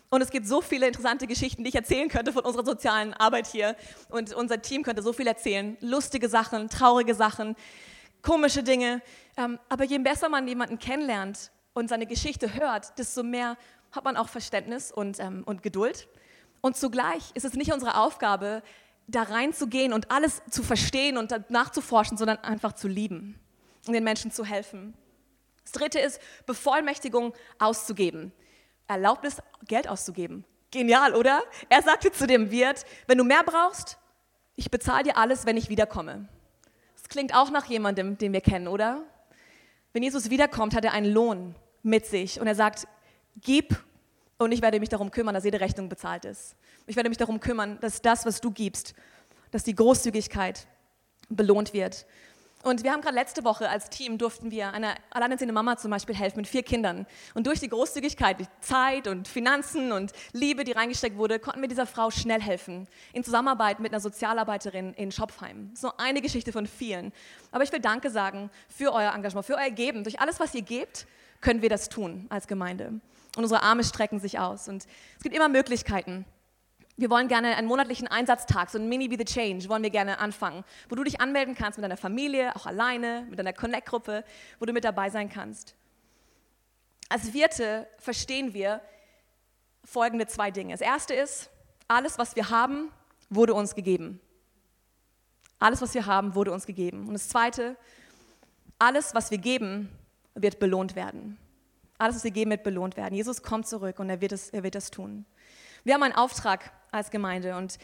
Und 0.10 0.22
es 0.22 0.30
gibt 0.30 0.48
so 0.48 0.62
viele 0.62 0.88
interessante 0.88 1.28
Geschichten, 1.28 1.63
die 1.63 1.70
ich 1.70 1.76
erzählen 1.76 2.08
könnte 2.08 2.32
von 2.32 2.46
unserer 2.46 2.63
sozialen 2.63 3.13
Arbeit 3.13 3.48
hier. 3.48 3.76
Und 4.10 4.34
unser 4.34 4.62
Team 4.62 4.84
könnte 4.84 5.02
so 5.02 5.12
viel 5.12 5.28
erzählen. 5.28 5.76
Lustige 5.82 6.30
Sachen, 6.30 6.70
traurige 6.70 7.13
Sachen, 7.13 7.56
komische 8.27 8.61
Dinge. 8.61 9.01
Ähm, 9.37 9.57
aber 9.69 9.85
je 9.85 9.99
besser 9.99 10.27
man 10.27 10.47
jemanden 10.47 10.79
kennenlernt 10.79 11.51
und 11.73 11.87
seine 11.87 12.05
Geschichte 12.05 12.53
hört, 12.55 12.99
desto 12.99 13.23
mehr 13.23 13.57
hat 13.93 14.03
man 14.03 14.17
auch 14.17 14.27
Verständnis 14.27 14.91
und, 14.91 15.19
ähm, 15.19 15.43
und 15.45 15.63
Geduld. 15.63 16.07
Und 16.59 16.75
zugleich 16.75 17.31
ist 17.35 17.45
es 17.45 17.53
nicht 17.53 17.71
unsere 17.71 17.97
Aufgabe, 17.97 18.63
da 19.07 19.23
reinzugehen 19.23 19.93
und 19.93 20.11
alles 20.11 20.41
zu 20.49 20.61
verstehen 20.63 21.17
und 21.17 21.49
nachzuforschen, 21.49 22.17
sondern 22.17 22.39
einfach 22.39 22.73
zu 22.73 22.89
lieben 22.89 23.39
und 23.87 23.93
den 23.93 24.03
Menschen 24.03 24.31
zu 24.31 24.43
helfen. 24.43 24.93
Das 25.63 25.71
dritte 25.71 25.99
ist, 25.99 26.19
Bevollmächtigung 26.45 27.33
auszugeben. 27.59 28.33
Erlaubnis, 28.87 29.37
Geld 29.65 29.87
auszugeben. 29.87 30.43
Genial, 30.71 31.15
oder? 31.15 31.41
Er 31.69 31.81
sagte 31.81 32.11
zu 32.11 32.27
dem 32.27 32.51
Wirt, 32.51 32.85
wenn 33.07 33.17
du 33.17 33.23
mehr 33.23 33.43
brauchst, 33.43 33.97
ich 34.57 34.69
bezahle 34.69 35.03
dir 35.03 35.17
alles, 35.17 35.45
wenn 35.45 35.55
ich 35.55 35.69
wiederkomme. 35.69 36.27
Klingt 37.08 37.34
auch 37.34 37.52
nach 37.52 37.65
jemandem, 37.65 38.17
den 38.17 38.34
wir 38.34 38.41
kennen, 38.41 38.67
oder? 38.67 39.04
Wenn 39.93 40.04
Jesus 40.04 40.30
wiederkommt, 40.30 40.76
hat 40.76 40.86
er 40.86 40.93
einen 40.93 41.12
Lohn 41.12 41.56
mit 41.84 42.06
sich 42.06 42.39
und 42.39 42.48
er 42.48 42.56
sagt, 42.56 42.88
gib 43.41 43.78
und 44.38 44.52
ich 44.52 44.62
werde 44.62 44.80
mich 44.80 44.89
darum 44.89 45.10
kümmern, 45.10 45.34
dass 45.34 45.46
jede 45.46 45.60
Rechnung 45.60 45.89
bezahlt 45.89 46.26
ist. 46.26 46.56
Ich 46.86 46.96
werde 46.96 47.10
mich 47.10 47.17
darum 47.17 47.39
kümmern, 47.39 47.80
dass 47.80 48.02
das, 48.02 48.26
was 48.26 48.39
du 48.39 48.52
gibst, 48.52 48.93
dass 49.52 49.63
die 49.63 49.74
Großzügigkeit 49.74 50.67
belohnt 51.30 51.74
wird. 51.74 52.06
Und 52.63 52.84
wir 52.84 52.91
haben 52.91 53.02
gerade 53.02 53.15
letzte 53.15 53.43
Woche 53.43 53.70
als 53.70 53.89
Team 53.89 54.17
durften 54.17 54.52
wir 54.52 54.74
einer 54.74 54.96
alleinerziehenden 55.12 55.54
Mama 55.54 55.78
zum 55.78 55.91
Beispiel 55.91 56.15
helfen 56.15 56.38
mit 56.38 56.48
vier 56.48 56.63
Kindern. 56.63 57.06
Und 57.34 57.46
durch 57.46 57.60
die 57.60 57.70
Großzügigkeit, 57.70 58.39
die 58.39 58.48
Zeit 58.62 59.08
und 59.08 59.28
Finanzen 59.28 59.91
und 59.91 60.12
Liebe, 60.34 60.63
die 60.63 60.72
reingesteckt 60.72 61.17
wurde, 61.17 61.39
konnten 61.39 61.62
wir 61.62 61.67
dieser 61.67 61.86
Frau 61.86 62.10
schnell 62.10 62.41
helfen. 62.41 62.88
In 63.13 63.24
Zusammenarbeit 63.24 63.80
mit 63.80 63.93
einer 63.93 64.00
Sozialarbeiterin 64.00 64.93
in 64.96 65.12
Schopfheim. 65.12 65.72
So 65.76 65.91
eine 65.98 66.22
Geschichte 66.22 66.52
von 66.52 66.65
vielen. 66.65 67.13
Aber 67.52 67.63
ich 67.63 67.72
will 67.72 67.80
Danke 67.80 68.10
sagen 68.10 68.50
für 68.67 68.91
euer 68.91 69.13
Engagement, 69.13 69.46
für 69.46 69.56
euer 69.56 69.70
Geben. 69.70 70.04
Durch 70.04 70.20
alles, 70.20 70.39
was 70.39 70.54
ihr 70.56 70.63
gebt, 70.63 71.06
können 71.41 71.62
wir 71.62 71.70
das 71.70 71.89
tun 71.89 72.26
als 72.30 72.48
Gemeinde. 72.48 73.00
Und 73.38 73.43
unsere 73.43 73.62
Arme 73.62 73.84
strecken 73.84 74.20
sich 74.20 74.39
aus. 74.39 74.67
Und 74.67 74.88
es 75.17 75.24
gibt 75.24 75.36
immer 75.36 75.48
Möglichkeiten. 75.48 76.26
Wir 76.99 77.12
wollen 77.12 77.27
gerne 77.27 77.55
einen 77.55 77.67
monatlichen 77.67 78.07
Einsatztag, 78.07 78.71
so 78.71 78.79
ein 78.79 78.89
Mini 78.89 79.07
Be 79.07 79.17
the 79.19 79.23
Change, 79.23 79.69
wollen 79.69 79.83
wir 79.83 79.91
gerne 79.91 80.17
anfangen, 80.17 80.63
wo 80.89 80.95
du 80.95 81.03
dich 81.03 81.21
anmelden 81.21 81.53
kannst 81.53 81.77
mit 81.77 81.83
deiner 81.83 81.95
Familie, 81.95 82.55
auch 82.55 82.65
alleine, 82.65 83.27
mit 83.29 83.38
deiner 83.38 83.53
Connect-Gruppe, 83.53 84.23
wo 84.60 84.65
du 84.65 84.73
mit 84.73 84.83
dabei 84.83 85.12
sein 85.12 85.29
kannst. 85.29 85.75
Als 87.07 87.29
Vierte 87.29 87.88
verstehen 87.99 88.55
wir 88.55 88.81
folgende 89.86 90.25
zwei 90.25 90.49
Dinge. 90.49 90.73
Das 90.73 90.81
erste 90.81 91.13
ist, 91.13 91.51
alles, 91.88 92.17
was 92.17 92.36
wir 92.36 92.49
haben, 92.49 92.91
wurde 93.29 93.53
uns 93.53 93.75
gegeben. 93.75 94.19
Alles, 95.60 95.81
was 95.83 95.93
wir 95.93 96.07
haben, 96.07 96.33
wurde 96.33 96.51
uns 96.51 96.65
gegeben. 96.65 97.07
Und 97.07 97.13
das 97.13 97.29
zweite, 97.29 97.77
alles, 98.79 99.13
was 99.13 99.29
wir 99.29 99.38
geben, 99.38 99.89
wird 100.33 100.57
belohnt 100.60 100.95
werden. 100.95 101.38
Alles, 101.99 102.15
was 102.15 102.23
wir 102.23 102.31
geben, 102.31 102.49
wird 102.51 102.63
belohnt 102.63 102.97
werden. 102.97 103.13
Jesus 103.13 103.43
kommt 103.43 103.67
zurück 103.67 103.99
und 103.99 104.10
er 104.10 104.19
wird 104.19 104.31
es, 104.31 104.49
er 104.49 104.63
wird 104.63 104.75
es 104.75 104.89
tun. 104.89 105.25
Wir 105.83 105.93
haben 105.93 106.03
einen 106.03 106.15
Auftrag 106.15 106.71
als 106.91 107.12
Gemeinde 107.12 107.56
und 107.56 107.78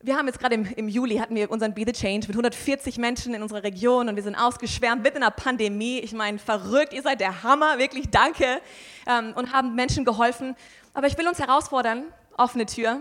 wir 0.00 0.16
haben 0.16 0.28
jetzt 0.28 0.38
gerade 0.38 0.54
im, 0.54 0.64
im, 0.64 0.88
Juli 0.88 1.16
hatten 1.16 1.34
wir 1.34 1.50
unseren 1.50 1.74
Be 1.74 1.82
the 1.84 1.92
Change 1.92 2.28
mit 2.28 2.36
140 2.36 2.98
Menschen 2.98 3.34
in 3.34 3.42
unserer 3.42 3.64
Region 3.64 4.08
und 4.08 4.14
wir 4.14 4.22
sind 4.22 4.36
ausgeschwärmt 4.36 5.02
mitten 5.02 5.16
in 5.16 5.22
einer 5.24 5.32
Pandemie. 5.32 5.98
Ich 5.98 6.12
meine, 6.12 6.38
verrückt, 6.38 6.92
ihr 6.92 7.02
seid 7.02 7.20
der 7.20 7.42
Hammer, 7.42 7.78
wirklich 7.78 8.08
danke 8.10 8.60
ähm, 9.06 9.32
und 9.34 9.52
haben 9.52 9.74
Menschen 9.74 10.04
geholfen. 10.04 10.54
Aber 10.94 11.08
ich 11.08 11.18
will 11.18 11.26
uns 11.26 11.40
herausfordern, 11.40 12.04
offene 12.36 12.66
Tür, 12.66 13.00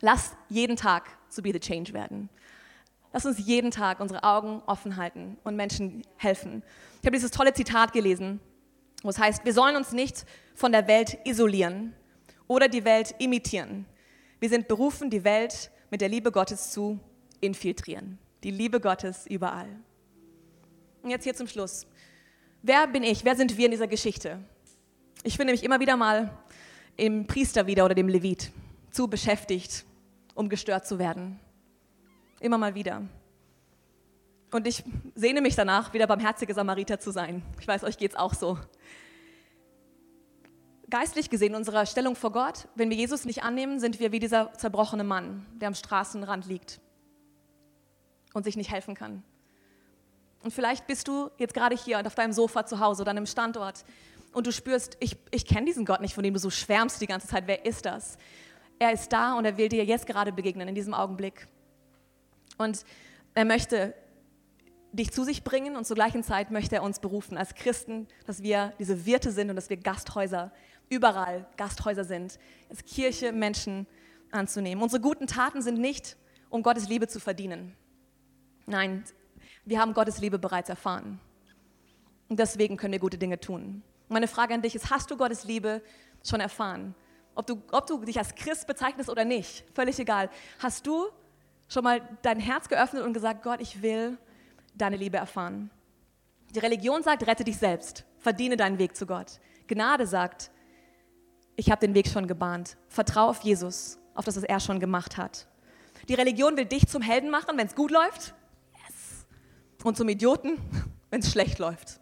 lass 0.00 0.34
jeden 0.50 0.76
Tag 0.76 1.08
zu 1.30 1.42
Be 1.42 1.52
the 1.52 1.60
Change 1.60 1.94
werden. 1.94 2.28
Lass 3.14 3.24
uns 3.24 3.38
jeden 3.38 3.70
Tag 3.70 4.00
unsere 4.00 4.24
Augen 4.24 4.60
offen 4.66 4.96
halten 4.96 5.38
und 5.42 5.56
Menschen 5.56 6.02
helfen. 6.16 6.62
Ich 7.00 7.06
habe 7.06 7.16
dieses 7.16 7.30
tolle 7.30 7.54
Zitat 7.54 7.94
gelesen, 7.94 8.40
wo 9.02 9.08
es 9.08 9.18
heißt, 9.18 9.44
wir 9.46 9.54
sollen 9.54 9.76
uns 9.76 9.92
nicht 9.92 10.26
von 10.54 10.70
der 10.70 10.86
Welt 10.86 11.16
isolieren 11.24 11.94
oder 12.46 12.68
die 12.68 12.84
Welt 12.84 13.14
imitieren 13.18 13.86
wir 14.44 14.50
sind 14.50 14.68
berufen, 14.68 15.08
die 15.08 15.24
Welt 15.24 15.70
mit 15.88 16.02
der 16.02 16.10
Liebe 16.10 16.30
Gottes 16.30 16.70
zu 16.70 17.00
infiltrieren. 17.40 18.18
Die 18.42 18.50
Liebe 18.50 18.78
Gottes 18.78 19.26
überall. 19.26 19.70
Und 21.02 21.08
jetzt 21.08 21.24
hier 21.24 21.34
zum 21.34 21.46
Schluss. 21.46 21.86
Wer 22.60 22.86
bin 22.86 23.04
ich? 23.04 23.24
Wer 23.24 23.36
sind 23.36 23.56
wir 23.56 23.64
in 23.64 23.70
dieser 23.70 23.86
Geschichte? 23.86 24.38
Ich 25.22 25.38
finde 25.38 25.54
mich 25.54 25.64
immer 25.64 25.80
wieder 25.80 25.96
mal 25.96 26.30
im 26.98 27.26
Priester 27.26 27.66
wieder 27.66 27.86
oder 27.86 27.94
dem 27.94 28.06
Levit 28.06 28.52
zu 28.90 29.08
beschäftigt, 29.08 29.86
um 30.34 30.50
gestört 30.50 30.86
zu 30.86 30.98
werden. 30.98 31.40
Immer 32.38 32.58
mal 32.58 32.74
wieder. 32.74 33.00
Und 34.50 34.66
ich 34.66 34.84
sehne 35.14 35.40
mich 35.40 35.56
danach, 35.56 35.94
wieder 35.94 36.06
barmherzige 36.06 36.52
Samariter 36.52 37.00
zu 37.00 37.12
sein. 37.12 37.42
Ich 37.58 37.66
weiß, 37.66 37.82
euch 37.82 37.96
geht 37.96 38.10
es 38.10 38.16
auch 38.18 38.34
so. 38.34 38.58
Geistlich 40.94 41.28
gesehen, 41.28 41.56
unserer 41.56 41.86
Stellung 41.86 42.14
vor 42.14 42.30
Gott, 42.30 42.68
wenn 42.76 42.88
wir 42.88 42.96
Jesus 42.96 43.24
nicht 43.24 43.42
annehmen, 43.42 43.80
sind 43.80 43.98
wir 43.98 44.12
wie 44.12 44.20
dieser 44.20 44.52
zerbrochene 44.52 45.02
Mann, 45.02 45.44
der 45.60 45.66
am 45.66 45.74
Straßenrand 45.74 46.46
liegt 46.46 46.80
und 48.32 48.44
sich 48.44 48.56
nicht 48.56 48.70
helfen 48.70 48.94
kann. 48.94 49.24
Und 50.44 50.52
vielleicht 50.52 50.86
bist 50.86 51.08
du 51.08 51.32
jetzt 51.36 51.52
gerade 51.52 51.74
hier 51.74 52.00
auf 52.06 52.14
deinem 52.14 52.32
Sofa 52.32 52.64
zu 52.64 52.78
Hause 52.78 53.02
oder 53.02 53.10
an 53.10 53.16
einem 53.16 53.26
Standort 53.26 53.84
und 54.32 54.46
du 54.46 54.52
spürst, 54.52 54.96
ich, 55.00 55.16
ich 55.32 55.46
kenne 55.46 55.66
diesen 55.66 55.84
Gott 55.84 56.00
nicht, 56.00 56.14
von 56.14 56.22
dem 56.22 56.32
du 56.32 56.38
so 56.38 56.50
schwärmst 56.50 57.00
die 57.00 57.08
ganze 57.08 57.26
Zeit. 57.26 57.48
Wer 57.48 57.66
ist 57.66 57.86
das? 57.86 58.16
Er 58.78 58.92
ist 58.92 59.12
da 59.12 59.34
und 59.34 59.44
er 59.46 59.56
will 59.56 59.68
dir 59.68 59.84
jetzt 59.84 60.06
gerade 60.06 60.30
begegnen, 60.30 60.68
in 60.68 60.76
diesem 60.76 60.94
Augenblick. 60.94 61.48
Und 62.56 62.84
er 63.34 63.44
möchte 63.44 63.94
dich 64.92 65.10
zu 65.10 65.24
sich 65.24 65.42
bringen 65.42 65.74
und 65.74 65.86
zur 65.86 65.96
gleichen 65.96 66.22
Zeit 66.22 66.52
möchte 66.52 66.76
er 66.76 66.84
uns 66.84 67.00
berufen 67.00 67.36
als 67.36 67.56
Christen, 67.56 68.06
dass 68.26 68.44
wir 68.44 68.72
diese 68.78 69.06
Wirte 69.06 69.32
sind 69.32 69.50
und 69.50 69.56
dass 69.56 69.70
wir 69.70 69.76
Gasthäuser, 69.76 70.52
überall 70.94 71.46
Gasthäuser 71.56 72.04
sind, 72.04 72.38
als 72.70 72.84
Kirche 72.84 73.32
Menschen 73.32 73.86
anzunehmen. 74.30 74.82
Unsere 74.82 75.00
guten 75.00 75.26
Taten 75.26 75.62
sind 75.62 75.78
nicht, 75.78 76.16
um 76.50 76.62
Gottes 76.62 76.88
Liebe 76.88 77.08
zu 77.08 77.20
verdienen. 77.20 77.76
Nein, 78.66 79.04
wir 79.64 79.80
haben 79.80 79.94
Gottes 79.94 80.18
Liebe 80.18 80.38
bereits 80.38 80.68
erfahren. 80.68 81.20
Und 82.28 82.38
deswegen 82.38 82.76
können 82.76 82.92
wir 82.92 83.00
gute 83.00 83.18
Dinge 83.18 83.38
tun. 83.38 83.82
Meine 84.08 84.28
Frage 84.28 84.54
an 84.54 84.62
dich 84.62 84.74
ist, 84.74 84.90
hast 84.90 85.10
du 85.10 85.16
Gottes 85.16 85.44
Liebe 85.44 85.82
schon 86.24 86.40
erfahren? 86.40 86.94
Ob 87.34 87.46
du, 87.46 87.62
ob 87.72 87.86
du 87.86 88.04
dich 88.04 88.18
als 88.18 88.34
Christ 88.34 88.66
bezeichnest 88.66 89.10
oder 89.10 89.24
nicht, 89.24 89.64
völlig 89.74 89.98
egal. 89.98 90.30
Hast 90.58 90.86
du 90.86 91.08
schon 91.68 91.84
mal 91.84 92.00
dein 92.22 92.38
Herz 92.40 92.68
geöffnet 92.68 93.02
und 93.02 93.12
gesagt, 93.12 93.42
Gott, 93.42 93.60
ich 93.60 93.82
will 93.82 94.18
deine 94.74 94.96
Liebe 94.96 95.16
erfahren. 95.16 95.70
Die 96.54 96.60
Religion 96.60 97.02
sagt, 97.02 97.26
rette 97.26 97.44
dich 97.44 97.56
selbst, 97.56 98.04
verdiene 98.18 98.56
deinen 98.56 98.78
Weg 98.78 98.96
zu 98.96 99.06
Gott. 99.06 99.40
Gnade 99.66 100.06
sagt, 100.06 100.50
ich 101.56 101.70
habe 101.70 101.86
den 101.86 101.94
Weg 101.94 102.08
schon 102.08 102.26
gebahnt. 102.26 102.76
Vertraue 102.88 103.30
auf 103.30 103.42
Jesus, 103.42 103.98
auf 104.14 104.24
das, 104.24 104.36
was 104.36 104.44
er 104.44 104.60
schon 104.60 104.80
gemacht 104.80 105.16
hat. 105.16 105.46
Die 106.08 106.14
Religion 106.14 106.56
will 106.56 106.66
dich 106.66 106.86
zum 106.86 107.02
Helden 107.02 107.30
machen, 107.30 107.56
wenn 107.56 107.66
es 107.66 107.74
gut 107.74 107.90
läuft. 107.90 108.34
Yes. 108.72 109.26
Und 109.82 109.96
zum 109.96 110.08
Idioten, 110.08 110.58
wenn 111.10 111.20
es 111.20 111.30
schlecht 111.30 111.58
läuft. 111.58 112.00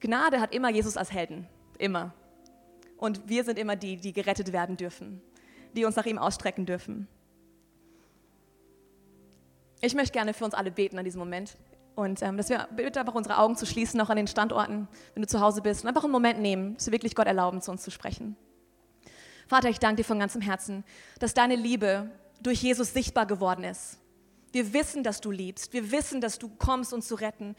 Gnade 0.00 0.40
hat 0.40 0.54
immer 0.54 0.70
Jesus 0.70 0.96
als 0.96 1.12
Helden. 1.12 1.46
Immer. 1.78 2.14
Und 2.96 3.28
wir 3.28 3.44
sind 3.44 3.58
immer 3.58 3.76
die, 3.76 3.96
die 3.96 4.12
gerettet 4.12 4.52
werden 4.52 4.76
dürfen, 4.76 5.22
die 5.74 5.84
uns 5.84 5.96
nach 5.96 6.06
ihm 6.06 6.18
ausstrecken 6.18 6.66
dürfen. 6.66 7.06
Ich 9.80 9.94
möchte 9.94 10.12
gerne 10.12 10.34
für 10.34 10.44
uns 10.44 10.54
alle 10.54 10.70
beten 10.70 10.98
an 10.98 11.04
diesem 11.04 11.18
Moment. 11.18 11.56
Und 11.94 12.22
ähm, 12.22 12.36
dass 12.36 12.48
wir 12.48 12.68
bitte 12.74 13.00
einfach 13.00 13.14
unsere 13.14 13.38
Augen 13.38 13.56
zu 13.56 13.66
schließen, 13.66 13.98
noch 13.98 14.10
an 14.10 14.16
den 14.16 14.26
Standorten, 14.26 14.88
wenn 15.14 15.22
du 15.22 15.28
zu 15.28 15.40
Hause 15.40 15.60
bist, 15.60 15.82
und 15.82 15.88
einfach 15.88 16.04
einen 16.04 16.12
Moment 16.12 16.40
nehmen, 16.40 16.74
dass 16.76 16.86
wir 16.86 16.92
wirklich 16.92 17.14
Gott 17.14 17.26
erlauben, 17.26 17.60
zu 17.60 17.70
uns 17.70 17.82
zu 17.82 17.90
sprechen. 17.90 18.36
Vater, 19.48 19.68
ich 19.68 19.80
danke 19.80 19.96
dir 19.96 20.04
von 20.04 20.18
ganzem 20.18 20.40
Herzen, 20.40 20.84
dass 21.18 21.34
deine 21.34 21.56
Liebe 21.56 22.10
durch 22.40 22.62
Jesus 22.62 22.92
sichtbar 22.92 23.26
geworden 23.26 23.64
ist. 23.64 23.98
Wir 24.52 24.72
wissen, 24.72 25.02
dass 25.02 25.20
du 25.20 25.30
liebst. 25.30 25.72
Wir 25.72 25.90
wissen, 25.90 26.20
dass 26.20 26.38
du 26.38 26.48
kommst, 26.48 26.92
uns 26.92 27.08
zu 27.08 27.16
retten. 27.16 27.54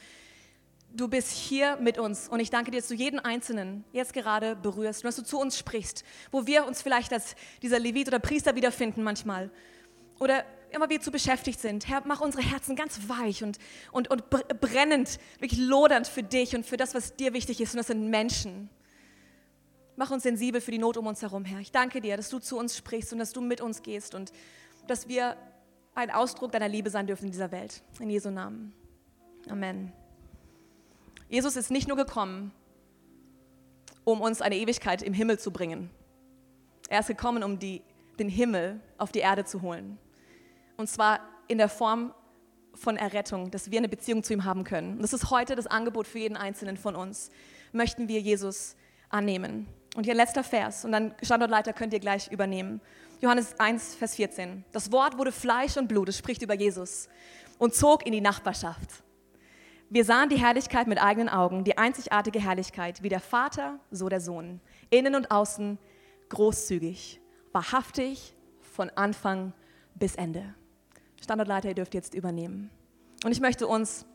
Du 0.93 1.07
bist 1.07 1.31
hier 1.31 1.77
mit 1.77 1.97
uns 1.97 2.27
und 2.27 2.41
ich 2.41 2.49
danke 2.49 2.71
dir, 2.71 2.79
dass 2.79 2.89
du 2.89 2.95
jeden 2.95 3.19
Einzelnen 3.19 3.85
jetzt 3.93 4.13
gerade 4.13 4.57
berührst 4.57 5.03
und 5.03 5.07
dass 5.07 5.15
du 5.15 5.23
zu 5.23 5.39
uns 5.39 5.57
sprichst, 5.57 6.03
wo 6.31 6.47
wir 6.47 6.65
uns 6.65 6.81
vielleicht 6.81 7.13
als 7.13 7.35
dieser 7.61 7.79
Levit 7.79 8.09
oder 8.09 8.19
Priester 8.19 8.55
wiederfinden 8.55 9.01
manchmal. 9.03 9.51
Oder 10.19 10.43
immer 10.71 10.89
wieder 10.89 11.01
zu 11.01 11.11
beschäftigt 11.11 11.59
sind. 11.59 11.87
Herr, 11.87 12.01
mach 12.05 12.21
unsere 12.21 12.43
Herzen 12.43 12.75
ganz 12.75 13.07
weich 13.07 13.43
und, 13.43 13.57
und, 13.91 14.09
und 14.09 14.29
brennend, 14.29 15.19
wirklich 15.39 15.59
lodernd 15.59 16.07
für 16.07 16.23
dich 16.23 16.55
und 16.55 16.65
für 16.65 16.77
das, 16.77 16.95
was 16.95 17.15
dir 17.15 17.33
wichtig 17.33 17.61
ist. 17.61 17.73
Und 17.73 17.77
das 17.77 17.87
sind 17.87 18.09
Menschen. 18.09 18.69
Mach 19.95 20.11
uns 20.11 20.23
sensibel 20.23 20.61
für 20.61 20.71
die 20.71 20.77
Not 20.77 20.97
um 20.97 21.07
uns 21.07 21.21
herum, 21.21 21.45
Herr. 21.45 21.59
Ich 21.59 21.71
danke 21.71 22.01
dir, 22.01 22.17
dass 22.17 22.29
du 22.29 22.39
zu 22.39 22.57
uns 22.57 22.75
sprichst 22.77 23.11
und 23.13 23.19
dass 23.19 23.33
du 23.33 23.41
mit 23.41 23.61
uns 23.61 23.83
gehst 23.83 24.15
und 24.15 24.31
dass 24.87 25.07
wir 25.07 25.37
ein 25.93 26.09
Ausdruck 26.09 26.51
deiner 26.51 26.69
Liebe 26.69 26.89
sein 26.89 27.07
dürfen 27.07 27.25
in 27.25 27.31
dieser 27.31 27.51
Welt. 27.51 27.83
In 27.99 28.09
Jesu 28.09 28.29
Namen. 28.29 28.73
Amen. 29.49 29.91
Jesus 31.29 31.55
ist 31.55 31.71
nicht 31.71 31.87
nur 31.87 31.97
gekommen, 31.97 32.51
um 34.03 34.21
uns 34.21 34.41
eine 34.41 34.55
Ewigkeit 34.55 35.01
im 35.01 35.13
Himmel 35.13 35.39
zu 35.39 35.51
bringen. 35.51 35.89
Er 36.89 37.01
ist 37.01 37.07
gekommen, 37.07 37.43
um 37.43 37.59
die, 37.59 37.81
den 38.19 38.29
Himmel 38.29 38.79
auf 38.97 39.11
die 39.11 39.19
Erde 39.19 39.45
zu 39.45 39.61
holen. 39.61 39.97
Und 40.81 40.87
zwar 40.87 41.19
in 41.47 41.59
der 41.59 41.69
Form 41.69 42.11
von 42.73 42.97
Errettung, 42.97 43.51
dass 43.51 43.69
wir 43.69 43.77
eine 43.77 43.87
Beziehung 43.87 44.23
zu 44.23 44.33
ihm 44.33 44.45
haben 44.45 44.63
können. 44.63 44.95
Und 44.95 45.03
das 45.03 45.13
ist 45.13 45.29
heute 45.29 45.55
das 45.55 45.67
Angebot 45.67 46.07
für 46.07 46.17
jeden 46.17 46.35
Einzelnen 46.35 46.75
von 46.75 46.95
uns. 46.95 47.29
Möchten 47.71 48.07
wir 48.07 48.19
Jesus 48.19 48.75
annehmen. 49.09 49.67
Und 49.95 50.05
hier 50.05 50.15
letzter 50.15 50.43
Vers, 50.43 50.83
und 50.83 50.91
dann 50.91 51.13
Standortleiter 51.21 51.73
könnt 51.73 51.93
ihr 51.93 51.99
gleich 51.99 52.31
übernehmen. 52.31 52.81
Johannes 53.19 53.59
1, 53.59 53.93
Vers 53.93 54.15
14. 54.15 54.65
Das 54.71 54.91
Wort 54.91 55.19
wurde 55.19 55.31
Fleisch 55.31 55.77
und 55.77 55.87
Blut, 55.87 56.09
es 56.09 56.17
spricht 56.17 56.41
über 56.41 56.55
Jesus, 56.55 57.09
und 57.59 57.75
zog 57.75 58.03
in 58.05 58.13
die 58.13 58.21
Nachbarschaft. 58.21 59.03
Wir 59.89 60.03
sahen 60.03 60.29
die 60.29 60.39
Herrlichkeit 60.39 60.87
mit 60.87 60.99
eigenen 60.99 61.29
Augen, 61.29 61.63
die 61.63 61.77
einzigartige 61.77 62.39
Herrlichkeit, 62.39 63.03
wie 63.03 63.09
der 63.09 63.19
Vater, 63.19 63.79
so 63.91 64.09
der 64.09 64.21
Sohn. 64.21 64.61
Innen 64.89 65.13
und 65.13 65.29
außen 65.29 65.77
großzügig, 66.29 67.19
wahrhaftig 67.51 68.33
von 68.61 68.89
Anfang 68.95 69.53
bis 69.93 70.15
Ende. 70.15 70.55
Standortleiter, 71.21 71.69
ihr 71.69 71.75
dürft 71.75 71.93
jetzt 71.93 72.13
übernehmen. 72.13 72.69
Und 73.23 73.31
ich 73.31 73.39
möchte 73.39 73.67
uns 73.67 74.05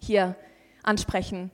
hier 0.00 0.36
ansprechen. 0.82 1.50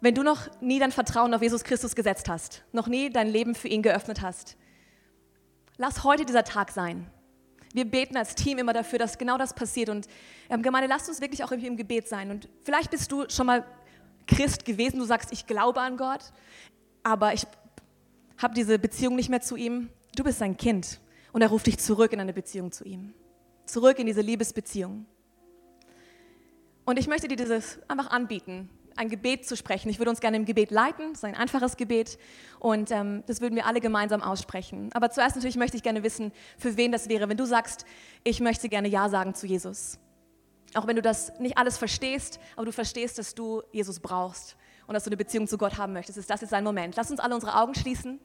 Wenn 0.00 0.14
du 0.14 0.22
noch 0.22 0.48
nie 0.62 0.78
dein 0.78 0.92
Vertrauen 0.92 1.34
auf 1.34 1.42
Jesus 1.42 1.62
Christus 1.62 1.94
gesetzt 1.94 2.28
hast, 2.28 2.64
noch 2.72 2.88
nie 2.88 3.10
dein 3.10 3.28
Leben 3.28 3.54
für 3.54 3.68
ihn 3.68 3.82
geöffnet 3.82 4.22
hast, 4.22 4.56
lass 5.76 6.04
heute 6.04 6.24
dieser 6.24 6.44
Tag 6.44 6.70
sein. 6.70 7.10
Wir 7.74 7.84
beten 7.84 8.16
als 8.16 8.34
Team 8.34 8.58
immer 8.58 8.72
dafür, 8.72 8.98
dass 8.98 9.18
genau 9.18 9.36
das 9.36 9.54
passiert. 9.54 9.90
Und 9.90 10.08
ähm, 10.48 10.62
Gemeinde, 10.62 10.88
lasst 10.88 11.08
uns 11.08 11.20
wirklich 11.20 11.44
auch 11.44 11.52
im 11.52 11.76
Gebet 11.76 12.08
sein. 12.08 12.30
Und 12.30 12.48
vielleicht 12.64 12.90
bist 12.90 13.12
du 13.12 13.28
schon 13.28 13.46
mal 13.46 13.64
Christ 14.26 14.64
gewesen, 14.64 14.98
du 14.98 15.04
sagst, 15.04 15.30
ich 15.32 15.46
glaube 15.46 15.80
an 15.80 15.96
Gott, 15.96 16.32
aber 17.02 17.34
ich 17.34 17.46
habe 18.38 18.54
diese 18.54 18.78
Beziehung 18.78 19.14
nicht 19.14 19.28
mehr 19.28 19.42
zu 19.42 19.56
ihm. 19.56 19.90
Du 20.16 20.24
bist 20.24 20.38
sein 20.38 20.56
Kind 20.56 21.00
und 21.32 21.42
er 21.42 21.48
ruft 21.48 21.66
dich 21.66 21.78
zurück 21.78 22.12
in 22.12 22.20
eine 22.20 22.32
Beziehung 22.32 22.72
zu 22.72 22.84
ihm 22.84 23.12
zurück 23.70 23.98
in 23.98 24.06
diese 24.06 24.20
Liebesbeziehung. 24.20 25.06
Und 26.84 26.98
ich 26.98 27.06
möchte 27.06 27.28
dir 27.28 27.36
dieses 27.36 27.78
einfach 27.88 28.10
anbieten, 28.10 28.68
ein 28.96 29.08
Gebet 29.08 29.46
zu 29.46 29.56
sprechen. 29.56 29.88
Ich 29.88 29.98
würde 29.98 30.10
uns 30.10 30.20
gerne 30.20 30.36
im 30.36 30.44
Gebet 30.44 30.70
leiten, 30.70 31.10
das 31.10 31.18
ist 31.20 31.24
ein 31.24 31.34
einfaches 31.34 31.76
Gebet 31.76 32.18
und 32.58 32.90
ähm, 32.90 33.22
das 33.26 33.40
würden 33.40 33.54
wir 33.54 33.66
alle 33.66 33.80
gemeinsam 33.80 34.22
aussprechen. 34.22 34.90
Aber 34.92 35.10
zuerst 35.10 35.36
natürlich 35.36 35.56
möchte 35.56 35.76
ich 35.76 35.82
gerne 35.82 36.02
wissen, 36.02 36.32
für 36.58 36.76
wen 36.76 36.92
das 36.92 37.08
wäre, 37.08 37.28
wenn 37.28 37.36
du 37.36 37.46
sagst, 37.46 37.86
ich 38.24 38.40
möchte 38.40 38.68
gerne 38.68 38.88
Ja 38.88 39.08
sagen 39.08 39.34
zu 39.34 39.46
Jesus. 39.46 39.98
Auch 40.74 40.86
wenn 40.86 40.96
du 40.96 41.02
das 41.02 41.38
nicht 41.40 41.58
alles 41.58 41.78
verstehst, 41.78 42.40
aber 42.56 42.66
du 42.66 42.72
verstehst, 42.72 43.18
dass 43.18 43.34
du 43.34 43.62
Jesus 43.72 44.00
brauchst 44.00 44.56
und 44.86 44.94
dass 44.94 45.04
du 45.04 45.08
eine 45.08 45.16
Beziehung 45.16 45.48
zu 45.48 45.58
Gott 45.58 45.78
haben 45.78 45.92
möchtest, 45.92 46.18
ist 46.18 46.30
das 46.30 46.40
jetzt 46.40 46.52
ein 46.52 46.64
Moment. 46.64 46.96
Lass 46.96 47.10
uns 47.10 47.20
alle 47.20 47.34
unsere 47.34 47.56
Augen 47.56 47.74
schließen, 47.74 48.20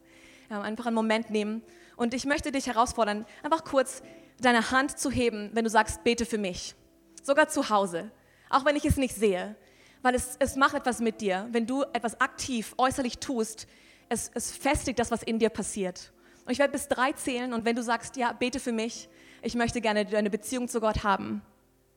einfach 0.50 0.88
einen 0.88 0.96
Moment 0.96 1.30
nehmen 1.30 1.62
und 1.96 2.14
ich 2.14 2.26
möchte 2.26 2.52
dich 2.52 2.68
herausfordern, 2.68 3.26
einfach 3.44 3.64
kurz 3.64 4.04
deine 4.42 4.72
Hand 4.72 4.98
zu 4.98 5.12
heben, 5.12 5.50
wenn 5.54 5.64
du 5.64 5.70
sagst, 5.70 6.04
bete 6.04 6.26
für 6.26 6.38
mich. 6.38 6.76
Sogar 7.24 7.48
zu 7.48 7.70
Hause, 7.70 8.12
auch 8.50 8.66
wenn 8.66 8.76
ich 8.76 8.86
es 8.86 8.98
nicht 8.98 9.16
sehe. 9.16 9.56
Weil 10.02 10.16
es, 10.16 10.36
es 10.40 10.56
macht 10.56 10.76
etwas 10.76 11.00
mit 11.00 11.22
dir, 11.22 11.48
wenn 11.52 11.66
du 11.66 11.84
etwas 11.94 12.22
aktiv, 12.22 12.76
äußerlich 12.78 13.18
tust. 13.18 13.68
Es, 14.08 14.30
es 14.34 14.52
festigt 14.52 15.00
das, 15.00 15.10
was 15.10 15.24
in 15.24 15.40
dir 15.40 15.50
passiert. 15.50 16.12
Und 16.46 16.52
ich 16.52 16.60
werde 16.60 16.74
bis 16.74 16.88
drei 16.88 17.12
zählen 17.14 17.54
und 17.54 17.66
wenn 17.66 17.76
du 17.76 17.82
sagst, 17.82 18.18
ja, 18.18 18.32
bete 18.34 18.60
für 18.60 18.72
mich, 18.72 19.10
ich 19.42 19.56
möchte 19.56 19.82
gerne 19.82 20.06
eine 20.16 20.30
Beziehung 20.30 20.68
zu 20.68 20.80
Gott 20.80 21.04
haben, 21.04 21.42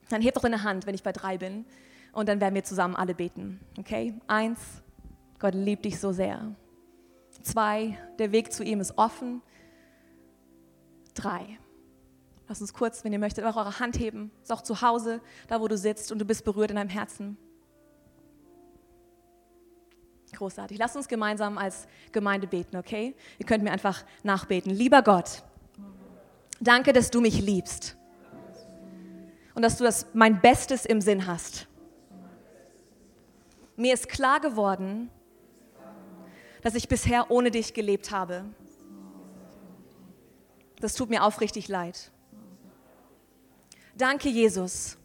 dann 0.09 0.23
heb 0.23 0.35
doch 0.35 0.43
deine 0.43 0.63
Hand, 0.63 0.87
wenn 0.87 0.95
ich 0.95 1.03
bei 1.03 1.13
drei 1.13 1.37
bin. 1.37 1.67
Und 2.13 2.29
dann 2.29 2.41
werden 2.41 2.55
wir 2.55 2.65
zusammen 2.65 2.97
alle 2.97 3.15
beten. 3.15 3.61
Okay? 3.79 4.15
Eins, 4.27 4.59
Gott 5.39 5.55
liebt 5.55 5.85
dich 5.85 6.01
so 6.01 6.13
sehr. 6.13 6.55
Zwei, 7.43 7.99
der 8.19 8.33
Weg 8.33 8.53
zu 8.53 8.65
ihm 8.65 8.81
ist 8.81 8.97
offen. 8.97 9.43
Drei, 11.15 11.59
Lass 12.49 12.63
uns 12.63 12.73
kurz, 12.73 13.05
wenn 13.05 13.13
ihr 13.13 13.19
möchtet, 13.19 13.45
auch 13.45 13.57
eure 13.57 13.79
Hand 13.79 13.99
heben. 13.99 14.31
Ist 14.43 14.51
auch 14.51 14.63
zu 14.63 14.81
Hause, 14.81 15.21
da 15.49 15.61
wo 15.61 15.69
du 15.69 15.77
sitzt 15.77 16.11
und 16.11 16.19
du 16.19 16.25
bist 16.25 16.45
berührt 16.45 16.71
in 16.71 16.77
deinem 16.77 16.89
Herzen. 16.89 17.37
Großartig. 20.33 20.79
Lass 20.79 20.97
uns 20.97 21.09
gemeinsam 21.09 21.59
als 21.59 21.87
Gemeinde 22.13 22.47
beten, 22.47 22.77
okay? 22.77 23.15
Ihr 23.39 23.47
könnt 23.47 23.65
mir 23.65 23.71
einfach 23.71 24.05
nachbeten. 24.23 24.73
Lieber 24.73 25.03
Gott, 25.03 25.43
danke, 26.61 26.93
dass 26.93 27.11
du 27.11 27.21
mich 27.21 27.41
liebst 27.41 27.97
und 29.55 29.63
dass 29.63 29.77
du 29.77 29.85
das 29.85 30.07
mein 30.15 30.41
Bestes 30.41 30.87
im 30.87 31.01
Sinn 31.01 31.27
hast. 31.27 31.67
Mir 33.77 33.95
ist 33.95 34.09
klar 34.09 34.41
geworden, 34.41 35.11
dass 36.63 36.75
ich 36.75 36.89
bisher 36.89 37.31
ohne 37.31 37.51
dich 37.51 37.75
gelebt 37.75 38.11
habe. 38.11 38.45
Das 40.81 40.95
tut 40.95 41.11
mir 41.11 41.25
aufrichtig 41.25 41.69
leid. 41.69 42.11
Danke, 43.99 44.29
Jesus, 44.29 44.97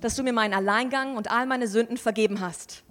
dass 0.00 0.14
du 0.14 0.22
mir 0.22 0.32
meinen 0.32 0.54
Alleingang 0.54 1.16
und 1.16 1.30
all 1.30 1.44
meine 1.44 1.66
Sünden 1.66 1.96
vergeben 1.96 2.40
hast. 2.40 2.84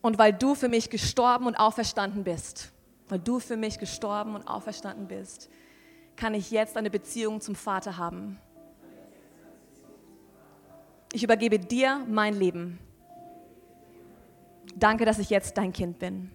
Und 0.00 0.16
weil 0.18 0.32
du 0.32 0.54
für 0.54 0.68
mich 0.68 0.88
gestorben 0.88 1.46
und 1.46 1.56
auferstanden 1.56 2.22
bist, 2.22 2.72
weil 3.08 3.18
du 3.18 3.40
für 3.40 3.56
mich 3.56 3.80
gestorben 3.80 4.36
und 4.36 4.46
auferstanden 4.46 5.08
bist, 5.08 5.50
kann 6.14 6.34
ich 6.34 6.52
jetzt 6.52 6.76
eine 6.76 6.88
Beziehung 6.88 7.40
zum 7.40 7.56
Vater 7.56 7.96
haben. 7.96 8.38
Ich 11.12 11.24
übergebe 11.24 11.58
dir 11.58 12.06
mein 12.08 12.34
Leben. 12.34 12.78
Danke, 14.76 15.04
dass 15.04 15.18
ich 15.18 15.30
jetzt 15.30 15.58
dein 15.58 15.72
Kind 15.72 15.98
bin. 15.98 16.30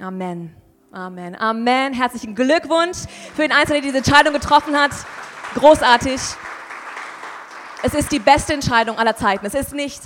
Amen. 0.00 0.65
Amen. 0.96 1.36
Amen. 1.38 1.92
Herzlichen 1.92 2.34
Glückwunsch 2.34 2.96
für 3.34 3.42
den 3.42 3.52
Einzelnen, 3.52 3.82
der 3.82 3.92
diese 3.92 3.98
Entscheidung 3.98 4.32
getroffen 4.32 4.74
hat. 4.74 4.92
Großartig. 5.54 6.18
Es 7.82 7.92
ist 7.92 8.10
die 8.12 8.18
beste 8.18 8.54
Entscheidung 8.54 8.98
aller 8.98 9.14
Zeiten. 9.14 9.44
Es 9.44 9.52
ist 9.52 9.74
nicht 9.74 10.00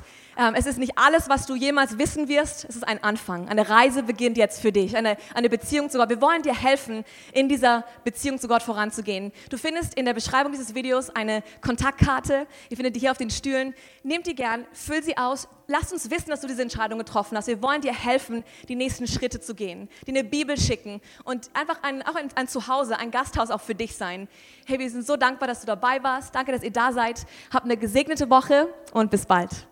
es 0.55 0.65
ist 0.65 0.79
nicht 0.79 0.97
alles, 0.97 1.29
was 1.29 1.47
du 1.47 1.55
jemals 1.55 1.99
wissen 1.99 2.29
wirst. 2.29 2.65
Es 2.65 2.77
ist 2.77 2.89
ein 2.89 3.03
Anfang. 3.05 3.49
Eine 3.49 3.69
Reise 3.69 4.03
beginnt 4.03 4.39
jetzt 4.39 4.61
für 4.61 4.73
dich. 4.73 4.97
Eine, 4.97 5.19
eine 5.35 5.51
Beziehung 5.51 5.91
zu 5.91 5.99
Gott. 5.99 6.09
Wir 6.09 6.23
wollen 6.23 6.43
dir 6.43 6.55
helfen, 6.55 7.05
in 7.33 7.49
dieser 7.49 7.85
Beziehung 8.05 8.39
zu 8.39 8.49
Gott 8.49 8.63
voranzugehen. 8.63 9.33
Du 9.51 9.59
findest 9.59 9.95
in 9.95 10.07
der 10.07 10.15
Beschreibung 10.15 10.53
dieses 10.53 10.75
Videos 10.75 11.11
eine 11.11 11.43
Kontaktkarte. 11.61 12.47
Ihr 12.71 12.77
findet 12.77 12.97
die 12.97 13.01
hier 13.01 13.11
auf 13.11 13.19
den 13.19 13.29
Stühlen. 13.29 13.75
Nehmt 14.03 14.27
die 14.27 14.35
gern, 14.35 14.67
füll 14.73 15.03
sie 15.03 15.19
aus. 15.19 15.47
Lass 15.67 15.93
uns 15.93 16.11
wissen, 16.11 16.31
dass 16.31 16.41
du 16.41 16.47
diese 16.47 16.63
Entscheidung 16.63 16.99
getroffen 16.99 17.37
hast. 17.37 17.47
Wir 17.47 17.63
wollen 17.63 17.83
dir 17.83 17.93
helfen, 17.93 18.43
die 18.69 18.77
nächsten 18.77 19.07
Schritte 19.07 19.41
zu 19.41 19.55
gehen. 19.55 19.89
Dir 20.07 20.15
eine 20.15 20.25
Bibel 20.25 20.59
schicken 20.59 21.03
und 21.25 21.51
einfach 21.53 21.83
ein, 21.83 22.03
auch 22.03 22.15
ein, 22.15 22.29
ein 22.35 22.49
Zuhause, 22.49 22.99
ein 22.99 23.11
Gasthaus 23.11 23.51
auch 23.51 23.61
für 23.61 23.75
dich 23.75 23.95
sein. 23.95 24.27
Hey, 24.67 24.79
wir 24.79 24.91
sind 24.91 25.07
so 25.07 25.17
dankbar, 25.17 25.49
dass 25.49 25.61
du 25.61 25.67
dabei 25.67 26.03
warst. 26.03 26.35
Danke, 26.35 26.53
dass 26.53 26.63
ihr 26.63 26.73
da 26.73 26.93
seid. 26.93 27.27
Habt 27.53 27.67
eine 27.67 27.77
gesegnete 27.77 28.31
Woche 28.31 28.73
und 28.93 29.11
bis 29.11 29.27
bald. 29.27 29.70